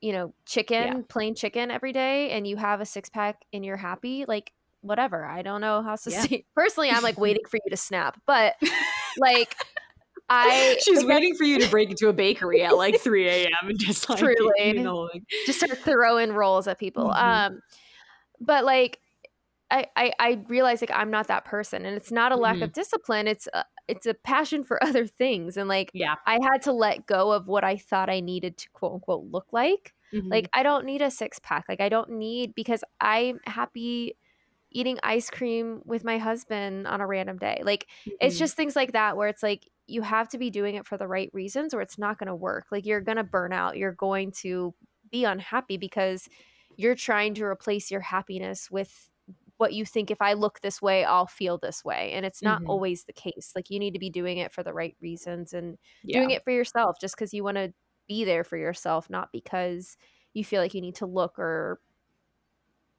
you 0.00 0.12
know, 0.12 0.34
chicken, 0.46 1.04
plain 1.08 1.34
chicken 1.34 1.70
every 1.70 1.92
day, 1.92 2.30
and 2.30 2.46
you 2.46 2.56
have 2.56 2.80
a 2.80 2.86
six 2.86 3.08
pack 3.08 3.44
and 3.52 3.64
you're 3.64 3.76
happy, 3.76 4.24
like 4.28 4.52
whatever. 4.80 5.24
I 5.24 5.42
don't 5.42 5.60
know 5.60 5.82
how 5.82 5.96
to 5.96 6.10
Yeah. 6.10 6.26
see. 6.28 6.46
Personally, 6.54 6.90
I'm 6.90 7.02
like 7.02 7.18
waiting 7.18 7.42
for 7.50 7.58
you 7.64 7.70
to 7.70 7.76
snap, 7.76 8.20
but 8.26 8.54
like 9.16 9.56
I 10.28 10.76
She's 10.82 11.04
waiting 11.04 11.34
for 11.34 11.44
you 11.44 11.58
to 11.60 11.68
break 11.70 11.90
into 11.90 12.08
a 12.08 12.12
bakery 12.12 12.62
at 12.62 12.76
like 12.76 13.00
3 13.00 13.28
a.m. 13.28 13.50
and 13.68 13.78
just 13.78 14.08
like 14.08 14.18
Truly. 14.18 14.52
eating 14.62 14.82
the 14.84 14.90
whole 14.90 15.08
thing. 15.12 15.24
just 15.46 15.60
start 15.60 15.78
throwing 15.78 16.32
rolls 16.32 16.68
at 16.68 16.78
people. 16.78 17.06
Mhm. 17.08 17.22
Um, 17.22 17.60
but 18.40 18.64
like, 18.64 19.00
I, 19.70 19.86
I 19.96 20.12
I 20.18 20.44
realize 20.48 20.80
like 20.80 20.90
I'm 20.92 21.10
not 21.10 21.26
that 21.28 21.44
person, 21.44 21.84
and 21.84 21.96
it's 21.96 22.10
not 22.10 22.32
a 22.32 22.36
lack 22.36 22.60
of 22.62 22.72
discipline. 22.72 23.26
It's 23.26 23.48
a, 23.52 23.64
it's 23.86 24.06
a 24.06 24.14
passion 24.14 24.64
for 24.64 24.82
other 24.84 25.06
things, 25.06 25.56
and 25.56 25.68
like 25.68 25.90
Yeah. 25.92 26.14
I 26.26 26.38
had 26.42 26.62
to 26.62 26.72
let 26.72 27.06
go 27.06 27.32
of 27.32 27.48
what 27.48 27.64
I 27.64 27.76
thought 27.76 28.08
I 28.08 28.20
needed 28.20 28.56
to 28.58 28.70
quote 28.70 28.94
unquote 28.94 29.24
look 29.30 29.46
like. 29.52 29.94
Mhm. 30.14 30.30
Like 30.30 30.48
I 30.54 30.62
don't 30.62 30.86
need 30.86 31.02
a 31.02 31.10
six 31.10 31.38
pack. 31.38 31.66
Like 31.68 31.80
I 31.80 31.88
don't 31.90 32.10
need 32.12 32.54
because 32.54 32.82
I'm 33.00 33.40
happy 33.44 34.16
eating 34.78 34.98
ice 35.02 35.30
cream 35.30 35.82
with 35.84 36.04
my 36.04 36.18
husband 36.18 36.86
on 36.86 37.00
a 37.00 37.06
random 37.06 37.38
day. 37.38 37.60
Like 37.64 37.88
it's 38.20 38.36
Mhm. 38.36 38.38
just 38.38 38.56
things 38.56 38.76
like 38.76 38.92
that 38.92 39.16
where 39.16 39.28
it's 39.28 39.42
like 39.42 39.68
you 39.86 40.02
have 40.02 40.28
to 40.30 40.38
be 40.38 40.50
doing 40.50 40.74
it 40.76 40.86
for 40.86 40.96
the 40.98 41.08
right 41.08 41.30
reasons 41.32 41.74
or 41.74 41.80
it's 41.80 41.98
not 41.98 42.18
going 42.18 42.28
to 42.28 42.34
work. 42.36 42.66
Like 42.70 42.86
you're 42.86 43.00
going 43.00 43.16
to 43.16 43.24
burn 43.24 43.52
out. 43.52 43.76
You're 43.76 43.92
going 43.92 44.32
to 44.42 44.74
be 45.10 45.24
unhappy 45.24 45.76
because 45.78 46.28
you're 46.76 46.94
trying 46.94 47.34
to 47.34 47.44
replace 47.44 47.90
your 47.90 48.00
happiness 48.00 48.70
with 48.70 49.10
what 49.56 49.72
you 49.72 49.84
think 49.84 50.10
if 50.10 50.22
I 50.22 50.34
look 50.34 50.60
this 50.60 50.80
way, 50.80 51.04
I'll 51.04 51.26
feel 51.26 51.58
this 51.58 51.84
way. 51.84 52.12
And 52.12 52.24
it's 52.24 52.42
not 52.42 52.60
Mhm. 52.60 52.66
always 52.66 53.04
the 53.04 53.12
case. 53.12 53.52
Like 53.56 53.70
you 53.70 53.78
need 53.80 53.92
to 53.94 53.98
be 53.98 54.10
doing 54.10 54.38
it 54.38 54.52
for 54.52 54.62
the 54.62 54.72
right 54.72 54.96
reasons 55.00 55.52
and 55.52 55.78
Yeah. 56.02 56.20
doing 56.20 56.30
it 56.30 56.44
for 56.44 56.52
yourself 56.52 56.96
just 57.00 57.16
because 57.16 57.34
you 57.34 57.42
want 57.42 57.56
to 57.56 57.74
be 58.06 58.24
there 58.24 58.44
for 58.44 58.56
yourself, 58.56 59.10
not 59.10 59.30
because 59.32 59.96
you 60.32 60.44
feel 60.44 60.62
like 60.62 60.74
you 60.74 60.80
need 60.80 60.94
to 60.96 61.06
look 61.06 61.38
or 61.38 61.80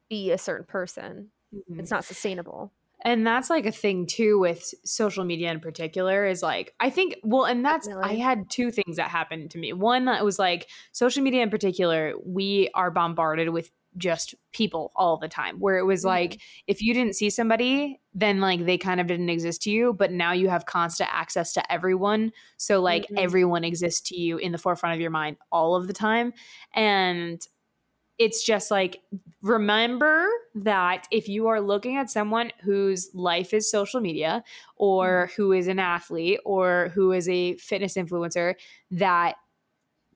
be 0.09 0.31
a 0.31 0.37
certain 0.37 0.65
person. 0.65 1.31
Mhm. 1.53 1.79
It's 1.79 1.91
not 1.91 2.05
sustainable. 2.05 2.71
And 3.05 3.25
that's 3.25 3.49
like 3.49 3.65
a 3.65 3.71
thing 3.71 4.05
too 4.05 4.39
with 4.39 4.73
social 4.83 5.23
media 5.23 5.49
in 5.51 5.61
particular 5.61 6.25
is 6.25 6.43
like 6.43 6.73
I 6.81 6.89
think 6.89 7.15
well 7.23 7.45
and 7.45 7.63
that's 7.63 7.87
I 8.03 8.15
had 8.15 8.49
two 8.49 8.71
things 8.71 8.97
that 8.97 9.09
happened 9.09 9.51
to 9.51 9.57
me. 9.57 9.71
One 9.71 10.05
that 10.05 10.25
was 10.25 10.37
like 10.37 10.69
social 10.91 11.23
media 11.23 11.41
in 11.43 11.49
particular, 11.49 12.13
we 12.25 12.69
are 12.75 12.91
bombarded 12.91 13.49
with 13.49 13.71
just 13.97 14.35
people 14.51 14.91
all 14.95 15.17
the 15.17 15.27
time 15.29 15.59
where 15.59 15.77
it 15.77 15.83
was 15.85 16.03
Mhm. 16.03 16.05
like 16.05 16.41
if 16.67 16.81
you 16.81 16.93
didn't 16.93 17.15
see 17.15 17.29
somebody 17.29 17.99
then 18.13 18.39
like 18.39 18.65
they 18.65 18.77
kind 18.77 19.01
of 19.01 19.07
didn't 19.07 19.29
exist 19.29 19.63
to 19.63 19.71
you 19.71 19.93
but 19.93 20.11
now 20.11 20.31
you 20.31 20.47
have 20.47 20.67
constant 20.67 21.09
access 21.11 21.53
to 21.53 21.71
everyone 21.71 22.31
so 22.57 22.79
like 22.81 23.07
Mhm. 23.09 23.17
everyone 23.17 23.63
exists 23.63 24.01
to 24.09 24.15
you 24.15 24.37
in 24.37 24.51
the 24.51 24.59
forefront 24.59 24.93
of 24.93 25.01
your 25.01 25.09
mind 25.09 25.37
all 25.51 25.75
of 25.75 25.87
the 25.87 25.93
time 25.93 26.31
and 26.75 27.41
it's 28.19 28.43
just 28.43 28.69
like 28.69 28.99
remember 29.41 30.27
that 30.53 31.07
if 31.09 31.29
you 31.29 31.47
are 31.47 31.61
looking 31.61 31.95
at 31.95 32.09
someone 32.09 32.51
whose 32.61 33.09
life 33.13 33.53
is 33.53 33.71
social 33.71 34.01
media 34.01 34.43
or 34.75 35.27
mm-hmm. 35.27 35.41
who 35.41 35.53
is 35.53 35.67
an 35.67 35.79
athlete 35.79 36.39
or 36.45 36.91
who 36.93 37.13
is 37.13 37.27
a 37.29 37.55
fitness 37.55 37.95
influencer 37.95 38.55
that 38.91 39.35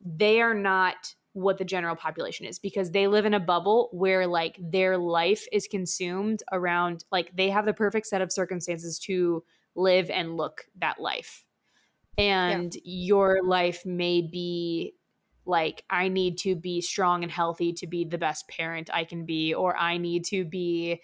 they 0.06 0.42
are 0.42 0.54
not 0.54 1.16
what 1.32 1.58
the 1.58 1.66
general 1.66 1.96
population 1.96 2.46
is 2.46 2.60
because 2.60 2.92
they 2.92 3.08
live 3.08 3.26
in 3.26 3.34
a 3.34 3.40
bubble 3.40 3.90
where 3.92 4.28
like 4.28 4.60
their 4.60 4.98
life 4.98 5.46
is 5.52 5.68
consumed 5.68 6.44
around 6.52 7.06
like 7.12 7.36
they 7.36 7.50
have 7.50 7.66
the 7.66 7.74
perfect 7.74 8.06
set 8.06 8.22
of 8.22 8.32
circumstances 8.32 9.00
to 9.00 9.44
live 9.76 10.10
and 10.10 10.38
look 10.38 10.66
that 10.80 11.00
life. 11.00 11.46
And 12.18 12.76
your 12.84 13.40
life 13.44 13.84
may 13.86 14.22
be 14.22 14.94
like 15.46 15.84
i 15.90 16.08
need 16.08 16.38
to 16.38 16.56
be 16.56 16.82
strong 16.82 17.24
and 17.24 17.32
healthy 17.32 17.74
to 17.74 17.88
be 17.88 18.06
the 18.06 18.18
best 18.18 18.48
parent 18.48 18.90
i 18.94 19.04
can 19.04 19.26
be 19.26 19.54
or 19.54 19.76
i 19.78 19.98
need 19.98 20.24
to 20.26 20.46
be 20.46 21.02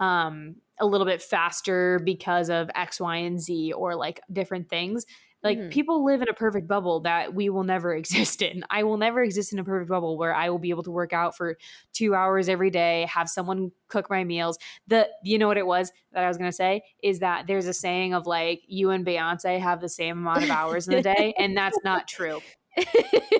um 0.00 0.56
a 0.80 0.86
little 0.86 1.06
bit 1.06 1.22
faster 1.22 2.00
because 2.04 2.48
of 2.50 2.70
x 2.74 3.00
y 3.00 3.16
and 3.16 3.40
z 3.40 3.72
or 3.72 3.94
like 3.94 4.20
different 4.32 4.68
things. 4.68 5.04
Like 5.42 5.58
Mhm. 5.58 5.70
people 5.70 6.04
live 6.04 6.20
in 6.20 6.28
a 6.28 6.34
perfect 6.34 6.68
bubble 6.68 7.00
that 7.00 7.34
we 7.34 7.48
will 7.50 7.64
never 7.64 7.94
exist 8.02 8.42
in. 8.42 8.64
I 8.70 8.82
will 8.82 8.96
never 8.96 9.22
exist 9.22 9.52
in 9.52 9.58
a 9.58 9.64
perfect 9.64 9.90
bubble 9.90 10.16
where 10.18 10.34
i 10.34 10.48
will 10.48 10.58
be 10.58 10.70
able 10.70 10.82
to 10.84 10.90
work 10.90 11.12
out 11.12 11.36
for 11.36 11.58
two 11.92 12.14
hours 12.14 12.48
every 12.48 12.70
day 12.70 13.06
have 13.12 13.28
someone 13.28 13.72
cook 13.88 14.08
my 14.10 14.24
meals. 14.24 14.58
The 14.86 15.08
you 15.22 15.38
know 15.38 15.48
what 15.48 15.58
it 15.58 15.66
was 15.66 15.92
that 16.12 16.24
i 16.24 16.28
was 16.28 16.38
going 16.38 16.50
to 16.50 16.56
say? 16.56 16.82
Is 17.02 17.20
that 17.20 17.46
there's 17.46 17.66
a 17.66 17.74
saying 17.74 18.14
of 18.14 18.26
like 18.26 18.62
you 18.66 18.90
and 18.90 19.04
beyonce 19.06 19.60
have 19.60 19.80
the 19.80 19.88
same 19.88 20.18
amount 20.18 20.44
of 20.44 20.50
hours 20.50 20.88
in 20.88 20.94
the 20.94 21.02
day 21.14 21.34
and 21.38 21.56
that's 21.56 21.78
not 21.84 22.08
true 22.08 22.42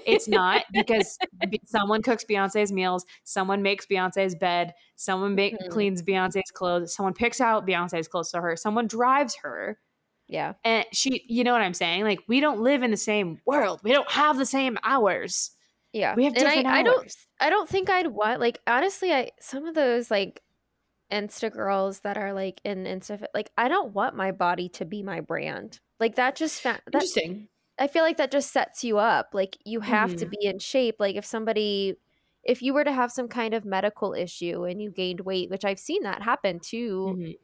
it's 0.07 0.28
not 0.28 0.64
because 0.72 1.18
someone 1.66 2.03
cooks 2.03 2.24
Beyonce's 2.28 2.72
meals, 2.72 3.05
someone 3.24 3.62
makes 3.62 3.86
Beyonce's 3.86 4.34
bed, 4.34 4.74
someone 4.97 5.34
make, 5.34 5.55
Mhm. 5.59 5.70
cleans 5.70 6.03
Beyonce's 6.03 6.51
clothes, 6.53 6.95
someone 6.95 7.14
picks 7.14 7.41
out 7.41 7.66
Beyonce's 7.66 8.09
clothes 8.09 8.30
to 8.32 8.41
her, 8.41 8.57
someone 8.57 8.86
drives 8.86 9.36
her. 9.43 9.78
yeah. 10.28 10.53
And 10.64 10.84
she, 10.93 11.24
you 11.28 11.43
know 11.45 11.53
what 11.53 11.62
I'm 11.62 11.74
saying? 11.74 12.05
Like, 12.05 12.20
we 12.28 12.38
don't 12.41 12.61
live 12.61 12.82
in 12.84 12.91
the 12.93 12.97
same 12.97 13.38
world. 13.47 13.80
We 13.82 13.93
don't 13.93 14.11
have 14.11 14.38
the 14.38 14.47
same 14.47 14.78
hours. 14.84 15.51
Yeah. 15.93 16.14
We 16.14 16.24
have 16.24 16.34
and 16.34 16.45
different 16.45 16.66
I, 16.68 16.80
I 16.80 16.82
don't 16.84 16.99
hours. 16.99 17.16
I 17.41 17.51
don't 17.51 17.68
think 17.68 17.91
I'd 17.91 18.07
want 18.07 18.38
like 18.38 18.61
honestly 18.66 19.12
I 19.12 19.30
some 19.41 19.66
of 19.66 19.74
those 19.74 20.09
like 20.09 20.41
Insta 21.11 21.53
girls 21.53 21.99
that 22.01 22.16
are 22.16 22.32
like 22.32 22.61
in 22.64 22.84
Insta 22.84 23.24
like 23.34 23.51
I 23.59 23.66
don't 23.68 23.93
want 23.93 24.14
my 24.14 24.30
body 24.30 24.68
to 24.68 24.84
be 24.84 25.03
my 25.03 25.20
brand. 25.20 25.80
Like 25.99 26.14
that 26.14 26.36
just 26.36 26.61
fa- 26.62 26.78
that 26.86 27.03
Interesting. 27.03 27.49
I 27.81 27.89
feel 27.89 28.05
like 28.05 28.18
that 28.18 28.33
just 28.33 28.53
sets 28.53 28.85
you 28.85 28.99
up. 28.99 29.31
Like 29.35 29.59
you 29.66 29.81
have 29.81 30.14
to 30.16 30.26
Mhm. 30.26 30.31
be 30.31 30.39
in 30.47 30.61
shape. 30.61 30.97
Like 31.01 31.16
if 31.16 31.26
somebody 31.26 31.97
if 32.45 32.62
you 32.62 32.74
were 32.74 32.85
to 32.85 32.93
have 32.93 33.12
some 33.12 33.28
kind 33.28 33.55
of 33.55 33.64
medical 33.66 34.14
issue 34.14 34.64
and 34.64 34.83
you 34.83 34.91
gained 34.91 35.20
weight, 35.22 35.51
which 35.51 35.64
I've 35.64 35.81
seen 35.81 36.03
that 36.05 36.22
happen 36.22 36.61
to 36.70 37.18
Mhm. 37.18 37.35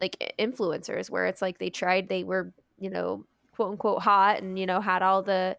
like 0.00 0.34
influencers 0.38 1.10
where 1.10 1.26
it's 1.26 1.42
like 1.42 1.58
they 1.58 1.70
tried 1.70 2.08
they 2.08 2.24
were, 2.24 2.54
you 2.78 2.90
know, 2.90 3.26
quote 3.52 3.72
unquote 3.72 4.02
hot 4.02 4.42
and 4.42 4.58
you 4.58 4.66
know 4.66 4.80
had 4.80 5.02
all 5.02 5.22
the 5.22 5.56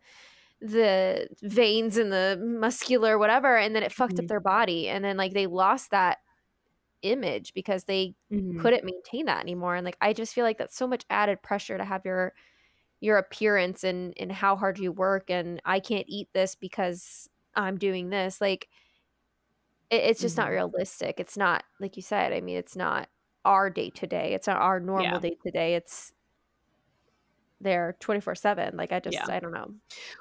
the 0.61 1.27
veins 1.43 1.97
and 1.97 2.11
the 2.13 2.39
muscular 2.43 3.17
whatever 3.19 3.57
and 3.57 3.75
then 3.75 3.83
it 3.83 3.91
fucked 3.93 4.19
up 4.19 4.27
Mhm. 4.27 4.29
their 4.29 4.39
body 4.41 4.89
and 4.89 5.03
then 5.05 5.17
like 5.17 5.33
they 5.33 5.47
lost 5.47 5.91
that 5.91 6.19
image 7.01 7.53
because 7.53 7.85
they 7.85 8.15
Mhm. 8.29 8.53
couldn't 8.55 8.85
maintain 8.85 9.25
that 9.25 9.41
anymore 9.41 9.75
and 9.75 9.83
like 9.85 9.97
i 10.01 10.13
just 10.13 10.33
feel 10.33 10.45
like 10.45 10.57
that's 10.57 10.75
so 10.77 10.87
much 10.87 11.05
added 11.09 11.41
pressure 11.41 11.77
to 11.77 11.83
have 11.85 12.05
your 12.05 12.33
your 13.03 13.17
appearance 13.17 13.83
and 13.83 14.13
and 14.17 14.31
how 14.31 14.55
hard 14.55 14.79
you 14.79 14.91
work 14.91 15.29
and 15.29 15.61
i 15.65 15.79
can't 15.79 16.05
eat 16.09 16.29
this 16.33 16.55
because 16.55 17.29
i'm 17.55 17.77
doing 17.77 18.09
this 18.09 18.41
like 18.41 18.69
it, 19.89 20.03
it's 20.03 20.21
just 20.21 20.37
not 20.37 20.49
Mhm. 20.49 20.51
realistic. 20.51 21.19
It's 21.19 21.37
not 21.37 21.63
like 21.79 21.95
you 21.95 22.01
said 22.01 22.33
i 22.33 22.41
mean 22.41 22.57
it's 22.57 22.75
not 22.75 23.09
our 23.45 23.69
day 23.69 23.89
to 23.89 24.07
day. 24.07 24.33
It's 24.33 24.47
not 24.47 24.57
our 24.61 24.79
normal 24.79 25.19
day 25.19 25.35
to 25.45 25.51
day. 25.51 25.75
It's 25.75 26.13
there 27.61 27.95
24 27.99 28.35
7 28.35 28.75
like 28.75 28.91
i 28.91 28.99
just 28.99 29.29
Yeah. 29.29 29.29
i 29.29 29.39
don't 29.39 29.53
know. 29.53 29.73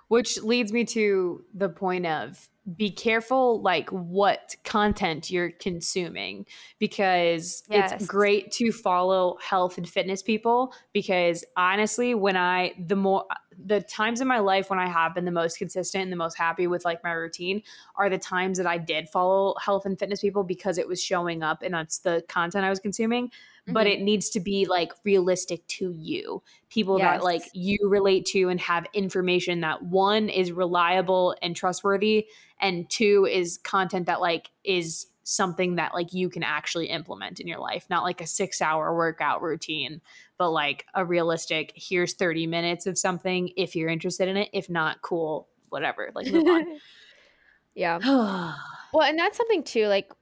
Which 0.09 0.41
leads 0.43 0.72
me 0.72 0.85
to 0.87 1.45
the 1.55 1.68
point 1.68 2.07
of 2.07 2.49
be 2.77 2.91
careful 2.93 3.61
like 3.61 3.91
what 3.91 4.55
content 4.63 5.31
you're 5.31 5.51
consuming 5.51 6.47
because 6.79 7.65
Yes. 7.69 7.93
it's 7.93 8.07
great 8.07 8.53
to 8.53 8.71
follow 8.71 9.37
health 9.41 9.79
and 9.79 9.89
fitness 9.89 10.23
people 10.23 10.73
because 10.93 11.45
honestly 11.57 12.15
when 12.15 12.37
I 12.37 12.73
the 12.79 12.95
more 12.95 13.25
the 13.65 13.81
times 13.81 14.21
in 14.21 14.29
my 14.29 14.39
life 14.39 14.71
when 14.71 14.79
I 14.79 14.89
have 14.89 15.13
been 15.15 15.25
the 15.25 15.33
most 15.33 15.59
consistent 15.59 16.05
and 16.05 16.13
the 16.13 16.17
most 16.17 16.39
happy 16.39 16.69
with 16.69 16.85
like 16.85 17.03
my 17.03 17.11
routine 17.11 17.63
are 17.97 18.09
the 18.09 18.19
times 18.19 18.59
that 18.59 18.67
I 18.67 18.79
did 18.79 19.09
follow 19.09 19.55
health 19.61 19.85
and 19.85 19.99
fitness 19.99 20.21
people 20.21 20.45
because 20.45 20.79
it 20.79 20.87
was 20.87 21.03
showing 21.03 21.43
up 21.43 21.63
and 21.63 21.75
that's 21.75 21.99
the 21.99 22.25
content 22.29 22.65
I 22.65 22.71
was 22.71 22.79
consuming 22.81 23.33
but 23.69 23.87
Mhm. 23.87 23.93
it 23.93 24.01
needs 24.01 24.29
to 24.31 24.41
be 24.41 24.67
like 24.67 24.93
realistic 25.05 25.65
to 25.69 25.93
you 25.93 26.43
people 26.69 26.99
that 26.99 27.23
like 27.23 27.43
you 27.53 27.79
relate 27.89 28.25
to 28.27 28.49
and 28.49 28.59
have 28.61 28.87
information 28.93 29.61
that 29.61 29.83
one 29.85 30.29
is 30.29 30.51
reliable 30.51 31.37
and 31.43 31.55
trustworthy 31.55 32.27
and 32.63 32.89
two 32.89 33.29
is 33.31 33.59
content 33.59 34.07
that 34.07 34.21
like 34.21 34.51
is 34.65 35.07
something 35.25 35.77
that 35.77 35.95
like 35.95 36.13
you 36.13 36.29
can 36.29 36.43
actually 36.43 36.87
implement 36.87 37.39
in 37.39 37.47
your 37.47 37.59
life 37.59 37.87
not 37.91 38.03
like 38.03 38.21
a 38.21 38.27
6 38.27 38.63
hour 38.63 38.97
workout 38.97 39.43
routine 39.43 40.01
but 40.39 40.51
like 40.51 40.87
a 40.95 41.05
realistic 41.05 41.73
here's 41.77 42.15
30 42.15 42.47
minutes 42.47 42.87
of 42.87 42.99
something 42.99 43.51
if 43.57 43.77
you're 43.77 43.89
interested 43.89 44.29
in 44.29 44.37
it 44.37 44.49
if 44.53 44.71
not 44.71 45.01
cool 45.03 45.49
whatever 45.69 46.11
like 46.15 46.27
move 46.33 46.49
on 46.49 46.79
yeah 47.75 48.55
Well, 48.93 49.09
and 49.09 49.19
that's 49.19 49.37
something 49.37 49.65
too. 49.65 49.87
Like, 49.87 50.13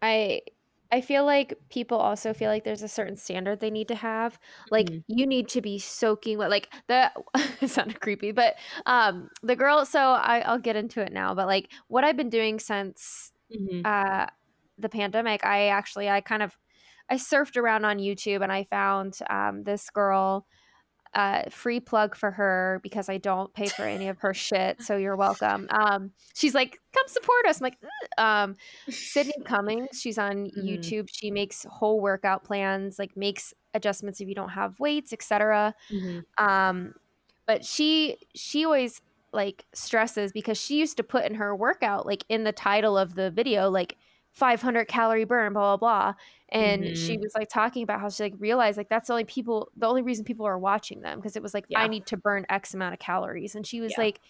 I 0.00 0.42
I 0.90 1.02
feel 1.02 1.24
like 1.26 1.52
people 1.68 1.98
also 1.98 2.32
feel 2.32 2.48
like 2.50 2.64
there's 2.64 2.82
a 2.82 2.88
certain 2.88 3.16
standard 3.16 3.60
they 3.60 3.70
need 3.70 3.88
to 3.88 3.94
have. 3.94 4.38
Like, 4.70 4.90
Mhm. 4.90 5.02
you 5.06 5.26
need 5.26 5.48
to 5.50 5.60
be 5.60 5.78
soaking 5.78 6.38
wet. 6.38 6.50
Like 6.50 6.72
the 6.88 7.10
it 7.60 7.68
sounded 7.68 8.00
creepy, 8.00 8.32
but 8.32 8.56
um, 8.86 9.28
the 9.42 9.56
girl. 9.56 9.84
So 9.84 10.00
I 10.00 10.40
I'll 10.40 10.58
get 10.58 10.76
into 10.76 11.00
it 11.02 11.12
now. 11.12 11.34
But 11.34 11.46
like, 11.46 11.70
what 11.88 12.04
I've 12.04 12.16
been 12.16 12.30
doing 12.30 12.58
since 12.58 13.32
Mhm. 13.50 13.84
uh 13.84 14.26
the 14.78 14.88
pandemic, 14.88 15.44
I 15.44 15.68
actually 15.68 16.08
I 16.10 16.20
kind 16.22 16.42
of 16.42 16.58
I 17.10 17.16
surfed 17.16 17.56
around 17.56 17.84
on 17.84 17.98
YouTube 17.98 18.42
and 18.42 18.52
I 18.52 18.64
found 18.64 19.18
um 19.30 19.64
this 19.64 19.90
girl 19.90 20.46
uh 21.14 21.42
free 21.50 21.80
plug 21.80 22.14
for 22.14 22.30
her 22.30 22.80
because 22.82 23.08
I 23.08 23.18
don't 23.18 23.52
pay 23.54 23.68
for 23.70 23.84
any 23.86 24.08
of 24.08 24.18
her 24.18 24.34
shit 24.34 24.82
so 24.82 24.96
you're 24.96 25.16
welcome 25.16 25.66
um 25.70 26.12
she's 26.34 26.54
like 26.54 26.78
come 26.94 27.04
support 27.08 27.46
us 27.46 27.60
I'm 27.60 27.64
like 27.64 27.78
"Ugh." 27.82 28.24
um 28.24 28.56
Sydney 28.88 29.34
Cummings 29.44 30.00
she's 30.00 30.18
on 30.18 30.50
Mhm. 30.56 30.66
YouTube 30.66 31.08
she 31.12 31.30
makes 31.30 31.64
whole 31.68 32.00
workout 32.00 32.44
plans 32.44 32.98
like 32.98 33.16
makes 33.16 33.54
adjustments 33.74 34.20
if 34.20 34.28
you 34.28 34.34
don't 34.34 34.50
have 34.50 34.78
weights 34.80 35.12
etc 35.12 35.74
Mhm. 35.92 36.24
um 36.38 36.94
but 37.46 37.64
she 37.64 38.16
she 38.34 38.64
always 38.64 39.00
like 39.32 39.64
stresses 39.74 40.32
because 40.32 40.58
she 40.58 40.78
used 40.78 40.96
to 40.96 41.02
put 41.02 41.24
in 41.24 41.34
her 41.34 41.54
workout 41.54 42.06
like 42.06 42.24
in 42.28 42.44
the 42.44 42.52
title 42.52 42.96
of 42.96 43.14
the 43.14 43.30
video 43.30 43.68
like 43.70 43.96
500 44.38 44.86
calorie 44.88 45.24
burn 45.24 45.52
blah 45.52 45.76
blah 45.76 46.12
blah 46.12 46.14
and 46.50 46.96
she 46.96 47.16
Mhm. 47.16 47.18
was 47.18 47.32
like 47.36 47.48
talking 47.48 47.82
about 47.82 48.00
how 48.00 48.08
she 48.08 48.22
like 48.24 48.34
realized 48.38 48.78
like 48.78 48.88
that's 48.88 49.08
the 49.08 49.12
only 49.12 49.24
people 49.24 49.70
the 49.76 49.86
only 49.86 50.02
reason 50.02 50.24
people 50.24 50.46
are 50.46 50.58
watching 50.58 51.00
them 51.02 51.18
because 51.18 51.36
it 51.36 51.42
was 51.42 51.54
like 51.54 51.66
Yeah. 51.68 51.76
i 51.76 51.88
need 51.88 52.06
to 52.06 52.16
burn 52.16 52.46
x 52.50 52.74
amount 52.74 52.94
of 52.94 53.00
calories 53.00 53.54
and 53.54 53.66
she 53.66 53.80
was 53.80 53.96
Yeah. 53.96 53.98
like 53.98 54.20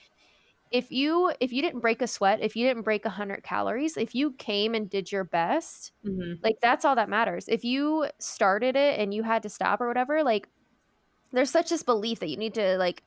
if 0.71 0.91
you 0.91 1.33
if 1.41 1.53
you 1.53 1.63
didn't 1.63 1.81
break 1.81 2.03
a 2.03 2.07
sweat 2.07 2.41
if 2.43 2.57
you 2.57 2.67
didn't 2.67 2.83
break 2.85 3.05
100 3.05 3.43
calories 3.43 3.97
if 3.97 4.15
you 4.15 4.33
came 4.35 4.75
and 4.75 4.91
did 4.91 5.11
your 5.13 5.25
best 5.25 5.93
Mhm. 6.03 6.45
like 6.45 6.57
that's 6.63 6.85
all 6.85 6.95
that 6.97 7.09
matters 7.09 7.47
if 7.49 7.65
you 7.65 8.07
started 8.21 8.77
it 8.77 8.99
and 9.01 9.15
you 9.15 9.23
had 9.23 9.43
to 9.43 9.49
stop 9.49 9.81
or 9.81 9.89
whatever 9.89 10.23
like 10.23 10.49
there's 11.33 11.51
such 11.51 11.71
this 11.71 11.83
belief 11.83 12.21
that 12.21 12.29
you 12.29 12.37
need 12.37 12.55
to 12.55 12.77
like 12.79 13.05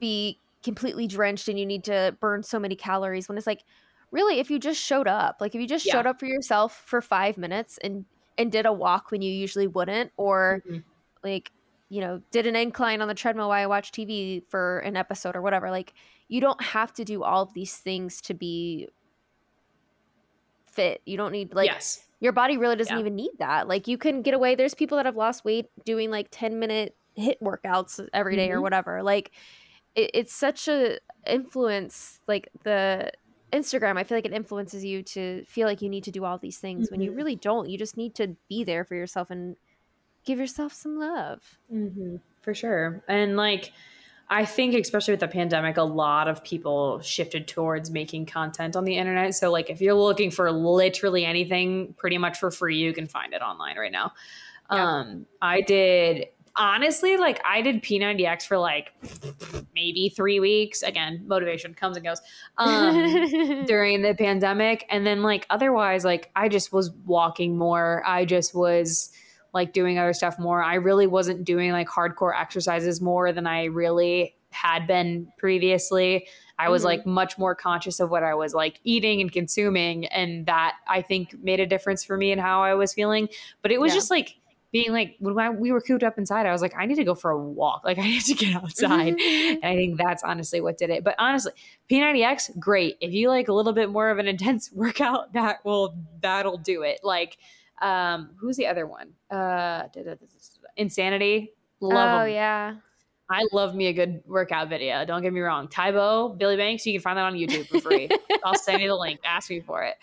be 0.00 0.40
completely 0.64 1.06
drenched 1.06 1.48
and 1.48 1.58
you 1.58 1.66
need 1.66 1.84
to 1.84 2.16
burn 2.20 2.42
so 2.42 2.58
many 2.60 2.76
calories 2.76 3.28
when 3.28 3.38
it's 3.38 3.46
like 3.46 3.64
really 4.10 4.38
if 4.40 4.50
you 4.50 4.58
just 4.58 4.80
showed 4.80 5.06
up 5.08 5.36
like 5.40 5.54
if 5.54 5.60
you 5.60 5.66
just 5.68 5.86
Yeah. 5.86 5.92
showed 5.92 6.06
up 6.06 6.18
for 6.18 6.26
yourself 6.26 6.82
for 6.86 7.00
five 7.00 7.36
minutes 7.38 7.78
and 7.78 8.04
and 8.38 8.50
did 8.50 8.66
a 8.66 8.72
walk 8.72 9.10
when 9.10 9.22
you 9.22 9.32
usually 9.32 9.66
wouldn't 9.66 10.12
or 10.16 10.62
Mhm. 10.68 10.84
like 11.22 11.52
you 11.88 12.00
know 12.00 12.20
did 12.30 12.46
an 12.46 12.56
incline 12.56 13.00
on 13.02 13.08
the 13.08 13.14
treadmill 13.14 13.48
while 13.48 13.62
i 13.62 13.66
watch 13.66 13.92
tv 13.92 14.42
for 14.48 14.78
an 14.80 14.96
episode 14.96 15.36
or 15.36 15.42
whatever 15.42 15.70
like 15.70 15.92
you 16.28 16.40
don't 16.40 16.62
have 16.62 16.92
to 16.94 17.04
do 17.04 17.22
all 17.22 17.42
of 17.42 17.52
these 17.54 17.76
things 17.78 18.20
to 18.22 18.34
be 18.34 18.88
fit 20.64 21.02
you 21.04 21.16
don't 21.16 21.32
need 21.32 21.52
like 21.54 21.66
yes. 21.66 22.06
your 22.20 22.32
body 22.32 22.56
really 22.56 22.76
doesn't 22.76 22.94
Yeah. 22.94 23.00
even 23.00 23.16
need 23.16 23.32
that 23.38 23.66
like 23.66 23.88
you 23.88 23.98
can 23.98 24.22
get 24.22 24.34
away 24.34 24.54
there's 24.54 24.74
people 24.74 24.96
that 24.96 25.06
have 25.06 25.16
lost 25.16 25.44
weight 25.44 25.66
doing 25.84 26.10
like 26.10 26.28
10 26.30 26.58
minute 26.58 26.96
HIIT 27.18 27.40
workouts 27.42 28.06
every 28.12 28.36
day 28.36 28.50
or 28.50 28.58
Mhm. 28.58 28.62
whatever 28.62 29.02
like 29.02 29.32
it, 29.96 30.10
it's 30.14 30.32
such 30.32 30.68
a 30.68 30.98
influence 31.26 32.20
like 32.28 32.48
the 32.62 33.10
instagram 33.52 33.96
i 33.98 34.04
feel 34.04 34.16
like 34.16 34.24
it 34.26 34.32
influences 34.32 34.84
you 34.84 35.02
to 35.02 35.44
feel 35.44 35.66
like 35.66 35.82
you 35.82 35.88
need 35.88 36.04
to 36.04 36.10
do 36.10 36.24
all 36.24 36.38
these 36.38 36.58
things 36.58 36.90
when 36.90 37.00
you 37.00 37.10
Mhm. 37.10 37.16
really 37.16 37.36
don't 37.36 37.68
you 37.68 37.78
just 37.78 37.96
need 37.96 38.14
to 38.14 38.36
be 38.48 38.64
there 38.64 38.84
for 38.84 38.94
yourself 38.94 39.30
and 39.30 39.56
give 40.24 40.38
yourself 40.38 40.72
some 40.72 40.98
love 40.98 41.58
hmm 41.68 42.16
for 42.42 42.54
sure. 42.54 43.04
And 43.06 43.36
like, 43.36 43.70
I 44.30 44.46
think, 44.46 44.74
especially 44.74 45.12
with 45.12 45.20
the 45.20 45.28
pandemic, 45.28 45.76
a 45.76 45.82
lot 45.82 46.26
of 46.26 46.42
people 46.42 47.00
shifted 47.00 47.46
towards 47.46 47.90
making 47.90 48.26
content 48.26 48.76
on 48.76 48.84
the 48.84 48.96
internet. 48.96 49.34
So, 49.34 49.50
like, 49.50 49.68
if 49.68 49.80
you're 49.80 49.92
looking 49.94 50.30
for 50.30 50.50
literally 50.50 51.24
anything 51.26 51.92
pretty 51.98 52.16
much 52.16 52.38
for 52.38 52.50
free, 52.50 52.78
you 52.78 52.94
can 52.94 53.06
find 53.08 53.34
it 53.34 53.42
online 53.42 53.76
right 53.76 53.92
now. 53.92 54.14
Yeah. 54.70 54.88
Um, 55.00 55.26
I 55.42 55.60
did 55.62 56.28
honestly, 56.56 57.16
like, 57.16 57.40
I 57.44 57.62
did 57.62 57.82
P90X 57.82 58.46
for 58.46 58.58
like 58.58 58.92
maybe 59.74 60.08
three 60.14 60.40
weeks. 60.40 60.82
Again, 60.82 61.22
motivation 61.26 61.74
comes 61.74 61.96
and 61.96 62.04
goes. 62.04 62.20
Um, 62.58 63.64
during 63.66 64.02
the 64.02 64.14
pandemic 64.14 64.84
and 64.90 65.06
then 65.06 65.22
like 65.22 65.46
otherwise 65.50 66.04
like 66.04 66.30
i 66.36 66.48
just 66.48 66.72
was 66.72 66.90
walking 67.06 67.56
more 67.56 68.02
i 68.06 68.24
just 68.24 68.54
was 68.54 69.10
like 69.54 69.72
doing 69.72 69.98
other 69.98 70.12
stuff 70.12 70.38
more 70.38 70.62
i 70.62 70.74
really 70.74 71.06
wasn't 71.06 71.44
doing 71.44 71.72
like 71.72 71.88
hardcore 71.88 72.38
exercises 72.38 73.00
more 73.00 73.32
than 73.32 73.46
i 73.46 73.64
really 73.64 74.34
had 74.50 74.86
been 74.86 75.26
previously 75.38 76.26
i 76.58 76.68
was 76.68 76.82
Mhm. 76.82 76.86
like 76.86 77.06
much 77.06 77.38
more 77.38 77.54
conscious 77.54 78.00
of 78.00 78.10
what 78.10 78.22
i 78.22 78.34
was 78.34 78.52
like 78.54 78.80
eating 78.84 79.20
and 79.20 79.30
consuming 79.32 80.06
and 80.06 80.46
that 80.46 80.74
i 80.88 81.00
think 81.02 81.34
made 81.42 81.60
a 81.60 81.66
difference 81.66 82.04
for 82.04 82.16
me 82.16 82.32
and 82.32 82.40
how 82.40 82.62
i 82.62 82.74
was 82.74 82.92
feeling 82.92 83.28
but 83.62 83.70
it 83.70 83.80
was 83.80 83.92
Yeah. 83.92 83.96
just 83.98 84.10
like 84.10 84.36
being 84.72 84.92
like 84.92 85.16
when 85.18 85.58
we 85.58 85.72
were 85.72 85.80
cooped 85.80 86.04
up 86.04 86.16
inside 86.18 86.46
i 86.46 86.52
was 86.52 86.62
like 86.62 86.74
i 86.76 86.86
need 86.86 86.94
to 86.94 87.04
go 87.04 87.14
for 87.14 87.30
a 87.30 87.38
walk 87.38 87.82
like 87.84 87.98
i 87.98 88.02
need 88.02 88.22
to 88.22 88.34
get 88.34 88.54
outside 88.54 89.16
and 89.62 89.70
I 89.70 89.76
think 89.76 89.98
that's 89.98 90.22
honestly 90.22 90.60
what 90.60 90.78
did 90.78 90.90
it. 90.90 91.04
But 91.04 91.14
honestly, 91.18 91.52
P90X, 91.90 92.58
great. 92.58 92.96
If 93.00 93.12
you 93.12 93.28
like 93.28 93.48
a 93.48 93.52
little 93.52 93.72
bit 93.72 93.90
more 93.90 94.10
of 94.10 94.18
an 94.18 94.26
intense 94.26 94.70
workout, 94.74 95.32
that 95.32 95.64
will 95.64 95.96
that'll 96.20 96.58
do 96.58 96.82
it. 96.82 97.00
Like, 97.02 97.38
um, 97.80 98.30
who's 98.38 98.56
the 98.56 98.66
other 98.66 98.86
one? 98.86 99.12
Uh, 99.30 99.84
Insanity. 100.76 101.52
Love 101.80 102.20
oh 102.20 102.24
'em. 102.24 102.30
yeah 102.32 102.74
I 103.30 103.46
love 103.52 103.76
me 103.76 103.86
a 103.86 103.92
good 103.92 104.22
workout 104.26 104.68
video. 104.68 105.04
Don't 105.04 105.22
get 105.22 105.32
me 105.32 105.40
wrong. 105.40 105.68
Tae 105.68 105.92
Bo, 105.92 106.30
Billy 106.30 106.56
Blanks, 106.56 106.84
you 106.84 106.92
can 106.92 107.00
find 107.00 107.16
that 107.16 107.22
on 107.22 107.34
YouTube 107.34 107.68
for 107.68 107.80
free. 107.80 108.08
I'll 108.44 108.56
send 108.56 108.82
you 108.82 108.88
the 108.88 108.96
link. 108.96 109.20
Ask 109.24 109.50
me 109.50 109.60
for 109.60 109.84
it. 109.84 109.94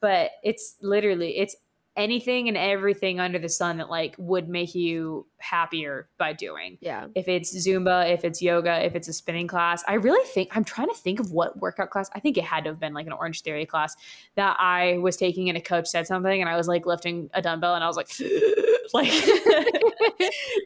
But 0.00 0.32
it's 0.42 0.76
literally 0.82 1.38
it's 1.38 1.54
anything 1.94 2.48
and 2.48 2.56
everything 2.56 3.20
under 3.20 3.38
the 3.38 3.48
sun 3.50 3.76
that 3.76 3.90
like 3.90 4.14
would 4.16 4.48
make 4.48 4.74
you 4.74 5.26
happier 5.38 6.08
by 6.16 6.32
doing 6.32 6.78
yeah 6.80 7.06
if 7.14 7.28
it's 7.28 7.54
Zumba, 7.54 8.10
if 8.10 8.24
it's 8.24 8.40
yoga, 8.40 8.82
if 8.84 8.94
it's 8.94 9.08
a 9.08 9.12
spinning 9.12 9.46
class. 9.46 9.84
I 9.86 9.94
really 9.94 10.26
think 10.28 10.56
I'm 10.56 10.64
trying 10.64 10.88
to 10.88 10.94
think 10.94 11.20
of 11.20 11.32
what 11.32 11.58
workout 11.60 11.90
class. 11.90 12.08
I 12.14 12.20
think 12.20 12.38
it 12.38 12.44
had 12.44 12.64
to 12.64 12.70
have 12.70 12.80
been 12.80 12.94
like 12.94 13.06
an 13.06 13.12
Orange 13.12 13.42
Theory 13.42 13.66
class 13.66 13.94
that 14.36 14.56
I 14.58 14.98
was 14.98 15.18
taking 15.18 15.50
and 15.50 15.58
a 15.58 15.60
coach 15.60 15.86
said 15.86 16.06
something 16.06 16.40
and 16.40 16.48
I 16.48 16.56
was 16.56 16.66
like 16.66 16.86
lifting 16.86 17.28
a 17.34 17.42
dumbbell 17.42 17.74
and 17.74 17.84
I 17.84 17.88
was 17.88 17.96
like 17.96 18.08
like 18.94 19.08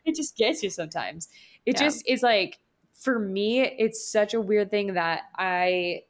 it 0.04 0.14
just 0.14 0.36
gets 0.36 0.62
you 0.62 0.70
sometimes. 0.70 1.28
It 1.64 1.74
Yeah. 1.76 1.86
just 1.86 2.08
is 2.08 2.22
like 2.22 2.58
for 3.00 3.18
me 3.18 3.60
it's 3.62 4.08
such 4.10 4.32
a 4.34 4.40
weird 4.40 4.70
thing 4.70 4.94
that 4.94 5.22
I 5.36 6.02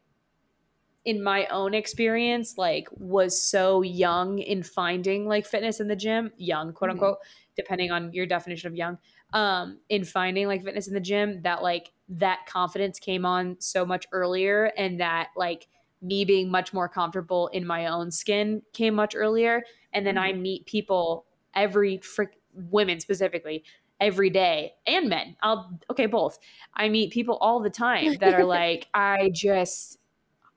in 1.07 1.22
my 1.22 1.46
own 1.46 1.72
experience 1.72 2.59
like 2.59 2.88
was 2.92 3.40
so 3.40 3.80
young 3.80 4.40
in 4.40 4.62
finding 4.62 5.26
like 5.26 5.46
fitness 5.46 5.80
in 5.80 5.88
the 5.88 5.96
gym, 5.96 6.32
young 6.36 6.72
quote 6.74 6.90
Mhm. 6.90 6.94
unquote, 6.94 7.18
depending 7.57 7.92
on 7.92 8.12
your 8.12 8.26
definition 8.26 8.66
of 8.68 8.74
young 8.76 8.98
um 9.32 9.80
in 9.88 10.04
finding 10.04 10.46
like 10.48 10.62
fitness 10.64 10.86
in 10.88 10.94
the 10.94 11.00
gym 11.00 11.42
that 11.42 11.62
like 11.62 11.92
that 12.09 12.40
confidence 12.46 12.98
came 12.98 13.24
on 13.24 13.57
so 13.61 13.86
much 13.86 14.07
earlier 14.12 14.72
and 14.76 15.00
that 15.00 15.30
like 15.36 15.68
me 16.02 16.24
being 16.24 16.50
much 16.50 16.72
more 16.74 16.88
comfortable 16.88 17.48
in 17.48 17.66
my 17.66 17.86
own 17.86 18.11
skin 18.11 18.62
came 18.72 18.94
much 18.94 19.14
earlier. 19.16 19.62
And 19.92 20.07
then 20.07 20.18
i 20.18 20.32
meet 20.32 20.66
people 20.66 21.26
every 21.54 21.98
frick 21.98 22.38
women 22.52 23.00
specifically 23.00 23.64
every 24.00 24.28
day 24.30 24.72
and 24.86 25.09
men. 25.09 25.36
I'll 25.42 25.78
okay 25.90 26.07
both. 26.07 26.38
I 26.74 26.88
meet 26.88 27.12
people 27.12 27.36
all 27.40 27.61
the 27.61 27.70
time 27.70 28.18
that 28.18 28.34
are 28.34 28.44
like 28.59 28.88
i 28.94 29.30
just 29.32 29.98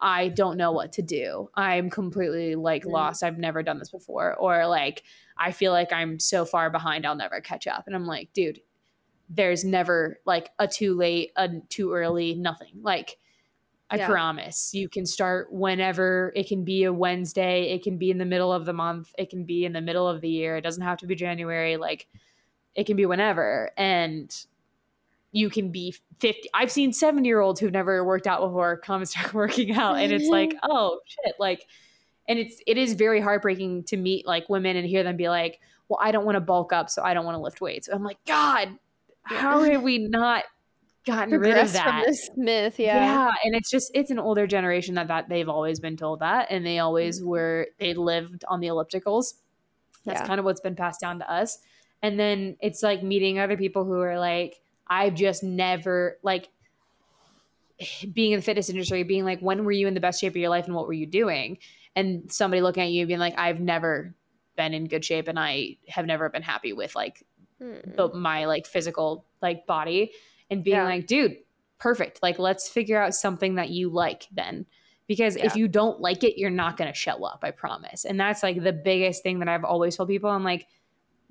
i 0.02 0.30
don't 0.30 0.58
know 0.58 0.72
what 0.72 0.92
to 0.94 1.02
do 1.02 1.50
i'm 1.56 1.90
completely 1.90 2.56
like 2.56 2.84
Mm. 2.86 2.92
lost 2.92 3.24
i've 3.24 3.38
never 3.38 3.64
done 3.64 3.80
this 3.80 3.92
before 3.92 4.36
or 4.36 4.68
like 4.68 5.04
I 5.42 5.54
feel 5.54 5.72
like 5.72 5.94
I'm 5.94 6.20
so 6.20 6.44
far 6.44 6.70
behind, 6.70 7.06
I'll 7.06 7.16
never 7.16 7.40
catch 7.40 7.66
up. 7.66 7.86
And 7.88 7.96
I'm 7.96 8.06
like, 8.06 8.34
dude, 8.34 8.60
there's 9.30 9.64
never 9.64 10.20
like 10.26 10.50
a 10.60 10.68
too 10.68 10.96
late, 10.96 11.32
a 11.38 11.48
too 11.70 11.94
early, 11.94 12.36
nothing. 12.36 12.74
Like, 12.82 13.18
I 13.90 13.96
Yeah. 13.96 14.08
promise 14.08 14.74
you 14.74 14.90
can 14.90 15.06
start 15.06 15.54
whenever. 15.54 16.34
It 16.36 16.50
can 16.50 16.66
be 16.66 16.84
a 16.84 16.92
Wednesday, 16.92 17.72
it 17.74 17.84
can 17.84 17.98
be 17.98 18.12
in 18.12 18.18
the 18.18 18.26
middle 18.26 18.52
of 18.52 18.66
the 18.66 18.74
month, 18.74 19.16
it 19.18 19.30
can 19.30 19.46
be 19.46 19.64
in 19.64 19.72
the 19.72 19.80
middle 19.80 20.10
of 20.10 20.20
the 20.20 20.28
year. 20.28 20.58
It 20.58 20.62
doesn't 20.62 20.84
have 20.84 20.98
to 20.98 21.08
be 21.08 21.16
January. 21.16 21.78
Like, 21.78 22.10
it 22.76 22.86
can 22.86 22.98
be 22.98 23.06
whenever. 23.06 23.72
And 23.78 24.30
you 25.32 25.50
can 25.50 25.72
be 25.72 25.94
50. 26.20 26.50
I've 26.54 26.72
seen 26.72 26.92
70 26.94 27.28
year 27.28 27.40
olds 27.40 27.60
who've 27.60 27.72
never 27.72 28.04
worked 28.04 28.28
out 28.28 28.42
before 28.42 28.78
come 28.78 29.02
and 29.02 29.10
start 29.10 29.34
working 29.34 29.72
out. 29.74 29.96
And 29.96 30.12
it's 30.12 30.28
like, 30.28 30.54
oh 30.64 31.00
shit. 31.06 31.36
Like, 31.40 31.66
and 32.30 32.38
it's 32.40 32.62
it 32.68 32.78
is 32.78 32.94
very 32.94 33.20
heartbreaking 33.20 33.84
to 33.86 33.98
meet 33.98 34.26
like 34.26 34.48
women 34.48 34.78
and 34.78 34.88
hear 34.88 35.04
them 35.04 35.18
be 35.18 35.28
like 35.28 35.60
well 35.90 36.00
i 36.02 36.12
don't 36.12 36.26
want 36.26 36.36
to 36.36 36.40
bulk 36.40 36.72
up 36.72 36.90
so 36.90 37.02
i 37.02 37.14
don't 37.14 37.26
want 37.26 37.36
to 37.36 37.42
lift 37.42 37.60
weights 37.60 37.90
i'm 37.92 38.04
like 38.04 38.24
god 38.26 38.70
how 39.24 39.64
have 39.64 39.82
we 39.82 39.98
not 39.98 40.44
gotten 41.06 41.40
rid 41.40 41.58
of 41.58 41.74
that 41.74 42.06
myth 42.38 42.80
yeah, 42.80 43.32
and 43.44 43.56
it's 43.56 43.70
just 43.70 43.90
it's 43.96 44.12
an 44.12 44.20
older 44.20 44.46
generation 44.46 44.94
that 44.96 45.08
that 45.08 45.28
they've 45.28 45.50
always 45.50 45.80
been 45.80 45.98
told 45.98 46.20
that 46.20 46.46
and 46.52 46.66
they 46.66 46.78
always 46.78 47.24
were 47.24 47.68
they 47.80 47.94
lived 47.94 48.46
on 48.48 48.60
the 48.60 48.68
ellipticals 48.68 49.34
that's 50.06 50.22
Yeah. 50.22 50.28
kind 50.28 50.40
of 50.40 50.46
what's 50.46 50.62
been 50.62 50.76
passed 50.76 51.02
down 51.02 51.18
to 51.20 51.32
us 51.32 51.58
and 52.04 52.20
then 52.20 52.58
it's 52.62 52.84
like 52.84 53.02
meeting 53.02 53.40
other 53.40 53.58
people 53.58 53.86
who 53.86 54.00
are 54.02 54.20
like 54.20 54.62
i've 54.90 55.14
just 55.16 55.44
never 55.44 56.18
like 56.24 56.50
being 58.12 58.34
in 58.34 58.40
the 58.40 58.44
fitness 58.44 58.70
industry 58.70 59.04
being 59.04 59.24
like 59.24 59.40
when 59.40 59.64
were 59.64 59.72
you 59.72 59.88
in 59.88 59.94
the 59.94 60.00
best 60.02 60.20
shape 60.20 60.34
of 60.34 60.38
your 60.38 60.50
life 60.50 60.66
and 60.66 60.76
what 60.76 60.86
were 60.86 60.94
you 60.94 61.06
doing? 61.06 61.58
And 61.96 62.32
somebody 62.32 62.62
looking 62.62 62.84
at 62.84 62.92
you 62.92 63.06
being 63.08 63.20
like 63.20 63.36
i've 63.38 63.60
never 63.60 64.14
been 64.58 64.74
in 64.74 64.88
good 64.88 65.04
shape 65.06 65.28
and 65.30 65.40
i 65.40 65.78
have 65.88 66.06
never 66.06 66.30
been 66.30 66.42
happy 66.44 66.74
with 66.74 66.96
like 66.96 67.24
Mm. 67.62 67.98
the, 67.98 68.14
my 68.14 68.46
like 68.46 68.66
physical 68.66 69.26
like 69.42 69.66
body 69.68 70.12
and 70.50 70.64
being 70.64 70.78
Yeah. 70.78 70.86
like 70.86 71.08
dude 71.08 71.38
perfect. 71.78 72.22
Like 72.24 72.40
let's 72.40 72.70
figure 72.70 73.02
out 73.02 73.14
something 73.14 73.56
that 73.56 73.70
you 73.70 73.90
like 73.90 74.28
then. 74.32 74.66
Because 75.08 75.36
if 75.36 75.58
you 75.58 75.68
don't 75.68 76.00
like 76.00 76.24
it 76.24 76.38
you're 76.40 76.50
not 76.50 76.78
going 76.78 76.90
to 76.90 76.98
show 76.98 77.22
up 77.26 77.40
i 77.44 77.52
promise. 77.52 78.06
And 78.06 78.18
that's 78.18 78.44
like 78.44 78.64
the 78.64 78.72
biggest 78.72 79.24
thing 79.24 79.40
that 79.40 79.50
i've 79.50 79.66
always 79.66 79.98
told 79.98 80.08
people. 80.08 80.30
I'm 80.30 80.44
like 80.44 80.68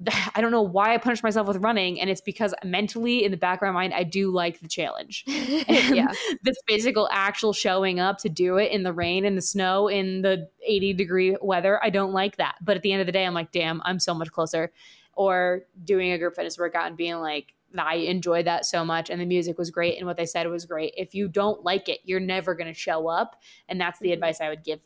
i 0.34 0.40
don't 0.40 0.52
know 0.52 0.62
why 0.62 0.94
i 0.94 0.98
punish 0.98 1.22
myself 1.22 1.46
with 1.48 1.56
running 1.58 2.00
and 2.00 2.08
it's 2.08 2.20
because 2.20 2.54
mentally 2.64 3.24
in 3.24 3.30
the 3.30 3.36
back 3.36 3.60
of 3.60 3.66
my 3.66 3.72
mind 3.72 3.92
i 3.94 4.02
do 4.04 4.30
like 4.30 4.60
the 4.60 4.68
challenge. 4.68 5.24
Yeah. 5.68 6.12
this 6.42 6.56
physical 6.68 7.08
actual 7.10 7.52
showing 7.52 7.98
up 7.98 8.18
to 8.18 8.28
do 8.28 8.56
it 8.58 8.70
in 8.70 8.82
the 8.84 8.92
rain 8.92 9.24
in 9.24 9.34
the 9.34 9.42
snow 9.42 9.88
in 9.88 10.22
the 10.22 10.48
80 10.64 10.92
degree 10.94 11.36
weather 11.40 11.82
i 11.82 11.90
don't 11.90 12.12
like 12.12 12.36
that. 12.36 12.56
But 12.62 12.76
at 12.76 12.82
the 12.82 12.92
end 12.92 13.00
of 13.00 13.06
the 13.06 13.12
day 13.12 13.24
i'm 13.26 13.34
like 13.34 13.50
damn 13.52 13.82
i'm 13.84 13.98
so 13.98 14.14
much 14.14 14.30
closer. 14.30 14.72
Or 15.14 15.62
doing 15.82 16.12
a 16.12 16.18
group 16.18 16.36
fitness 16.36 16.56
workout 16.58 16.86
and 16.86 16.96
being 16.96 17.16
like 17.16 17.54
i 17.76 17.96
enjoyed 17.96 18.46
that 18.46 18.64
so 18.66 18.84
much 18.84 19.10
and 19.10 19.20
the 19.20 19.26
music 19.26 19.58
was 19.58 19.70
great 19.70 19.98
and 19.98 20.06
what 20.06 20.16
they 20.16 20.26
said 20.26 20.46
was 20.48 20.64
great. 20.64 20.94
If 20.96 21.14
you 21.14 21.28
don't 21.28 21.64
like 21.64 21.88
it 21.88 21.98
you're 22.04 22.20
never 22.20 22.54
going 22.54 22.72
to 22.72 22.78
show 22.78 23.08
up 23.08 23.34
and 23.68 23.80
that's 23.80 23.98
the 23.98 24.10
Mhm. 24.10 24.14
advice 24.14 24.40
i 24.40 24.48
would 24.48 24.62
give 24.62 24.80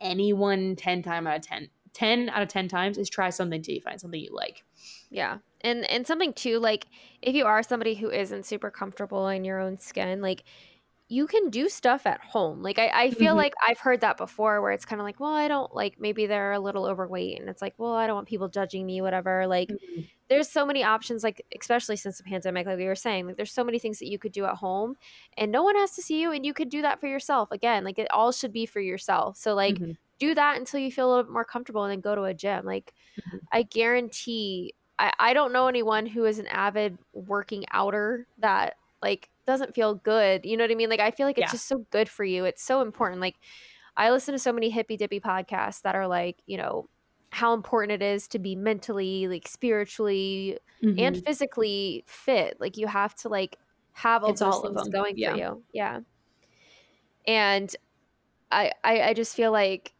anyone 0.00 0.76
10 0.76 1.02
time 1.02 1.26
out 1.26 1.36
of 1.36 1.42
10 1.42 1.68
10 1.96 2.28
out 2.30 2.42
of 2.42 2.48
10 2.48 2.68
times 2.68 2.98
is 2.98 3.08
try 3.10 3.30
something 3.30 3.62
till 3.62 3.74
you 3.74 3.80
find 3.80 4.00
something 4.00 4.20
you 4.20 4.34
like 4.34 4.64
Yeah. 5.10 5.38
And 5.62 5.84
and 5.90 6.06
something 6.06 6.32
too 6.32 6.58
like 6.58 6.86
if 7.22 7.34
you 7.34 7.46
are 7.46 7.62
somebody 7.62 7.94
who 7.94 8.10
isn't 8.10 8.44
super 8.44 8.70
comfortable 8.70 9.28
in 9.28 9.44
your 9.44 9.60
own 9.60 9.78
skin, 9.78 10.20
like 10.20 10.44
you 11.08 11.26
can 11.26 11.50
do 11.50 11.68
stuff 11.68 12.06
at 12.06 12.20
home. 12.22 12.62
Like 12.62 12.78
I, 12.78 12.90
I 13.06 13.10
feel 13.12 13.34
Mhm. 13.34 13.36
like 13.36 13.54
I've 13.66 13.78
heard 13.80 14.00
that 14.02 14.16
before 14.16 14.62
where 14.62 14.72
it's 14.72 14.84
kind 14.86 15.00
of 15.00 15.04
like, 15.06 15.20
well, 15.20 15.32
I 15.34 15.48
don't 15.48 15.74
like 15.74 16.00
maybe 16.00 16.26
they're 16.26 16.52
a 16.52 16.60
little 16.60 16.86
overweight 16.86 17.40
and 17.40 17.48
it's 17.48 17.62
like, 17.62 17.74
well, 17.78 17.94
I 17.94 18.06
don't 18.06 18.16
want 18.16 18.28
people 18.28 18.48
judging 18.48 18.86
me, 18.86 19.00
whatever. 19.02 19.46
Like 19.46 19.74
Mhm. 19.74 20.06
there's 20.28 20.50
so 20.50 20.66
many 20.66 20.82
options, 20.84 21.24
like 21.24 21.42
especially 21.60 21.96
since 21.96 22.18
the 22.18 22.24
pandemic, 22.24 22.66
like 22.66 22.78
we 22.78 22.86
were 22.86 22.94
saying, 22.96 23.26
like 23.28 23.36
there's 23.36 23.52
so 23.52 23.64
many 23.64 23.78
things 23.78 23.98
that 24.00 24.08
you 24.08 24.18
could 24.18 24.32
do 24.32 24.44
at 24.46 24.56
home 24.56 24.96
and 25.36 25.52
no 25.52 25.62
one 25.64 25.76
has 25.76 25.94
to 25.96 26.02
see 26.02 26.20
you 26.20 26.32
and 26.32 26.46
you 26.46 26.54
could 26.54 26.70
do 26.70 26.82
that 26.82 27.00
for 27.00 27.06
yourself. 27.08 27.50
Again, 27.52 27.84
like 27.84 27.98
it 27.98 28.10
all 28.12 28.32
should 28.32 28.52
be 28.52 28.66
for 28.66 28.80
yourself. 28.80 29.36
So 29.36 29.54
like 29.54 29.80
Mhm. 29.80 29.96
Do 30.18 30.34
that 30.34 30.58
until 30.58 30.80
you 30.80 30.90
feel 30.92 31.08
a 31.08 31.10
little 31.10 31.24
bit 31.24 31.32
more 31.32 31.44
comfortable 31.44 31.84
and 31.84 31.92
then 31.92 32.00
go 32.00 32.14
to 32.14 32.24
a 32.24 32.34
gym. 32.34 32.64
Like 32.64 32.94
Mhm. 33.16 33.46
I 33.52 33.62
guarantee 33.64 34.74
I, 34.98 35.12
I 35.18 35.34
don't 35.34 35.52
know 35.52 35.68
anyone 35.68 36.06
who 36.06 36.24
is 36.24 36.38
an 36.38 36.46
avid 36.48 36.98
working 37.12 37.64
outer 37.72 38.28
that 38.38 38.76
like 39.02 39.30
doesn't 39.46 39.74
feel 39.74 39.94
good. 39.96 40.46
You 40.46 40.56
know 40.56 40.64
what 40.64 40.70
I 40.72 40.74
mean? 40.76 40.90
Like 40.90 41.00
I 41.00 41.10
feel 41.12 41.26
like 41.26 41.38
it's 41.38 41.50
Yeah. 41.50 41.52
just 41.52 41.68
so 41.68 41.86
good 41.90 42.08
for 42.08 42.24
you. 42.24 42.44
It's 42.44 42.62
so 42.64 42.82
important. 42.82 43.20
Like 43.20 43.36
I 43.96 44.10
listen 44.10 44.32
to 44.32 44.38
so 44.38 44.52
many 44.52 44.70
hippy 44.70 44.96
dippy 44.96 45.20
podcasts 45.20 45.82
that 45.82 45.94
are 45.94 46.06
like, 46.08 46.42
you 46.46 46.56
know, 46.56 46.88
how 47.32 47.54
important 47.54 48.02
it 48.02 48.04
is 48.06 48.28
to 48.28 48.38
be 48.38 48.56
mentally, 48.56 49.28
like 49.28 49.48
spiritually 49.48 50.58
and 50.98 51.16
Mhm. 51.16 51.26
physically 51.26 52.04
fit. 52.06 52.58
Like 52.60 52.76
you 52.76 52.86
have 52.86 53.14
to 53.16 53.28
like 53.28 53.58
have 53.92 54.24
all 54.24 54.32
It's 54.32 54.42
those 54.42 54.60
all 54.60 54.66
of 54.66 54.74
things 54.74 54.88
them. 54.92 54.94
going 54.94 55.16
Yeah. 55.16 55.30
for 55.30 55.30
you. 55.38 55.64
Yeah. 55.72 56.00
And 57.26 57.74
I, 58.52 58.72
I 58.84 59.02
I 59.10 59.14
just 59.14 59.36
feel 59.36 59.52
like 59.52 59.95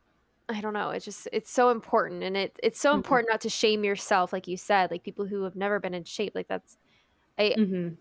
I 0.48 0.60
don't 0.60 0.74
know. 0.74 0.90
It's 0.90 1.04
just 1.04 1.28
it's 1.32 1.50
so 1.50 1.70
important, 1.70 2.22
and 2.22 2.36
it 2.36 2.58
it's 2.62 2.78
so 2.80 2.94
Mhm. 2.94 2.94
important 2.94 3.28
not 3.30 3.40
to 3.42 3.48
shame 3.50 3.82
yourself, 3.84 4.32
like 4.32 4.46
you 4.46 4.56
said, 4.56 4.90
like 4.92 5.02
people 5.02 5.26
who 5.26 5.42
have 5.42 5.56
never 5.56 5.80
been 5.80 5.94
in 5.94 6.04
shape. 6.04 6.32
Like 6.36 6.46
that's 6.48 6.76
Mhm. 7.54 7.96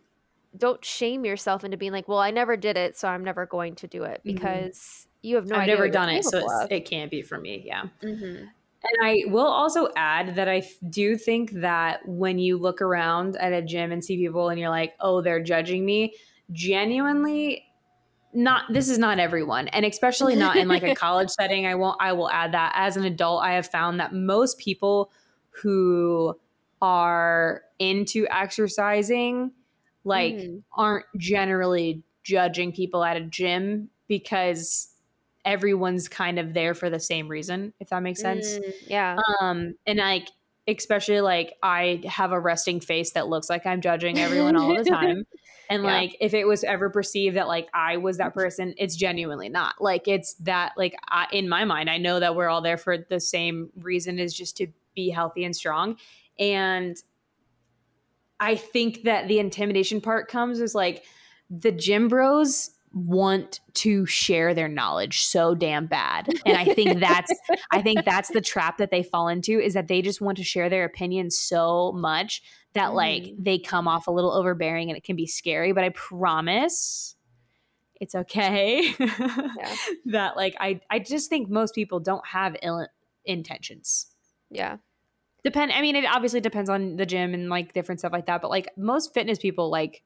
don't 0.58 0.84
shame 0.86 1.26
yourself 1.26 1.64
into 1.64 1.78
being 1.78 1.92
like, 1.92 2.08
well, 2.08 2.20
I 2.20 2.32
never 2.32 2.56
did 2.56 2.78
it, 2.78 2.98
so 2.98 3.08
I'm 3.10 3.24
never 3.24 3.46
going 3.46 3.76
to 3.76 3.88
do 3.88 4.04
it 4.04 4.24
Mhm. 4.26 4.26
because 4.26 5.08
you 5.22 5.36
have 5.36 5.46
no 5.46 5.58
I've 5.58 5.68
never 5.68 5.88
done 5.90 6.10
it, 6.10 6.24
so 6.26 6.40
it's, 6.40 6.66
it 6.70 6.86
can't 6.86 7.12
be 7.12 7.22
for 7.22 7.40
me. 7.40 7.64
Yeah. 7.66 7.88
Mhm. 8.02 8.56
And 8.84 9.08
I 9.08 9.24
will 9.28 9.48
also 9.48 9.90
add 9.96 10.36
that 10.36 10.48
I 10.48 10.64
do 10.90 11.18
think 11.18 11.52
that 11.54 12.08
when 12.08 12.38
you 12.40 12.58
look 12.58 12.82
around 12.82 13.36
at 13.38 13.52
a 13.54 13.62
gym 13.62 13.92
and 13.92 14.04
see 14.04 14.18
people 14.18 14.50
and 14.50 14.60
you're 14.60 14.70
like, 14.70 14.94
oh, 15.00 15.22
they're 15.22 15.42
judging 15.44 15.86
me, 15.86 16.16
genuinely, 16.52 17.65
not 18.36 18.66
this 18.72 18.90
is 18.90 18.98
not 19.00 19.20
everyone, 19.20 19.68
and 19.70 19.86
especially 19.86 20.36
not 20.36 20.58
in 20.58 20.68
like 20.68 20.84
a 20.84 20.94
college 21.06 21.30
setting. 21.30 21.66
I 21.66 21.76
won't. 21.76 21.98
I 22.02 22.14
will 22.14 22.30
add 22.30 22.52
that 22.54 22.74
as 22.76 22.98
an 22.98 23.04
adult, 23.06 23.44
I 23.44 23.54
have 23.54 23.68
found 23.68 24.00
that 24.00 24.14
most 24.14 24.58
people 24.58 25.12
who 25.62 26.36
are 26.82 27.62
into 27.80 28.28
exercising 28.30 29.52
like 30.04 30.36
Mhm. 30.36 30.64
aren't 30.74 31.06
generally 31.18 32.04
judging 32.24 32.72
people 32.72 33.04
at 33.04 33.18
a 33.18 33.22
gym 33.22 33.90
because 34.08 34.90
everyone's 35.46 36.08
kind 36.08 36.38
of 36.40 36.54
there 36.54 36.74
for 36.74 36.90
the 36.90 37.00
same 37.00 37.28
reason 37.28 37.74
if 37.80 37.90
that 37.90 38.02
makes 38.02 38.20
sense 38.20 38.58
Mm, 38.60 38.74
yeah. 38.88 39.18
um 39.42 39.76
and 39.86 40.00
like 40.00 40.28
especially 40.68 41.22
like 41.22 41.54
i 41.64 42.02
have 42.06 42.32
a 42.32 42.40
resting 42.40 42.80
face 42.80 43.12
that 43.14 43.28
looks 43.28 43.50
like 43.50 43.66
i'm 43.66 43.80
judging 43.82 44.18
everyone 44.20 44.56
all 44.56 44.76
the 44.76 44.84
time 44.90 45.24
and 45.70 45.84
Yeah. 45.84 45.92
like 45.92 46.18
if 46.20 46.34
it 46.34 46.46
was 46.46 46.64
ever 46.64 46.90
perceived 46.90 47.36
that 47.36 47.48
like 47.48 47.68
i 47.74 47.98
was 47.98 48.18
that 48.18 48.34
person 48.34 48.74
it's 48.78 48.96
genuinely 48.96 49.50
not 49.50 49.76
like 49.80 50.08
it's 50.08 50.34
that 50.36 50.74
like 50.78 50.96
I, 51.10 51.28
in 51.32 51.50
my 51.50 51.66
mind 51.66 51.90
i 51.90 51.98
know 51.98 52.20
that 52.20 52.36
we're 52.36 52.50
all 52.50 52.62
there 52.62 52.78
for 52.78 52.98
the 52.98 53.20
same 53.20 53.70
reason 53.78 54.20
is 54.20 54.34
just 54.34 54.58
to 54.58 54.68
be 54.96 55.10
healthy 55.10 55.44
and 55.44 55.56
strong 55.56 55.98
and 56.40 56.96
i 58.40 58.56
think 58.56 59.04
that 59.04 59.28
the 59.28 59.40
intimidation 59.40 60.02
part 60.02 60.28
comes 60.28 60.60
is 60.60 60.76
like 60.76 61.04
the 61.50 61.72
gym 61.72 62.08
bros 62.08 62.72
want 62.96 63.60
to 63.74 64.06
share 64.06 64.54
their 64.54 64.70
knowledge 64.70 65.22
so 65.26 65.54
damn 65.54 65.86
bad 65.86 66.30
and 66.46 66.58
i 66.58 66.64
think 66.64 67.00
that's 67.02 67.30
I 67.72 67.82
think 67.82 68.06
that's 68.06 68.30
the 68.30 68.40
trap 68.40 68.78
that 68.78 68.90
they 68.90 69.04
fall 69.04 69.28
into 69.28 69.60
is 69.60 69.74
that 69.74 69.90
they 69.90 70.02
just 70.02 70.22
want 70.22 70.38
to 70.38 70.44
share 70.46 70.70
their 70.70 70.86
opinions 70.86 71.38
so 71.38 71.92
much 71.92 72.42
that 72.74 72.94
like 72.94 73.24
Mhm. 73.24 73.44
they 73.44 73.60
come 73.60 73.86
off 73.88 74.08
a 74.08 74.12
little 74.12 74.32
overbearing 74.32 74.90
and 74.90 74.96
it 74.98 75.04
can 75.04 75.16
be 75.18 75.28
scary. 75.28 75.74
But 75.74 75.84
I 75.84 75.90
promise 75.90 77.16
it's 78.00 78.16
okay. 78.16 78.94
that 80.06 80.34
like 80.38 80.56
I 80.60 80.80
I 80.90 81.00
just 81.00 81.30
think 81.30 81.50
most 81.50 81.76
people 81.76 82.00
don't 82.00 82.26
have 82.28 82.56
ill 82.64 82.88
intentions. 83.26 84.08
yeah. 84.50 84.78
Depend 85.44 85.72
I 85.74 85.82
mean 85.82 85.96
it 85.96 86.06
obviously 86.06 86.40
depends 86.42 86.70
on 86.70 86.96
the 86.96 87.06
gym 87.06 87.34
and 87.34 87.50
like 87.50 87.74
different 87.74 88.00
stuff 88.00 88.14
like 88.14 88.26
that, 88.28 88.42
but 88.42 88.50
like 88.50 88.70
most 88.78 89.14
fitness 89.14 89.38
people 89.38 89.70
like 89.70 90.02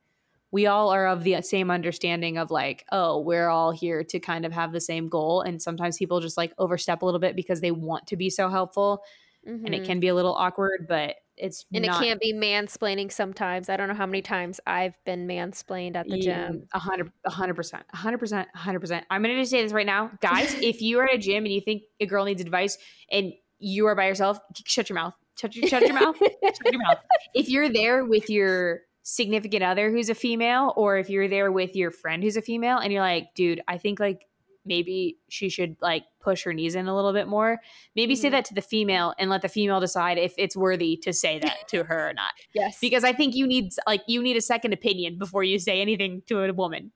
we 0.52 0.66
all 0.68 0.90
are 0.90 1.08
of 1.08 1.24
the 1.24 1.42
same 1.42 1.70
understanding 1.70 2.38
of 2.38 2.50
like, 2.52 2.86
oh, 2.92 3.20
we're 3.20 3.50
all 3.50 3.72
here 3.72 4.04
to 4.04 4.20
kind 4.20 4.46
of 4.46 4.52
have 4.52 4.72
the 4.72 4.82
same 4.82 5.08
goal. 5.08 5.42
And 5.42 5.62
sometimes 5.62 5.98
people 5.98 6.20
just 6.22 6.38
like 6.38 6.54
overstep 6.58 7.02
a 7.02 7.06
little 7.06 7.20
bit 7.20 7.36
because 7.36 7.62
they 7.62 7.72
want 7.72 8.08
to 8.08 8.16
be 8.18 8.30
so 8.30 8.50
helpful 8.50 9.04
and 9.46 9.74
it 9.74 9.84
Mhm. 9.84 9.86
can 9.86 10.00
be 10.00 10.10
a 10.10 10.14
little 10.16 10.34
awkward, 10.36 10.86
but 10.88 11.16
it's 11.38 11.66
and 11.74 11.86
not 11.86 12.02
it 12.02 12.06
can't 12.06 12.20
be 12.20 12.34
mansplaining 12.34 13.10
sometimes. 13.12 13.70
I 13.70 13.78
don't 13.78 13.88
know 13.88 13.94
how 13.94 14.06
many 14.06 14.22
times 14.22 14.60
I've 14.68 14.98
been 15.06 15.26
mansplained 15.28 15.96
at 15.96 16.08
the 16.10 16.20
gym. 16.20 16.68
A 16.74 16.80
hundred, 16.80 17.12
a 17.24 17.30
hundred 17.30 17.54
percent, 17.56 17.84
a 17.94 17.98
hundred 17.98 18.18
percent, 18.18 18.50
a 18.54 18.58
hundred 18.58 18.82
percent. 18.82 19.06
I'm 19.10 19.22
gonna 19.22 19.38
just 19.38 19.50
say 19.52 19.64
this 19.64 19.72
right 19.72 19.86
now, 19.86 20.12
guys. 20.22 20.54
if 20.62 20.82
you 20.82 21.00
are 21.00 21.06
at 21.06 21.16
a 21.16 21.18
gym 21.18 21.46
and 21.46 21.54
you 21.54 21.62
think 21.62 21.84
a 22.02 22.06
girl 22.06 22.26
needs 22.26 22.42
advice 22.42 22.78
and 23.10 23.32
you 23.60 23.86
are 23.88 23.96
by 23.96 24.08
yourself, 24.08 24.40
shut 24.66 24.90
your 24.90 24.96
mouth. 24.96 25.14
Shut 25.40 25.56
your, 25.56 25.70
shut 25.70 25.84
your 25.84 25.94
mouth. 25.94 26.18
Shut 26.44 26.74
your 26.74 26.82
mouth. 26.82 26.98
If 27.34 27.48
you're 27.48 27.70
there 27.70 28.04
with 28.04 28.30
your 28.30 28.82
significant 29.12 29.64
other 29.64 29.90
who's 29.92 30.10
a 30.10 30.16
female, 30.16 30.74
or 30.76 30.98
if 30.98 31.10
you're 31.10 31.28
there 31.28 31.52
with 31.52 31.76
your 31.76 31.92
friend 31.92 32.22
who's 32.24 32.38
a 32.38 32.42
female, 32.42 32.78
and 32.78 32.94
you're 32.94 33.02
like, 33.02 33.34
dude, 33.36 33.62
I 33.68 33.78
think 33.78 34.00
like 34.00 34.26
maybe 34.66 35.18
she 35.30 35.50
should 35.50 35.76
like 35.82 36.04
push 36.22 36.44
her 36.44 36.54
knees 36.54 36.76
in 36.76 36.88
a 36.88 36.96
little 36.96 37.14
bit 37.14 37.28
more. 37.28 37.60
Maybe 37.96 38.14
say 38.16 38.28
Mhm. 38.28 38.32
that 38.32 38.46
to 38.46 38.54
the 38.54 38.62
female 38.62 39.16
and 39.18 39.30
let 39.30 39.42
the 39.42 39.50
female 39.50 39.80
decide 39.80 40.18
if 40.20 40.34
it's 40.38 40.56
worthy 40.56 40.96
to 40.98 41.12
say 41.14 41.40
that 41.40 41.68
to 41.70 41.86
her 41.86 42.10
or 42.10 42.14
not. 42.14 42.32
Yes. 42.54 42.78
Because 42.80 43.04
I 43.04 43.14
think 43.14 43.36
you 43.36 43.48
need 43.48 43.72
like 43.88 44.02
you 44.08 44.22
need 44.22 44.38
a 44.38 44.42
second 44.42 44.74
opinion 44.74 45.18
before 45.18 45.44
you 45.44 45.58
say 45.60 45.82
anything 45.82 46.22
to 46.28 46.44
a 46.44 46.54
woman. 46.54 46.92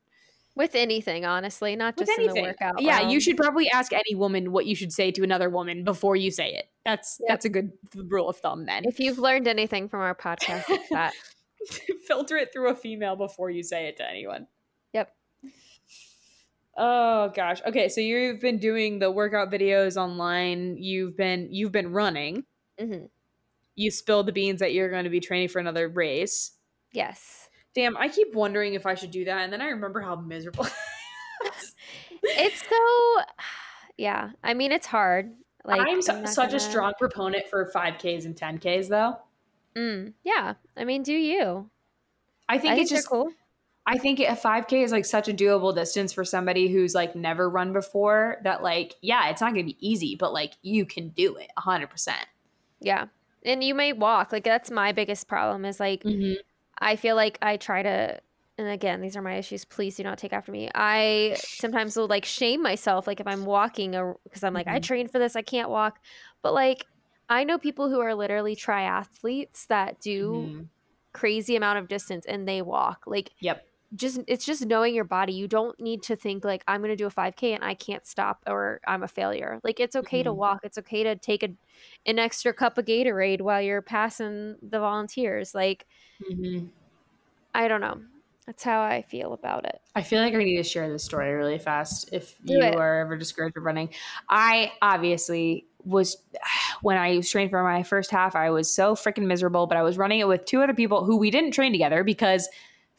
with 0.55 0.75
anything, 0.75 1.25
honestly, 1.25 1.75
not 1.75 1.97
just 1.97 2.11
in 2.11 2.15
the 2.17 2.23
anything. 2.25 2.43
workout. 2.43 2.79
Yeah, 2.79 3.09
you 3.09 3.19
should 3.19 3.37
probably 3.37 3.67
ask 3.71 3.91
any 3.91 4.13
woman 4.13 4.51
what 4.51 4.67
you 4.67 4.75
should 4.75 4.93
say 4.93 5.09
to 5.09 5.23
another 5.23 5.49
woman 5.49 5.83
before 5.83 6.15
you 6.15 6.29
say 6.29 6.53
it. 6.53 6.65
That's 6.85 7.17
Yep. 7.21 7.27
that's 7.27 7.45
a 7.45 7.49
good 7.49 7.71
rule 7.95 8.29
of 8.29 8.37
thumb 8.37 8.67
then. 8.67 8.83
If 8.85 8.99
you've 8.99 9.17
learned 9.17 9.47
anything 9.47 9.89
from 9.89 10.01
our 10.01 10.13
podcast, 10.13 10.65
that. 10.91 11.13
filter 12.07 12.37
it 12.37 12.51
through 12.53 12.69
a 12.69 12.75
female 12.75 13.15
before 13.15 13.49
you 13.49 13.63
say 13.63 13.87
it 13.87 13.97
to 13.97 14.09
anyone. 14.09 14.47
Yep. 14.93 15.13
Oh 16.75 17.29
gosh. 17.35 17.61
Okay, 17.67 17.87
so 17.89 18.01
you've 18.01 18.39
been 18.41 18.57
doing 18.57 18.99
the 18.99 19.11
workout 19.11 19.51
videos 19.51 19.95
online. 19.95 20.77
You've 20.77 21.15
been 21.15 21.47
you've 21.51 21.71
been 21.71 21.91
running. 21.91 22.45
Mhm. 22.79 23.09
You 23.75 23.91
spilled 23.91 24.27
the 24.27 24.31
beans 24.31 24.59
that 24.59 24.73
you're 24.73 24.89
going 24.89 25.03
to 25.03 25.09
be 25.09 25.19
training 25.19 25.49
for 25.49 25.59
another 25.59 25.87
race. 25.87 26.51
Yes. 26.91 27.49
Damn, 27.75 27.97
I 27.97 28.07
keep 28.07 28.33
wondering 28.35 28.75
if 28.75 28.85
I 28.85 28.93
should 28.95 29.11
do 29.11 29.25
that 29.25 29.39
and 29.43 29.51
then 29.53 29.61
I 29.61 29.67
remember 29.69 29.99
how 30.01 30.15
miserable. 30.15 30.67
It's 32.25 32.61
so, 32.69 33.21
yeah. 33.97 34.31
I 34.43 34.53
mean, 34.53 34.71
it's 34.71 34.87
hard. 34.87 35.31
Like 35.65 35.81
I'm, 35.81 36.01
su- 36.01 36.25
such 36.25 36.49
a 36.49 36.57
gonna- 36.57 36.59
strong 36.59 36.93
proponent 36.97 37.47
for 37.49 37.69
5Ks 37.75 38.25
and 38.25 38.35
10Ks 38.35 38.87
though. 38.87 39.17
Mm, 39.75 40.13
yeah. 40.23 40.55
I 40.77 40.83
mean, 40.85 41.03
do 41.03 41.13
you? 41.13 41.69
I 42.49 42.57
think 42.57 42.77
I 42.77 42.77
it's 42.77 42.91
they're 42.91 43.01
just 43.01 43.09
cool. 43.09 43.33
I 43.85 43.97
think 43.97 44.19
a 44.19 44.35
5K 44.35 44.83
is 44.83 44.91
like 44.91 45.05
such 45.05 45.27
a 45.27 45.33
doable 45.33 45.75
distance 45.75 46.13
for 46.13 46.23
somebody 46.25 46.69
who's 46.71 46.95
like 46.95 47.15
never 47.15 47.49
run 47.49 47.73
before 47.73 48.37
that 48.43 48.63
like 48.63 48.95
yeah, 49.01 49.29
it's 49.29 49.41
not 49.41 49.53
going 49.53 49.65
to 49.67 49.73
be 49.73 49.87
easy, 49.87 50.15
but 50.15 50.33
like 50.33 50.53
you 50.61 50.85
can 50.85 51.09
do 51.09 51.35
it 51.37 51.51
100%. 51.57 52.27
Yeah. 52.79 53.07
And 53.45 53.63
you 53.63 53.75
may 53.75 53.93
walk. 53.93 54.31
Like 54.31 54.43
that's 54.43 54.71
my 54.71 54.91
biggest 54.91 55.27
problem 55.27 55.65
is 55.65 55.79
like 55.79 56.05
Mm-hmm. 56.05 56.33
I 56.79 56.95
feel 56.97 57.15
like 57.15 57.39
I 57.41 57.57
try 57.57 57.83
to 57.83 58.21
and 58.57 58.69
again, 58.69 59.01
these 59.01 59.17
are 59.17 59.21
my 59.21 59.35
issues. 59.37 59.65
Please 59.65 59.97
do 59.97 60.03
not 60.03 60.17
take 60.19 60.33
after 60.33 60.51
me. 60.51 60.69
I 60.75 61.37
sometimes 61.39 61.97
will 61.97 62.07
like 62.07 62.25
shame 62.25 62.61
myself 62.63 63.07
like 63.07 63.19
if 63.19 63.27
I'm 63.27 63.45
walking 63.45 63.95
or 63.95 64.17
because 64.25 64.43
I'm 64.43 64.53
like 64.53 64.67
I 64.67 64.79
Mhm. 64.79 64.83
trained 64.83 65.11
for 65.11 65.19
this, 65.19 65.35
I 65.35 65.43
can't 65.43 65.69
walk. 65.69 65.99
But 66.43 66.53
like 66.53 66.87
I 67.29 67.43
know 67.43 67.57
people 67.57 67.89
who 67.89 67.99
are 67.99 68.15
literally 68.15 68.55
triathletes 68.55 69.67
that 69.67 69.99
do 69.99 70.51
crazy 71.13 71.55
amount 71.55 71.79
of 71.79 71.87
distance 71.89 72.25
and 72.25 72.47
they 72.47 72.61
walk. 72.61 73.03
Like 73.07 73.31
Yep. 73.39 73.67
just 73.95 74.21
it's 74.27 74.45
just 74.45 74.65
knowing 74.65 74.95
your 74.95 75.05
body. 75.05 75.33
You 75.33 75.47
don't 75.47 75.79
need 75.79 76.03
to 76.03 76.15
think 76.15 76.45
like 76.45 76.63
I'm 76.67 76.81
going 76.81 76.91
to 76.91 76.95
do 76.97 77.07
a 77.07 77.11
5k 77.11 77.53
and 77.53 77.63
I 77.63 77.75
can't 77.75 78.05
stop 78.07 78.43
or 78.47 78.81
I'm 78.87 79.03
a 79.03 79.07
failure. 79.07 79.59
Like 79.63 79.79
it's 79.79 79.95
okay 79.97 80.23
to 80.23 80.33
Mhm. 80.33 80.33
walk. 80.33 80.59
It's 80.63 80.77
okay 80.79 81.03
to 81.03 81.15
take 81.17 81.43
a 81.43 81.49
an 82.07 82.19
extra 82.19 82.53
cup 82.53 82.77
of 82.77 82.85
Gatorade 82.85 83.41
while 83.41 83.61
you're 83.61 83.81
passing 83.83 84.57
the 84.61 84.79
volunteers. 84.79 85.55
Like 85.55 85.87
Mm-hmm. 86.21 86.67
I 87.53 87.67
don't 87.67 87.81
know. 87.81 88.01
That's 88.45 88.63
how 88.63 88.81
I 88.81 89.01
feel 89.01 89.33
about 89.33 89.65
it. 89.65 89.81
I 89.95 90.01
feel 90.01 90.21
like 90.21 90.33
I 90.33 90.37
need 90.37 90.57
to 90.57 90.63
share 90.63 90.89
this 90.91 91.03
story 91.03 91.31
really 91.33 91.59
fast 91.59 92.09
if 92.11 92.35
Do 92.45 92.53
you 92.53 92.61
it. 92.61 92.77
are 92.77 93.01
ever 93.01 93.15
discouraged 93.15 93.57
of 93.57 93.63
running. 93.63 93.93
I 94.27 94.73
obviously 94.81 95.67
was 95.85 96.17
when 96.81 96.97
I 96.97 97.17
was 97.17 97.29
training 97.29 97.49
for 97.49 97.63
my 97.63 97.83
first 97.83 98.11
half, 98.11 98.35
I 98.35 98.49
was 98.49 98.73
so 98.73 98.95
freaking 98.95 99.25
miserable, 99.25 99.67
but 99.67 99.77
I 99.77 99.83
was 99.83 99.97
running 99.97 100.19
it 100.19 100.27
with 100.27 100.45
two 100.45 100.61
other 100.61 100.73
people 100.73 101.05
who 101.05 101.17
we 101.17 101.31
didn't 101.31 101.51
train 101.51 101.71
together 101.71 102.03
because 102.03 102.49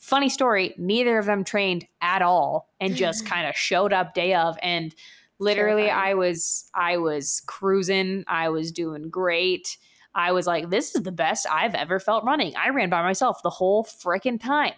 Funny 0.05 0.29
story, 0.29 0.75
neither 0.77 1.17
of 1.17 1.25
them 1.25 1.45
trained 1.45 1.87
at 2.03 2.21
all 2.21 2.69
and 2.79 2.95
just 2.95 3.25
kind 3.27 3.49
of 3.49 3.57
showed 3.57 3.91
up 3.91 4.13
day 4.13 4.35
of 4.35 4.59
and 4.63 4.95
literally 5.39 5.85
Terrifying. 5.85 6.11
I 6.11 6.15
was 6.15 6.71
I 6.75 6.97
was 6.99 7.43
cruising, 7.47 8.25
I 8.27 8.51
was 8.51 8.71
doing 8.71 9.09
great. 9.09 9.79
I 10.15 10.33
was 10.33 10.47
like, 10.47 10.69
this 10.69 10.95
is 10.95 11.05
the 11.05 11.11
best 11.11 11.47
I've 11.51 11.75
ever 11.75 11.99
felt 11.99 12.23
running. 12.23 12.55
I 12.55 12.69
ran 12.69 12.91
by 12.91 13.03
myself 13.03 13.43
the 13.43 13.49
whole 13.49 13.83
freaking 13.83 14.39
time. 14.39 14.75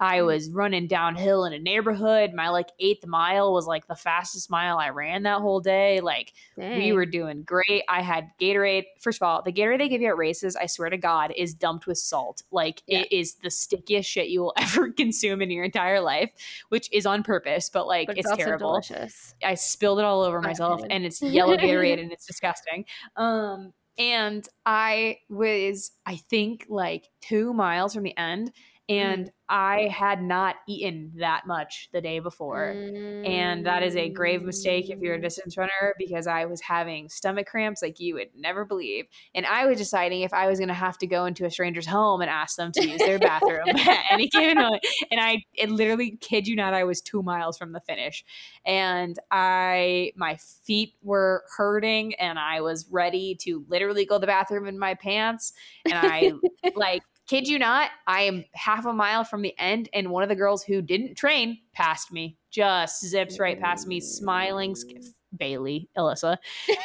I 0.00 0.22
was 0.22 0.48
running 0.50 0.86
downhill 0.86 1.44
in 1.44 1.52
a 1.52 1.58
neighborhood. 1.58 2.32
My 2.32 2.48
like 2.48 2.70
eighth 2.78 3.06
mile 3.06 3.52
was 3.52 3.66
like 3.66 3.86
the 3.86 3.94
fastest 3.94 4.50
mile 4.50 4.78
I 4.78 4.88
ran 4.88 5.24
that 5.24 5.40
whole 5.42 5.60
day. 5.60 6.00
Like 6.00 6.32
we 6.56 6.92
were 6.92 7.04
doing 7.04 7.42
great. 7.42 7.82
I 7.86 8.00
had 8.00 8.30
Gatorade. 8.40 8.84
First 8.98 9.18
of 9.20 9.26
all, 9.26 9.42
the 9.42 9.52
Gatorade 9.52 9.78
they 9.78 9.88
give 9.90 10.00
you 10.00 10.08
at 10.08 10.16
races, 10.16 10.56
I 10.56 10.64
swear 10.66 10.88
to 10.88 10.96
God, 10.96 11.32
is 11.36 11.52
dumped 11.52 11.86
with 11.86 11.98
salt. 11.98 12.42
Like 12.50 12.82
Yeah. 12.86 13.00
it 13.00 13.12
is 13.12 13.34
the 13.34 13.50
stickiest 13.50 14.08
shit 14.08 14.28
you 14.28 14.40
will 14.40 14.54
ever 14.58 14.90
consume 14.90 15.42
in 15.42 15.50
your 15.50 15.64
entire 15.64 16.00
life, 16.00 16.30
which 16.70 16.88
is 16.92 17.04
on 17.04 17.22
purpose, 17.22 17.68
but 17.68 17.86
like 17.86 18.06
But 18.06 18.16
it's, 18.18 18.26
also 18.30 18.42
terrible. 18.42 18.70
delicious. 18.70 19.34
I 19.44 19.52
spilled 19.54 19.98
it 19.98 20.04
all 20.06 20.22
over 20.22 20.40
myself 20.40 20.80
and 20.88 21.04
it's 21.04 21.20
yellow 21.22 21.58
Gatorade 21.58 22.00
and 22.00 22.10
it's 22.10 22.24
disgusting. 22.26 22.86
Um 23.16 23.74
and 23.98 24.48
I 24.64 25.18
was 25.28 25.90
I 26.06 26.16
think 26.16 26.64
like 26.70 27.10
2 27.20 27.52
miles 27.52 27.92
from 27.92 28.04
the 28.04 28.16
end 28.16 28.52
and 28.88 29.26
Mm. 29.26 29.32
I 29.48 29.88
had 29.88 30.22
not 30.22 30.56
eaten 30.68 31.12
that 31.16 31.46
much 31.46 31.88
the 31.92 32.00
day 32.00 32.18
before. 32.20 32.80
And 33.22 33.66
that 33.66 33.82
is 33.82 33.96
a 33.96 34.08
grave 34.08 34.42
mistake 34.44 34.88
if 34.88 35.02
you're 35.02 35.14
a 35.14 35.18
Mm. 35.18 35.22
distance 35.22 35.58
runner 35.58 35.94
because 35.98 36.26
I 36.26 36.46
was 36.46 36.62
having 36.62 37.10
stomach 37.10 37.46
cramps 37.48 37.82
like 37.82 38.00
you 38.00 38.14
would 38.14 38.30
never 38.34 38.64
believe. 38.64 39.06
And 39.34 39.44
I 39.44 39.66
was 39.66 39.76
deciding 39.76 40.22
if 40.22 40.32
I 40.32 40.48
was 40.48 40.58
going 40.58 40.68
to 40.68 40.74
have 40.74 40.96
to 40.98 41.06
go 41.06 41.26
into 41.26 41.44
a 41.44 41.50
stranger's 41.50 41.86
home 41.86 42.22
and 42.22 42.30
ask 42.30 42.56
them 42.56 42.72
to 42.72 42.82
use 42.82 43.02
their 43.04 43.18
bathroom 43.18 43.76
at 43.76 44.04
any 44.10 44.28
given 44.28 44.56
moment. 44.58 44.82
And 45.10 45.20
I 45.20 45.44
it 45.52 45.70
literally 45.70 46.16
kid 46.16 46.46
you 46.48 46.56
not, 46.56 46.72
I 46.72 46.84
was 46.84 47.02
two 47.02 47.22
miles 47.22 47.58
from 47.58 47.72
the 47.72 47.80
finish. 47.80 48.24
And 48.64 49.18
I 49.30 50.12
my 50.16 50.36
feet 50.36 50.94
were 51.02 51.44
hurting 51.56 52.14
and 52.14 52.38
I 52.38 52.62
was 52.62 52.88
ready 52.90 53.34
to 53.42 53.66
literally 53.68 54.06
go 54.06 54.16
to 54.16 54.20
the 54.20 54.26
bathroom 54.26 54.66
in 54.66 54.78
my 54.78 54.94
pants. 54.94 55.52
And 55.84 55.98
I 55.98 56.32
like 56.74 57.02
kid 57.30 57.46
you 57.46 57.58
not, 57.60 57.90
I 58.08 58.22
am 58.22 58.44
half 58.52 58.84
a 58.86 58.92
mile 58.92 59.22
from 59.22 59.42
the 59.42 59.54
end, 59.56 59.88
and 59.92 60.10
one 60.10 60.24
of 60.24 60.28
the 60.28 60.34
girls 60.34 60.64
who 60.64 60.82
didn't 60.82 61.14
train 61.14 61.58
passed 61.72 62.12
me, 62.12 62.36
just 62.50 63.06
zips 63.06 63.38
right 63.38 63.58
past 63.58 63.86
me, 63.86 64.00
smiling. 64.00 64.74
sk- 64.74 64.88
Bailey, 65.38 65.88
Alyssa, 65.96 66.38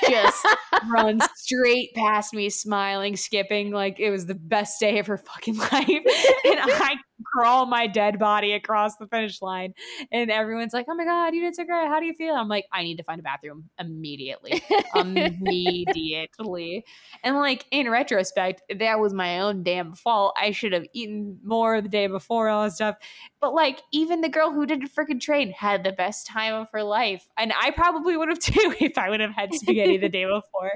just 0.08 0.48
runs 0.88 1.24
straight 1.36 1.96
past 1.96 2.32
me, 2.32 2.52
smiling, 2.52 3.16
skipping 3.16 3.72
like 3.72 4.00
it 4.00 4.12
was 4.12 4.28
the 4.28 4.36
best 4.36 4.80
day 4.80 5.00
of 5.00 5.08
her 5.08 5.18
fucking 5.18 5.58
life. 5.72 5.72
and 5.90 6.60
I 6.60 6.96
crawl 7.26 7.66
my 7.66 7.88
dead 7.88 8.20
body 8.20 8.54
across 8.54 8.98
the 8.98 9.08
finish 9.08 9.42
line, 9.42 9.74
and 10.12 10.32
everyone's 10.32 10.74
like, 10.74 10.86
"Oh 10.90 10.96
my 10.96 11.06
god, 11.06 11.34
you 11.34 11.42
did 11.42 11.56
so 11.56 11.64
great! 11.64 11.88
How 11.88 12.00
do 12.00 12.06
you 12.06 12.14
feel?" 12.14 12.36
I'm 12.36 12.48
like, 12.48 12.66
"I 12.72 12.84
need 12.84 12.98
to 12.98 13.04
find 13.04 13.20
a 13.20 13.24
bathroom 13.24 13.70
immediately, 13.80 14.62
immediately." 14.96 16.86
And 17.24 17.36
like 17.36 17.66
in 17.72 17.90
retrospect, 17.90 18.62
that 18.78 19.00
was 19.00 19.14
my 19.14 19.40
own 19.40 19.64
damn 19.64 19.94
fault. 19.94 20.36
I 20.40 20.52
should 20.52 20.74
have 20.74 20.86
eaten 20.94 21.40
more 21.44 21.82
the 21.82 21.90
day 21.90 22.08
before, 22.08 22.50
all 22.50 22.64
that 22.64 22.74
stuff. 22.74 22.96
But 23.42 23.54
like, 23.54 23.82
even 23.92 24.22
the 24.22 24.30
girl 24.30 24.52
who 24.52 24.66
didn't 24.66 24.92
freaking 24.94 25.20
train 25.20 25.52
had 25.52 25.84
the 25.84 25.92
best 25.92 26.28
time 26.28 26.54
of 26.54 26.68
her 26.72 26.84
life, 26.84 27.28
and 27.38 27.54
I 27.60 27.72
probably 27.72 28.18
would 28.18 28.30
have 28.30 28.40
too 28.40 28.74
if 28.80 28.98
I 28.98 29.10
would 29.10 29.20
have 29.20 29.32
had 29.32 29.54
spaghetti 29.54 29.98
the 29.98 30.10
day 30.10 30.26
before. 30.26 30.72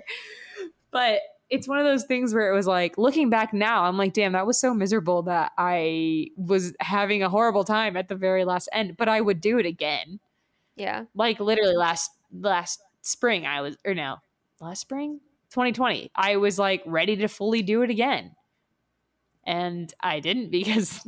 But 0.91 1.19
it's 1.49 1.67
one 1.67 1.79
of 1.79 1.85
those 1.85 2.05
things 2.05 2.33
where 2.33 2.51
it 2.51 2.55
was 2.55 2.67
like, 2.67 2.97
looking 2.97 3.29
back 3.29 3.53
now, 3.53 3.85
I'm 3.85 3.97
like, 3.97 4.13
damn, 4.13 4.33
that 4.33 4.45
was 4.45 4.59
so 4.59 4.73
miserable 4.73 5.23
that 5.23 5.51
I 5.57 6.27
was 6.37 6.73
having 6.79 7.23
a 7.23 7.29
horrible 7.29 7.63
time 7.63 7.97
at 7.97 8.07
the 8.07 8.15
very 8.15 8.45
last 8.45 8.69
end. 8.71 8.97
But 8.97 9.09
I 9.09 9.19
would 9.19 9.41
do 9.41 9.57
it 9.57 9.65
again. 9.65 10.19
yeah. 10.75 11.05
Like 11.15 11.39
literally 11.39 11.75
last 11.75 12.11
last 12.31 12.81
spring, 13.01 13.47
I 13.47 13.61
was 13.61 13.77
or 13.85 13.93
no, 13.93 14.17
last 14.61 14.81
spring, 14.81 15.19
2020, 15.51 16.11
I 16.15 16.37
was 16.37 16.59
like 16.59 16.83
ready 16.85 17.15
to 17.17 17.27
fully 17.27 17.63
do 17.63 17.81
it 17.81 17.89
again. 17.89 18.35
And 19.43 19.91
I 19.99 20.19
didn't 20.19 20.51
because 20.51 20.99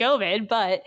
COVID, 0.00 0.48
but 0.48 0.82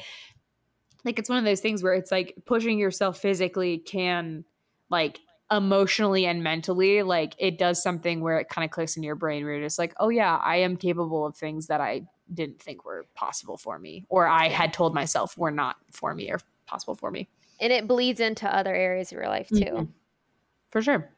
like 1.05 1.19
it's 1.19 1.29
one 1.29 1.37
of 1.37 1.45
those 1.45 1.61
things 1.61 1.83
where 1.83 1.93
it's 1.93 2.11
like 2.11 2.35
pushing 2.45 2.79
yourself 2.79 3.19
physically 3.19 3.77
can 3.77 4.43
like 4.89 5.19
emotionally 5.51 6.25
and 6.25 6.43
mentally 6.43 7.03
like 7.03 7.35
it 7.37 7.57
does 7.57 7.81
something 7.83 8.21
where 8.21 8.39
it 8.39 8.49
kind 8.49 8.65
of 8.65 8.71
clicks 8.71 8.97
in 8.97 9.03
your 9.03 9.15
brain 9.15 9.43
where 9.43 9.53
you're 9.55 9.63
just 9.65 9.77
like 9.77 9.93
oh 9.99 10.09
yeah 10.09 10.37
i 10.37 10.55
am 10.55 10.75
capable 10.77 11.25
of 11.25 11.35
things 11.35 11.67
that 11.67 11.79
i 11.81 12.01
didn't 12.33 12.59
think 12.61 12.85
were 12.85 13.05
possible 13.13 13.57
for 13.57 13.77
me 13.77 14.05
or 14.09 14.25
i 14.27 14.47
had 14.47 14.73
told 14.73 14.93
myself 14.95 15.37
were 15.37 15.51
not 15.51 15.75
for 15.91 16.15
me 16.15 16.31
or 16.31 16.39
possible 16.65 16.95
for 16.95 17.11
me 17.11 17.27
And 17.59 17.71
it 17.73 17.87
bleeds 17.87 18.19
into 18.19 18.47
other 18.47 18.73
areas 18.73 19.11
of 19.11 19.17
your 19.17 19.27
life 19.27 19.49
too. 19.49 19.55
Mhm. 19.57 19.87
for 20.71 20.81
sure 20.81 21.09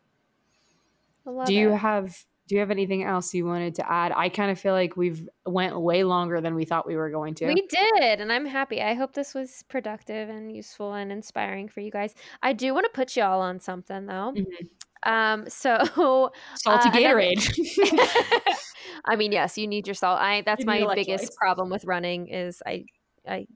do 1.45 1.53
you 1.53 1.71
it. 1.71 1.77
have 1.77 2.25
do 2.47 2.55
you 2.55 2.59
have 2.59 2.71
anything 2.71 3.03
else 3.03 3.33
you 3.33 3.45
wanted 3.45 3.75
to 3.75 3.91
add 3.91 4.11
i 4.15 4.29
kind 4.29 4.51
of 4.51 4.59
feel 4.59 4.73
like 4.73 4.95
we've 4.95 5.27
went 5.45 5.79
way 5.79 6.03
longer 6.03 6.41
than 6.41 6.55
we 6.55 6.65
thought 6.65 6.85
we 6.87 6.95
were 6.95 7.09
going 7.09 7.33
to 7.35 7.45
We 7.47 7.67
did, 7.67 8.19
and 8.21 8.31
I'm 8.31 8.45
happy. 8.45 8.81
I 8.81 8.93
hope 8.93 9.13
this 9.13 9.33
was 9.33 9.63
productive 9.69 10.29
and 10.29 10.55
useful 10.55 10.93
and 10.93 11.11
inspiring 11.11 11.67
for 11.69 11.79
you 11.81 11.91
guys. 11.91 12.13
I 12.43 12.53
do 12.53 12.73
want 12.73 12.85
to 12.85 12.91
put 12.91 13.15
you 13.15 13.23
all 13.23 13.41
on 13.41 13.59
something 13.59 14.05
though. 14.05 14.33
Mhm. 14.35 14.69
Um, 15.03 15.49
so 15.49 16.31
salty 16.55 16.89
uh, 16.89 16.91
gatorade 16.91 17.41
I 19.05 19.15
mean, 19.15 19.31
yes, 19.31 19.57
you 19.57 19.67
need 19.67 19.87
your 19.87 19.93
salt. 19.93 20.19
I 20.19 20.41
that's 20.41 20.61
You 20.61 20.65
my 20.67 20.95
biggest 20.95 21.35
problem 21.37 21.69
with 21.69 21.85
running 21.85 22.27
is 22.27 22.61
I 22.65 22.85
I 23.27 23.47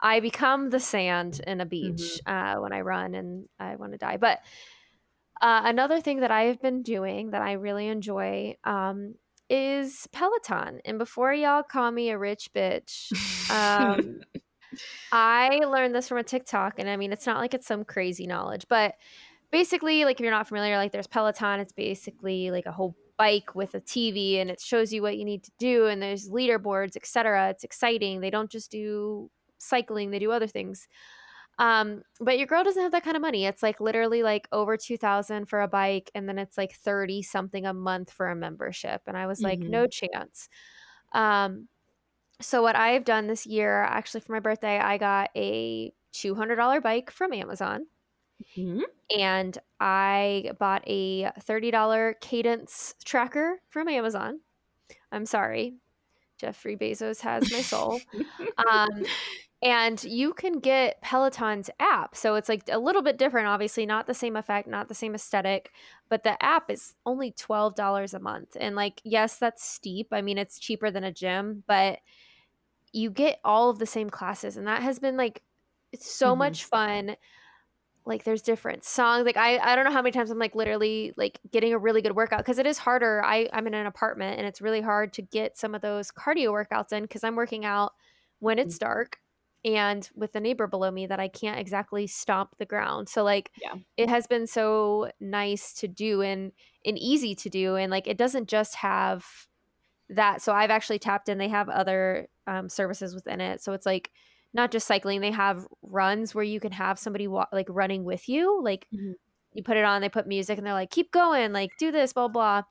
I 0.00 0.20
become 0.20 0.70
the 0.70 0.80
sand 0.80 1.40
in 1.46 1.60
a 1.60 1.66
beach 1.66 2.20
Mm-hmm. 2.26 2.58
uh, 2.58 2.62
when 2.62 2.72
I 2.72 2.80
run 2.82 3.14
and 3.14 3.48
I 3.58 3.76
want 3.76 3.92
to 3.92 3.98
die. 3.98 4.16
But 4.16 4.40
uh, 5.40 5.62
another 5.64 6.00
thing 6.00 6.20
that 6.20 6.30
I've 6.30 6.60
been 6.60 6.82
doing 6.82 7.30
that 7.30 7.42
I 7.42 7.52
really 7.52 7.86
enjoy 7.86 8.56
um, 8.64 9.14
is 9.48 10.08
Peloton. 10.12 10.80
And 10.84 10.98
before 10.98 11.32
y'all 11.32 11.62
call 11.62 11.90
me 11.90 12.10
a 12.10 12.18
rich 12.18 12.50
bitch, 12.54 13.12
um, 13.50 14.20
I 15.12 15.60
learned 15.64 15.94
this 15.94 16.08
from 16.08 16.18
a 16.18 16.22
TikTok, 16.22 16.78
and 16.78 16.88
I 16.88 16.96
mean, 16.96 17.12
it's 17.12 17.26
not 17.26 17.38
like 17.38 17.54
it's 17.54 17.66
some 17.66 17.84
crazy 17.84 18.26
knowledge, 18.26 18.66
but 18.68 18.94
basically, 19.50 20.04
like 20.04 20.18
if 20.18 20.20
you're 20.20 20.30
not 20.30 20.48
familiar, 20.48 20.76
like 20.76 20.92
there's 20.92 21.06
Peloton. 21.06 21.60
It's 21.60 21.72
basically 21.72 22.50
like 22.50 22.66
a 22.66 22.72
whole 22.72 22.96
bike 23.16 23.54
with 23.54 23.74
a 23.74 23.80
TV, 23.80 24.40
and 24.40 24.50
it 24.50 24.60
shows 24.60 24.92
you 24.92 25.02
what 25.02 25.16
you 25.16 25.24
need 25.24 25.44
to 25.44 25.52
do, 25.58 25.86
and 25.86 26.02
there's 26.02 26.28
leaderboards, 26.28 26.96
etc. 26.96 27.50
It's 27.50 27.64
exciting. 27.64 28.20
They 28.20 28.30
don't 28.30 28.50
just 28.50 28.70
do 28.70 29.30
cycling; 29.58 30.10
they 30.10 30.18
do 30.18 30.32
other 30.32 30.46
things. 30.46 30.88
Um, 31.58 32.02
but 32.20 32.38
your 32.38 32.46
girl 32.46 32.62
doesn't 32.64 32.82
have 32.82 32.92
that 32.92 33.04
kind 33.04 33.16
of 33.16 33.22
money. 33.22 33.44
It's 33.46 33.62
like 33.62 33.80
literally 33.80 34.22
like 34.22 34.48
over 34.52 34.76
two 34.76 34.96
thousand 34.96 35.46
for 35.46 35.60
a 35.60 35.68
bike, 35.68 36.10
and 36.14 36.28
then 36.28 36.38
it's 36.38 36.56
like 36.58 36.72
thirty 36.74 37.22
something 37.22 37.66
a 37.66 37.74
month 37.74 38.10
for 38.12 38.28
a 38.28 38.36
membership. 38.36 39.02
And 39.06 39.16
I 39.16 39.26
was 39.26 39.42
like, 39.42 39.60
Mhm. 39.60 39.68
no 39.68 39.86
chance. 39.86 40.48
Um, 41.12 41.68
so 42.40 42.62
what 42.62 42.76
I've 42.76 43.04
done 43.04 43.26
this 43.28 43.46
year, 43.46 43.82
actually 43.82 44.20
for 44.22 44.32
my 44.32 44.40
birthday, 44.40 44.78
I 44.78 44.98
got 44.98 45.30
a 45.36 45.92
two 46.12 46.34
hundred 46.36 46.56
dollar 46.56 46.80
bike 46.80 47.10
from 47.10 47.32
Amazon, 47.32 47.86
Mhm. 48.56 48.84
and 49.16 49.56
I 49.80 50.52
bought 50.58 50.82
a 50.86 51.30
thirty 51.40 51.70
dollar 51.70 52.14
cadence 52.20 52.94
tracker 53.04 53.60
from 53.68 53.88
Amazon. 53.88 54.40
I'm 55.12 55.26
sorry, 55.26 55.76
Jeffrey 56.38 56.76
Bezos 56.76 57.20
has 57.20 57.50
my 57.52 57.62
soul. 57.62 58.00
um, 58.70 58.88
and 59.60 60.02
you 60.04 60.34
can 60.34 60.60
get 60.60 61.00
Peloton's 61.02 61.68
app. 61.80 62.14
So 62.14 62.36
it's 62.36 62.48
like 62.48 62.62
a 62.70 62.78
little 62.78 63.02
bit 63.02 63.18
different, 63.18 63.48
obviously, 63.48 63.86
not 63.86 64.06
the 64.06 64.14
same 64.14 64.36
effect, 64.36 64.68
not 64.68 64.88
the 64.88 64.94
same 64.94 65.14
aesthetic, 65.14 65.72
but 66.08 66.22
the 66.22 66.40
app 66.42 66.70
is 66.70 66.94
only 67.06 67.32
$12 67.32 68.14
a 68.14 68.20
month. 68.20 68.56
And 68.60 68.76
like, 68.76 69.00
yes, 69.04 69.38
that's 69.38 69.64
steep. 69.64 70.08
I 70.12 70.22
mean, 70.22 70.38
it's 70.38 70.60
cheaper 70.60 70.90
than 70.90 71.02
a 71.04 71.12
gym, 71.12 71.64
but 71.66 71.98
you 72.92 73.10
get 73.10 73.40
all 73.44 73.70
of 73.70 73.78
the 73.78 73.86
same 73.86 74.10
classes. 74.10 74.56
And 74.56 74.66
that 74.66 74.82
has 74.82 74.98
been 74.98 75.16
like, 75.16 75.42
it's 75.92 76.10
so 76.10 76.34
Mhm. 76.34 76.36
much 76.36 76.64
fun. 76.64 77.16
Like 78.06 78.24
there's 78.24 78.42
different 78.42 78.84
songs. 78.84 79.26
Like 79.26 79.36
I, 79.36 79.58
I 79.58 79.76
don't 79.76 79.84
know 79.84 79.90
how 79.92 80.00
many 80.02 80.12
times 80.12 80.30
I'm 80.30 80.38
like 80.38 80.54
literally 80.54 81.12
like 81.16 81.40
getting 81.50 81.74
a 81.74 81.78
really 81.78 82.00
good 82.02 82.16
workout 82.16 82.38
because 82.40 82.58
it 82.58 82.66
is 82.66 82.78
harder. 82.78 83.22
I, 83.24 83.48
I'm 83.52 83.66
in 83.66 83.74
an 83.74 83.86
apartment 83.86 84.38
and 84.38 84.46
it's 84.46 84.62
really 84.62 84.80
hard 84.80 85.12
to 85.14 85.22
get 85.22 85.58
some 85.58 85.74
of 85.74 85.82
those 85.82 86.10
cardio 86.10 86.48
workouts 86.52 86.92
in 86.92 87.02
because 87.04 87.22
I'm 87.22 87.36
working 87.36 87.66
out 87.66 87.92
when 88.38 88.58
it's 88.58 88.78
dark 88.78 89.18
and 89.76 90.08
with 90.14 90.32
the 90.32 90.40
neighbor 90.40 90.66
below 90.66 90.90
me 90.90 91.06
that 91.06 91.20
I 91.20 91.28
can't 91.28 91.58
exactly 91.60 92.06
stomp 92.06 92.56
the 92.58 92.66
ground. 92.66 93.08
So 93.08 93.22
like 93.24 93.52
Yeah. 93.56 93.78
it 93.96 94.08
has 94.08 94.26
been 94.26 94.46
so 94.46 95.10
nice 95.20 95.74
to 95.74 95.88
do 95.88 96.22
and 96.22 96.52
and 96.84 96.98
easy 96.98 97.34
to 97.36 97.50
do 97.50 97.76
and 97.76 97.90
like 97.90 98.06
it 98.06 98.16
doesn't 98.18 98.48
just 98.48 98.76
have 98.76 99.26
that. 100.10 100.42
So 100.42 100.52
I've 100.52 100.70
actually 100.70 100.98
tapped 100.98 101.28
in 101.28 101.38
they 101.38 101.48
have 101.48 101.68
other 101.68 102.28
um, 102.46 102.68
services 102.68 103.14
within 103.14 103.40
it. 103.40 103.62
So 103.62 103.72
it's 103.72 103.86
like 103.86 104.10
not 104.54 104.70
just 104.70 104.86
cycling, 104.86 105.20
they 105.20 105.30
have 105.32 105.66
runs 105.82 106.34
where 106.34 106.44
you 106.44 106.60
can 106.60 106.72
have 106.72 106.98
somebody 106.98 107.28
wa- 107.28 107.48
like 107.52 107.66
running 107.70 108.04
with 108.04 108.28
you. 108.28 108.62
Like 108.62 108.88
Mhm. 108.92 109.14
you 109.52 109.62
put 109.62 109.76
it 109.76 109.84
on, 109.84 110.00
they 110.02 110.08
put 110.08 110.26
music 110.26 110.58
and 110.58 110.66
they're 110.66 110.74
like 110.74 110.90
keep 110.90 111.12
going, 111.12 111.52
like 111.52 111.76
do 111.78 111.90
this 111.92 112.12
blah 112.12 112.28
blah. 112.28 112.62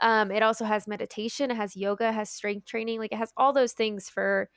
Um, 0.00 0.30
it 0.30 0.42
also 0.42 0.64
has 0.64 0.86
meditation, 0.88 1.50
it 1.50 1.56
has 1.56 1.76
yoga, 1.76 2.08
it 2.08 2.14
has 2.14 2.30
strength 2.30 2.66
training, 2.66 3.00
like 3.00 3.12
it 3.12 3.18
has 3.18 3.32
all 3.36 3.52
those 3.52 3.72
things 3.72 4.08
for 4.10 4.50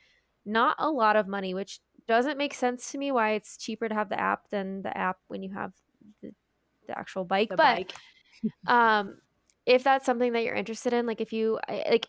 not 0.44 0.76
a 0.78 0.90
lot 0.90 1.16
of 1.16 1.28
money, 1.28 1.54
which 1.54 1.80
doesn't 2.08 2.38
make 2.38 2.54
sense 2.54 2.90
to 2.92 2.98
me 2.98 3.12
why 3.12 3.32
it's 3.32 3.56
cheaper 3.56 3.88
to 3.88 3.94
have 3.94 4.08
the 4.08 4.18
app 4.18 4.48
than 4.50 4.82
the 4.82 4.96
app 4.96 5.18
when 5.28 5.42
you 5.42 5.52
have 5.52 5.72
the, 6.20 6.32
the 6.86 6.98
actual 6.98 7.24
bike. 7.24 7.50
The 7.50 7.56
but 7.56 7.76
bike. 7.76 7.94
um 8.66 9.18
if 9.66 9.84
that's 9.84 10.04
something 10.06 10.32
that 10.32 10.42
you're 10.44 10.54
interested 10.54 10.92
in 10.92 11.06
like 11.06 11.20
if 11.20 11.32
you 11.32 11.58
like 11.68 12.08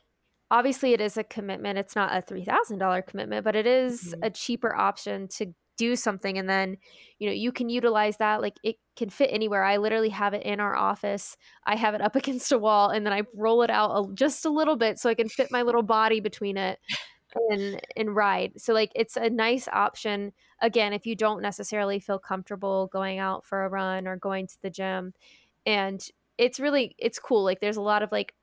obviously 0.51 0.93
it 0.93 1.01
is 1.01 1.17
a 1.17 1.23
commitment 1.23 1.77
it's 1.77 1.95
not 1.95 2.15
a 2.15 2.21
$3000 2.21 3.05
commitment 3.07 3.43
but 3.43 3.55
it 3.55 3.67
is 3.67 4.13
Mhm. 4.15 4.27
a 4.27 4.29
cheaper 4.29 4.75
option 4.75 5.27
to 5.27 5.53
do 5.77 5.95
something 5.95 6.37
and 6.37 6.47
then 6.47 6.77
you 7.17 7.27
know 7.27 7.33
you 7.33 7.51
can 7.51 7.67
utilize 7.69 8.17
that 8.17 8.41
like 8.41 8.57
it 8.63 8.75
can 8.95 9.09
fit 9.09 9.29
anywhere 9.31 9.63
i 9.63 9.77
literally 9.77 10.09
have 10.09 10.35
it 10.35 10.43
in 10.43 10.59
our 10.59 10.75
office 10.75 11.35
i 11.65 11.75
have 11.75 11.95
it 11.95 12.01
up 12.01 12.15
against 12.21 12.51
a 12.51 12.57
wall 12.57 12.89
and 12.89 13.05
then 13.05 13.13
i 13.13 13.23
roll 13.35 13.63
it 13.63 13.71
out 13.71 13.91
a, 13.91 14.13
just 14.13 14.45
a 14.45 14.49
little 14.49 14.75
bit 14.75 14.99
so 14.99 15.09
i 15.09 15.15
can 15.15 15.27
fit 15.29 15.47
my 15.51 15.63
little 15.63 15.81
body 15.81 16.19
between 16.19 16.57
it 16.57 16.79
and 17.49 17.81
and 17.95 18.15
ride 18.15 18.51
so 18.57 18.73
like 18.73 18.91
it's 18.95 19.17
a 19.17 19.29
nice 19.29 19.67
option 19.71 20.31
again 20.61 20.93
if 20.93 21.05
you 21.05 21.15
don't 21.15 21.41
necessarily 21.41 21.99
feel 21.99 22.19
comfortable 22.19 22.87
going 22.87 23.19
out 23.19 23.45
for 23.45 23.65
a 23.65 23.69
run 23.69 24.07
or 24.07 24.17
going 24.17 24.47
to 24.47 24.57
the 24.61 24.69
gym 24.69 25.13
and 25.65 26.07
it's 26.37 26.59
really 26.59 26.95
it's 26.97 27.19
cool 27.19 27.43
like 27.43 27.59
there's 27.59 27.77
a 27.77 27.81
lot 27.81 28.03
of 28.03 28.11
like 28.11 28.33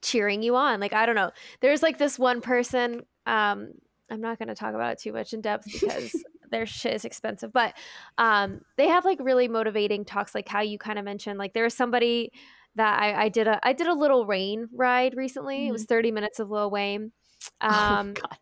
cheering 0.00 0.42
you 0.42 0.56
on 0.56 0.80
like 0.80 0.92
i 0.92 1.06
don't 1.06 1.14
know 1.14 1.30
there's 1.60 1.82
like 1.82 1.98
this 1.98 2.18
one 2.18 2.40
person 2.40 3.02
um 3.26 3.68
i'm 4.10 4.20
not 4.20 4.38
going 4.38 4.48
to 4.48 4.54
talk 4.54 4.74
about 4.74 4.92
it 4.92 4.98
too 4.98 5.12
much 5.12 5.32
in 5.32 5.40
depth 5.40 5.64
because 5.72 6.14
their 6.50 6.66
shit 6.66 6.94
is 6.94 7.04
expensive 7.04 7.52
but 7.52 7.74
um 8.16 8.60
they 8.76 8.88
have 8.88 9.04
like 9.04 9.18
really 9.20 9.48
motivating 9.48 10.04
talks 10.04 10.34
like 10.34 10.48
how 10.48 10.60
you 10.60 10.78
kind 10.78 10.98
of 10.98 11.04
mentioned 11.04 11.38
like 11.38 11.52
there 11.52 11.64
was 11.64 11.74
somebody 11.74 12.30
that 12.78 13.00
I, 13.02 13.24
I 13.24 13.28
did 13.28 13.46
a 13.46 13.60
I 13.62 13.72
did 13.72 13.88
a 13.88 13.94
little 13.94 14.24
rain 14.24 14.68
ride 14.72 15.14
recently. 15.16 15.66
It 15.66 15.72
was 15.72 15.84
30 15.84 16.12
minutes 16.12 16.38
of 16.38 16.50
Lil 16.50 16.70
Wayne. 16.70 17.12
Oh, 17.60 17.68
Um 17.68 18.12
God. 18.14 18.36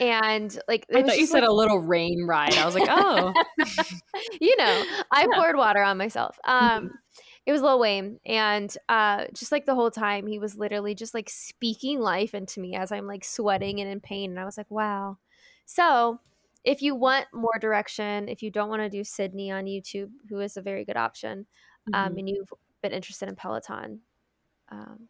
and 0.00 0.58
like 0.68 0.86
I 0.94 1.02
thought 1.02 1.18
you 1.18 1.26
said 1.26 1.40
like- 1.40 1.48
a 1.48 1.52
little 1.52 1.78
rain 1.78 2.26
ride. 2.26 2.54
I 2.54 2.66
was 2.66 2.74
like, 2.74 2.88
oh. 2.90 3.32
you 4.40 4.56
know, 4.58 4.84
I 5.10 5.22
Yeah. 5.22 5.36
poured 5.36 5.56
water 5.56 5.82
on 5.82 5.96
myself. 5.98 6.38
Um, 6.44 6.84
Mhm. 6.84 6.90
it 7.46 7.52
was 7.52 7.62
Lil 7.62 7.78
Wayne, 7.78 8.20
and 8.26 8.74
uh, 8.88 9.26
just 9.34 9.50
like 9.52 9.64
the 9.66 9.74
whole 9.74 9.90
time, 9.90 10.26
he 10.26 10.38
was 10.38 10.56
literally 10.56 10.94
just 10.94 11.14
like 11.14 11.30
speaking 11.30 11.98
life 12.00 12.34
into 12.34 12.60
me 12.60 12.74
as 12.74 12.92
I'm 12.92 13.06
like 13.06 13.24
sweating 13.24 13.80
and 13.80 13.90
in 13.90 14.00
pain, 14.00 14.30
and 14.30 14.40
I 14.40 14.44
was 14.44 14.58
like, 14.58 14.70
wow. 14.70 15.18
So, 15.66 16.20
if 16.64 16.82
you 16.82 16.94
want 16.94 17.26
more 17.32 17.58
direction, 17.60 18.28
if 18.28 18.42
you 18.42 18.50
don't 18.50 18.68
want 18.68 18.82
to 18.82 18.90
do 18.90 19.02
Sydney 19.04 19.50
on 19.50 19.64
YouTube, 19.64 20.10
who 20.28 20.40
is 20.40 20.56
a 20.56 20.62
very 20.62 20.84
good 20.84 20.96
option, 20.98 21.46
um, 21.94 22.14
Mhm. 22.14 22.18
and 22.18 22.28
you've 22.28 22.52
been 22.82 22.92
interested 22.92 23.28
in 23.28 23.36
Peloton, 23.36 24.02
um, 24.70 25.08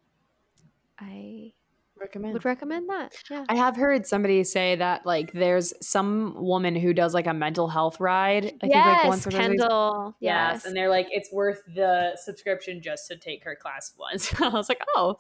I 0.99 1.53
recommend. 2.01 2.33
would 2.33 2.45
recommend 2.45 2.89
that. 2.89 3.15
Yeah. 3.31 3.45
I 3.49 3.55
have 3.57 3.77
heard 3.77 4.07
somebody 4.07 4.43
say 4.45 4.77
that 4.77 5.05
like 5.07 5.33
there's 5.33 5.73
some 5.81 6.35
woman 6.37 6.75
who 6.75 6.93
does 6.93 7.15
like 7.15 7.27
a 7.27 7.35
mental 7.35 7.69
health 7.69 8.01
ride. 8.01 8.47
I 8.47 8.67
think 8.67 8.75
like 8.75 9.05
once 9.05 9.27
yes, 9.27 9.35
or. 9.35 9.39
Kendall. 9.39 10.17
Yes. 10.21 10.31
Yes. 10.55 10.65
and 10.67 10.77
they're 10.77 10.89
like 10.89 11.09
it's 11.11 11.33
worth 11.33 11.63
the 11.75 12.17
subscription 12.17 12.81
just 12.83 13.07
to 13.09 13.17
take 13.17 13.45
her 13.45 13.55
class 13.55 13.93
once. 13.99 14.33
I 14.41 14.49
was 14.49 14.69
like, 14.69 14.83
oh, 14.97 15.17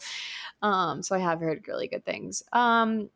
um, 0.62 1.02
so 1.02 1.14
I 1.14 1.18
have 1.18 1.40
heard 1.40 1.66
really 1.68 1.88
good 1.88 2.04
things. 2.04 2.42
Um, 2.52 3.10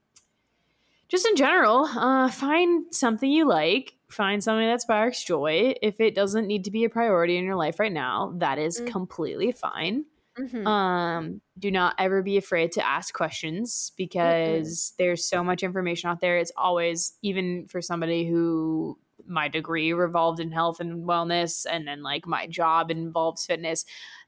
just 1.09 1.27
in 1.27 1.37
general, 1.37 1.85
uh, 1.85 2.31
find 2.31 2.93
something 2.95 3.31
you 3.31 3.47
like. 3.47 3.95
Find 4.09 4.43
something 4.43 4.67
that 4.67 4.81
sparks 4.81 5.23
joy. 5.25 5.75
If 5.83 6.01
it 6.01 6.15
doesn't 6.15 6.47
need 6.47 6.65
to 6.65 6.71
be 6.71 6.85
a 6.85 6.89
priority 6.89 7.37
in 7.37 7.45
your 7.45 7.57
life 7.57 7.79
right 7.81 7.93
now, 7.93 8.33
that 8.39 8.59
is 8.59 8.81
Mm. 8.81 8.87
completely 8.89 9.53
fine. 9.53 10.05
Mhm. 10.39 10.67
Um, 10.67 11.41
do 11.59 11.71
not 11.71 11.95
ever 11.99 12.23
be 12.23 12.37
afraid 12.37 12.73
to 12.73 12.85
ask 12.87 13.15
questions 13.15 13.93
because 13.97 14.93
there's 14.99 15.25
so 15.25 15.45
much 15.45 15.63
information 15.63 16.11
out 16.11 16.21
there. 16.21 16.39
It's 16.39 16.51
always 16.57 17.17
even 17.23 17.67
for 17.69 17.81
somebody 17.81 18.27
who 18.27 18.99
my 19.27 19.49
degree 19.49 19.93
revolved 19.93 20.41
in 20.41 20.51
health 20.51 20.81
and 20.81 21.05
wellness 21.07 21.65
and 21.71 21.87
then 21.87 22.03
like 22.03 22.27
my 22.27 22.47
job 22.47 22.91
involves 22.91 23.47
fitness. 23.47 23.85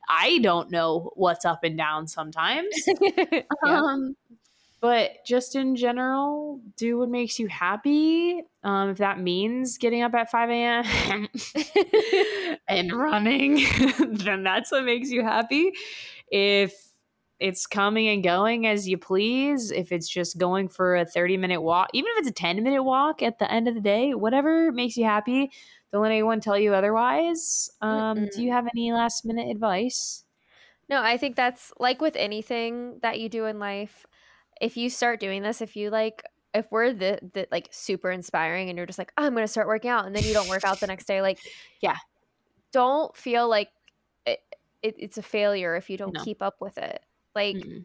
I 0.08 0.38
don't 0.38 0.70
know 0.70 1.10
what's 1.16 1.44
up 1.44 1.64
and 1.64 1.76
down 1.76 2.06
sometimes. 2.06 2.74
Yeah. 3.62 3.82
Um, 3.82 4.16
but 4.86 5.26
just 5.26 5.56
in 5.56 5.74
general, 5.74 6.60
do 6.76 6.98
what 6.98 7.08
makes 7.08 7.40
you 7.40 7.48
happy. 7.48 8.40
Um, 8.62 8.90
if 8.90 8.98
that 8.98 9.18
means 9.18 9.78
getting 9.78 10.02
up 10.02 10.14
at 10.14 10.30
5 10.30 10.48
a.m. 10.48 11.28
and 12.68 12.92
running, 12.92 13.64
then 13.98 14.44
that's 14.44 14.70
what 14.70 14.84
makes 14.84 15.10
you 15.10 15.24
happy. 15.24 15.72
If 16.30 16.72
it's 17.40 17.66
coming 17.66 18.06
and 18.06 18.22
going 18.22 18.68
as 18.68 18.88
you 18.88 18.96
please, 18.96 19.72
if 19.72 19.90
it's 19.90 20.08
just 20.08 20.38
going 20.38 20.68
for 20.68 20.94
a 20.94 21.04
30 21.04 21.36
minute 21.36 21.62
walk, 21.62 21.88
even 21.92 22.08
if 22.12 22.20
it's 22.20 22.28
a 22.28 22.40
10 22.40 22.62
minute 22.62 22.84
walk 22.84 23.24
at 23.24 23.40
the 23.40 23.50
end 23.50 23.66
of 23.66 23.74
the 23.74 23.80
day, 23.80 24.14
whatever 24.14 24.70
makes 24.70 24.96
you 24.96 25.04
happy, 25.04 25.50
don't 25.90 26.02
let 26.02 26.12
anyone 26.12 26.38
tell 26.38 26.56
you 26.56 26.74
otherwise. 26.74 27.70
Um, 27.80 28.28
do 28.32 28.40
you 28.40 28.52
have 28.52 28.68
any 28.72 28.92
last 28.92 29.24
minute 29.24 29.50
advice? 29.50 30.22
No, 30.88 31.02
I 31.02 31.16
think 31.16 31.34
that's 31.34 31.72
like 31.80 32.00
with 32.00 32.14
anything 32.14 33.00
that 33.02 33.18
you 33.18 33.28
do 33.28 33.46
in 33.46 33.58
life. 33.58 34.06
If 34.60 34.76
you 34.76 34.88
start 34.90 35.20
doing 35.20 35.42
this, 35.42 35.60
if 35.60 35.76
you 35.76 35.90
like, 35.90 36.22
if 36.54 36.66
we're 36.70 36.92
the, 36.92 37.18
the 37.34 37.46
like 37.50 37.68
super 37.70 38.10
inspiring 38.10 38.68
and 38.68 38.76
you're 38.76 38.86
just 38.86 38.98
like, 38.98 39.12
oh, 39.18 39.24
I'm 39.24 39.32
going 39.34 39.44
to 39.44 39.48
start 39.48 39.66
working 39.66 39.90
out, 39.90 40.06
and 40.06 40.14
then 40.16 40.24
you 40.24 40.32
don't 40.32 40.48
work 40.48 40.64
out 40.64 40.80
the 40.80 40.86
next 40.86 41.06
day, 41.06 41.20
like, 41.22 41.38
Yeah. 41.80 41.96
don't 42.72 43.14
feel 43.16 43.48
like 43.48 43.68
it, 44.24 44.40
it, 44.82 44.94
it's 44.98 45.18
a 45.18 45.22
failure 45.22 45.76
if 45.76 45.90
you 45.90 45.96
don't 45.96 46.14
No. 46.14 46.20
keep 46.22 46.42
up 46.42 46.56
with 46.60 46.78
it. 46.78 47.00
Like, 47.34 47.56
Mm-mm. 47.56 47.84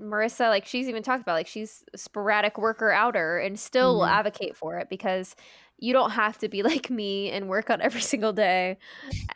Marissa, 0.00 0.48
like 0.48 0.64
she's 0.64 0.88
even 0.88 1.02
talked 1.02 1.22
about, 1.22 1.34
like 1.34 1.48
she's 1.48 1.84
a 1.92 1.98
sporadic 1.98 2.56
worker 2.56 2.90
outer 2.90 3.38
and 3.38 3.58
still 3.58 3.96
will 3.96 4.06
Mhm. 4.06 4.10
advocate 4.10 4.56
for 4.56 4.78
it 4.78 4.88
because 4.88 5.34
you 5.78 5.92
don't 5.92 6.12
have 6.12 6.38
to 6.38 6.48
be 6.48 6.62
like 6.64 6.88
me 6.88 7.30
and 7.30 7.48
work 7.48 7.68
out 7.68 7.80
every 7.80 8.00
single 8.00 8.32
day 8.32 8.78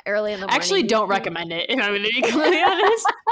early 0.07 0.33
in 0.33 0.41
the 0.41 0.47
morning. 0.47 0.55
I 0.55 0.57
actually 0.57 0.83
don't 0.85 1.09
recommend 1.09 1.53
it. 1.53 1.69
If 1.69 1.81
I'm 1.81 1.91
going 1.91 2.03
to 2.05 2.09
be 2.09 2.23
completely 2.23 2.63
honest. 2.63 3.07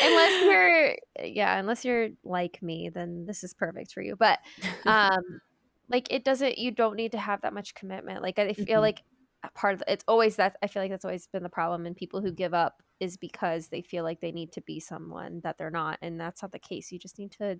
unless 0.00 0.40
you're 0.40 0.96
yeah 1.22 1.58
unless 1.58 1.84
you're 1.84 2.08
like 2.24 2.62
me 2.62 2.88
then 2.88 3.26
this 3.26 3.42
is 3.44 3.54
perfect 3.54 3.92
for 3.92 4.02
you 4.02 4.16
but 4.16 4.38
um 4.86 5.40
like 5.88 6.08
it 6.10 6.24
doesn't 6.24 6.58
you 6.58 6.70
don't 6.70 6.96
need 6.96 7.12
to 7.12 7.18
have 7.18 7.40
that 7.42 7.54
much 7.54 7.74
commitment 7.74 8.22
like 8.22 8.38
i 8.38 8.52
feel 8.52 8.80
Mhm. 8.80 8.82
like 8.82 9.02
a 9.42 9.50
part 9.52 9.74
of 9.74 9.80
the, 9.80 9.92
it's 9.92 10.04
always 10.08 10.36
that 10.36 10.56
i 10.62 10.66
feel 10.66 10.82
like 10.82 10.90
that's 10.90 11.04
always 11.04 11.26
been 11.28 11.42
the 11.42 11.48
problem 11.48 11.86
and 11.86 11.96
people 11.96 12.20
who 12.20 12.32
give 12.32 12.54
up 12.54 12.82
is 13.00 13.16
because 13.16 13.68
they 13.68 13.82
feel 13.82 14.02
like 14.04 14.20
they 14.20 14.32
need 14.32 14.52
to 14.52 14.62
be 14.62 14.80
someone 14.80 15.40
that 15.44 15.58
they're 15.58 15.70
not 15.70 15.98
and 16.02 16.20
that's 16.20 16.42
not 16.42 16.52
the 16.52 16.58
case 16.58 16.90
you 16.90 16.98
just 16.98 17.18
need 17.18 17.30
to 17.32 17.58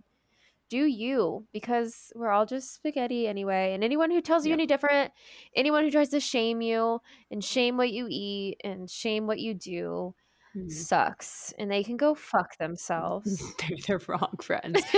do 0.69 0.85
you 0.87 1.47
because 1.53 2.12
we're 2.17 2.31
all 2.31 2.45
just 2.47 2.75
spaghetti 2.75 3.29
anyway 3.29 3.73
and 3.73 3.85
anyone 3.85 4.11
who 4.11 4.21
tells 4.21 4.45
you 4.45 4.53
Yep. 4.53 4.55
any 4.55 4.67
different 4.67 5.12
anyone 5.55 5.85
who 5.85 5.91
tries 5.91 6.09
to 6.09 6.19
shame 6.19 6.61
you 6.61 7.01
and 7.31 7.45
shame 7.45 7.77
what 7.77 7.93
you 7.93 8.07
eat 8.11 8.57
and 8.64 8.91
shame 8.91 9.29
what 9.29 9.39
you 9.39 9.55
do 9.55 10.12
Mhm. 10.57 10.73
sucks 10.73 11.53
and 11.59 11.71
they 11.71 11.83
can 11.83 11.97
go 11.97 12.15
fuck 12.15 12.57
themselves. 12.59 13.43
They're 13.87 13.99
the 13.99 14.05
wrong 14.07 14.37
friends. 14.43 14.81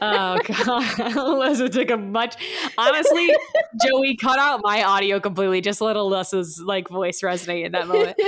oh 0.00 0.38
god, 0.44 0.84
Alyssa 1.14 1.70
took 1.70 1.90
a 1.90 1.96
much. 1.96 2.36
Honestly, 2.76 3.30
Joey 3.84 4.16
cut 4.16 4.38
out 4.38 4.60
my 4.62 4.82
audio 4.82 5.18
completely. 5.18 5.60
Just 5.60 5.80
let 5.80 5.96
Alyssa's 5.96 6.60
like 6.64 6.88
voice 6.88 7.20
resonate 7.22 7.64
in 7.64 7.72
that 7.72 7.88
moment. 7.88 8.18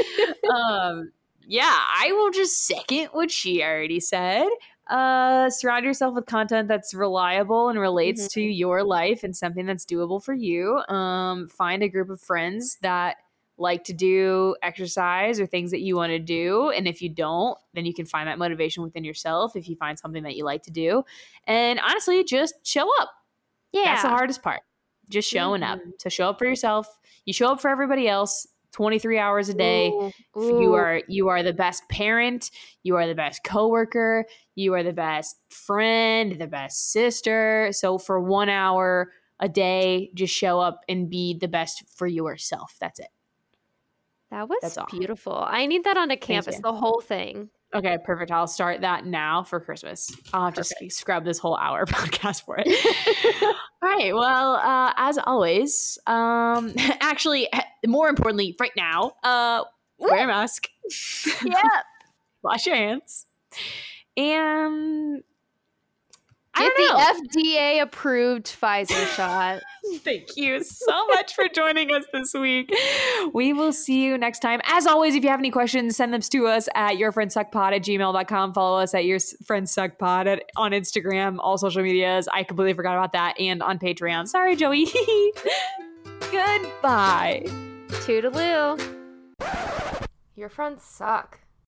um, 0.50 1.12
yeah, 1.46 1.64
I 1.70 2.12
will 2.12 2.30
just 2.30 2.66
second 2.66 3.08
what 3.12 3.30
she 3.30 3.62
already 3.62 4.00
said. 4.00 4.46
Uh, 4.88 5.48
surround 5.50 5.84
yourself 5.84 6.14
with 6.14 6.26
content 6.26 6.66
that's 6.66 6.94
reliable 6.94 7.68
and 7.68 7.78
relates 7.78 8.26
to 8.28 8.40
your 8.40 8.82
life 8.82 9.22
and 9.22 9.36
something 9.36 9.64
that's 9.66 9.84
doable 9.84 10.22
for 10.22 10.34
you. 10.34 10.78
Um, 10.88 11.46
find 11.46 11.82
a 11.82 11.88
group 11.88 12.10
of 12.10 12.20
friends 12.20 12.78
that 12.82 13.16
like 13.60 13.84
to 13.84 13.92
do 13.92 14.56
exercise 14.62 15.38
or 15.38 15.46
things 15.46 15.70
that 15.70 15.80
you 15.80 15.94
want 15.94 16.10
to 16.10 16.18
do. 16.18 16.70
And 16.70 16.88
if 16.88 17.00
you 17.02 17.08
don't, 17.10 17.56
then 17.74 17.84
you 17.84 17.94
can 17.94 18.06
find 18.06 18.26
that 18.26 18.38
motivation 18.38 18.82
within 18.82 19.04
yourself 19.04 19.54
if 19.54 19.68
you 19.68 19.76
find 19.76 19.98
something 19.98 20.22
that 20.24 20.34
you 20.34 20.44
like 20.44 20.62
to 20.62 20.70
do. 20.70 21.04
And 21.46 21.78
honestly, 21.78 22.24
just 22.24 22.54
show 22.64 22.88
up. 23.00 23.10
yeah. 23.72 23.84
That's 23.84 24.02
the 24.02 24.08
hardest 24.08 24.42
part. 24.42 24.62
Just 25.10 25.28
showing 25.28 25.62
up. 25.62 25.78
Mm-hmm. 25.78 25.90
So 25.98 26.08
show 26.08 26.30
up 26.30 26.38
for 26.38 26.46
yourself. 26.46 26.86
You 27.26 27.32
show 27.32 27.52
up 27.52 27.60
for 27.60 27.68
everybody 27.68 28.08
else 28.08 28.46
23 28.72 29.18
hours 29.18 29.48
a 29.48 29.54
day. 29.54 29.88
Ooh, 29.90 30.12
You 30.36 30.74
are 30.74 31.02
you 31.08 31.28
are 31.28 31.42
the 31.42 31.52
best 31.52 31.82
parent, 31.88 32.50
you 32.82 32.96
are 32.96 33.06
the 33.06 33.16
best 33.16 33.42
coworker, 33.44 34.24
you 34.54 34.74
are 34.74 34.82
the 34.84 34.92
best 34.92 35.36
friend, 35.50 36.38
the 36.38 36.46
best 36.46 36.92
sister. 36.92 37.70
So 37.72 37.98
for 37.98 38.20
1 38.20 38.48
hour 38.48 39.10
a 39.40 39.48
day, 39.48 40.10
just 40.14 40.32
show 40.34 40.60
up 40.60 40.82
and 40.88 41.10
be 41.10 41.36
the 41.38 41.48
best 41.48 41.82
for 41.96 42.06
yourself. 42.06 42.76
That's 42.80 43.00
it. 43.00 43.08
That 44.30 44.48
was 44.48 44.58
That's 44.62 44.78
all. 44.78 44.86
beautiful. 44.90 45.34
I 45.36 45.66
need 45.66 45.84
that 45.84 45.96
on 45.96 46.10
a 46.10 46.16
campus, 46.16 46.58
the 46.60 46.72
whole 46.72 47.00
thing. 47.00 47.50
Okay, 47.74 47.98
perfect. 48.04 48.30
I'll 48.32 48.46
start 48.48 48.80
that 48.80 49.06
now 49.06 49.42
for 49.44 49.60
Christmas. 49.60 50.10
I'll 50.32 50.46
have 50.46 50.54
to 50.54 50.64
scrub 50.90 51.24
this 51.24 51.38
whole 51.38 51.56
hour 51.56 51.84
podcast 51.86 52.44
for 52.44 52.56
it. 52.58 52.66
All 53.42 53.54
right. 53.88 54.14
Well, 54.14 54.54
uh, 54.54 54.92
as 54.96 55.18
always, 55.18 55.98
um, 56.06 56.74
actually, 57.00 57.48
more 57.86 58.08
importantly, 58.08 58.56
right 58.60 58.72
now, 58.76 59.12
uh, 59.22 59.64
wear 59.98 60.24
a 60.24 60.26
mask. 60.26 60.68
yeah. 61.44 61.62
wash 62.42 62.66
your 62.66 62.76
hands. 62.76 63.26
And 64.16 65.22
Get 66.60 66.76
the 66.76 67.28
FDA 67.38 67.82
approved 67.82 68.46
Pfizer 68.46 69.06
shot. 69.14 69.60
Thank 69.98 70.36
you 70.36 70.62
so 70.62 71.06
much 71.08 71.34
for 71.34 71.48
joining 71.48 71.92
us 71.92 72.04
this 72.12 72.32
week. 72.34 72.72
We 73.32 73.52
will 73.52 73.72
see 73.72 74.04
you 74.04 74.18
next 74.18 74.40
time. 74.40 74.60
As 74.64 74.86
always, 74.86 75.14
if 75.14 75.24
you 75.24 75.30
have 75.30 75.40
any 75.40 75.50
questions, 75.50 75.96
send 75.96 76.12
them 76.12 76.20
to 76.20 76.46
us 76.46 76.68
at 76.74 76.96
yourfriendssuckpod 76.96 77.72
at 77.72 77.82
gmail.com. 77.82 78.54
Follow 78.54 78.78
us 78.78 78.94
at 78.94 79.04
your 79.04 79.18
friend 79.44 79.68
suck 79.68 80.00
at, 80.00 80.44
on 80.56 80.72
Instagram, 80.72 81.38
all 81.40 81.58
social 81.58 81.82
medias. 81.82 82.28
I 82.32 82.44
completely 82.44 82.74
forgot 82.74 82.94
about 82.94 83.12
that. 83.12 83.40
And 83.40 83.62
on 83.62 83.78
Patreon. 83.78 84.28
Sorry, 84.28 84.56
Joey. 84.56 84.86
Goodbye. 86.30 87.44
Toodaloo. 87.88 88.78
Your 90.36 90.48
friends 90.48 90.84
suck. 90.84 91.40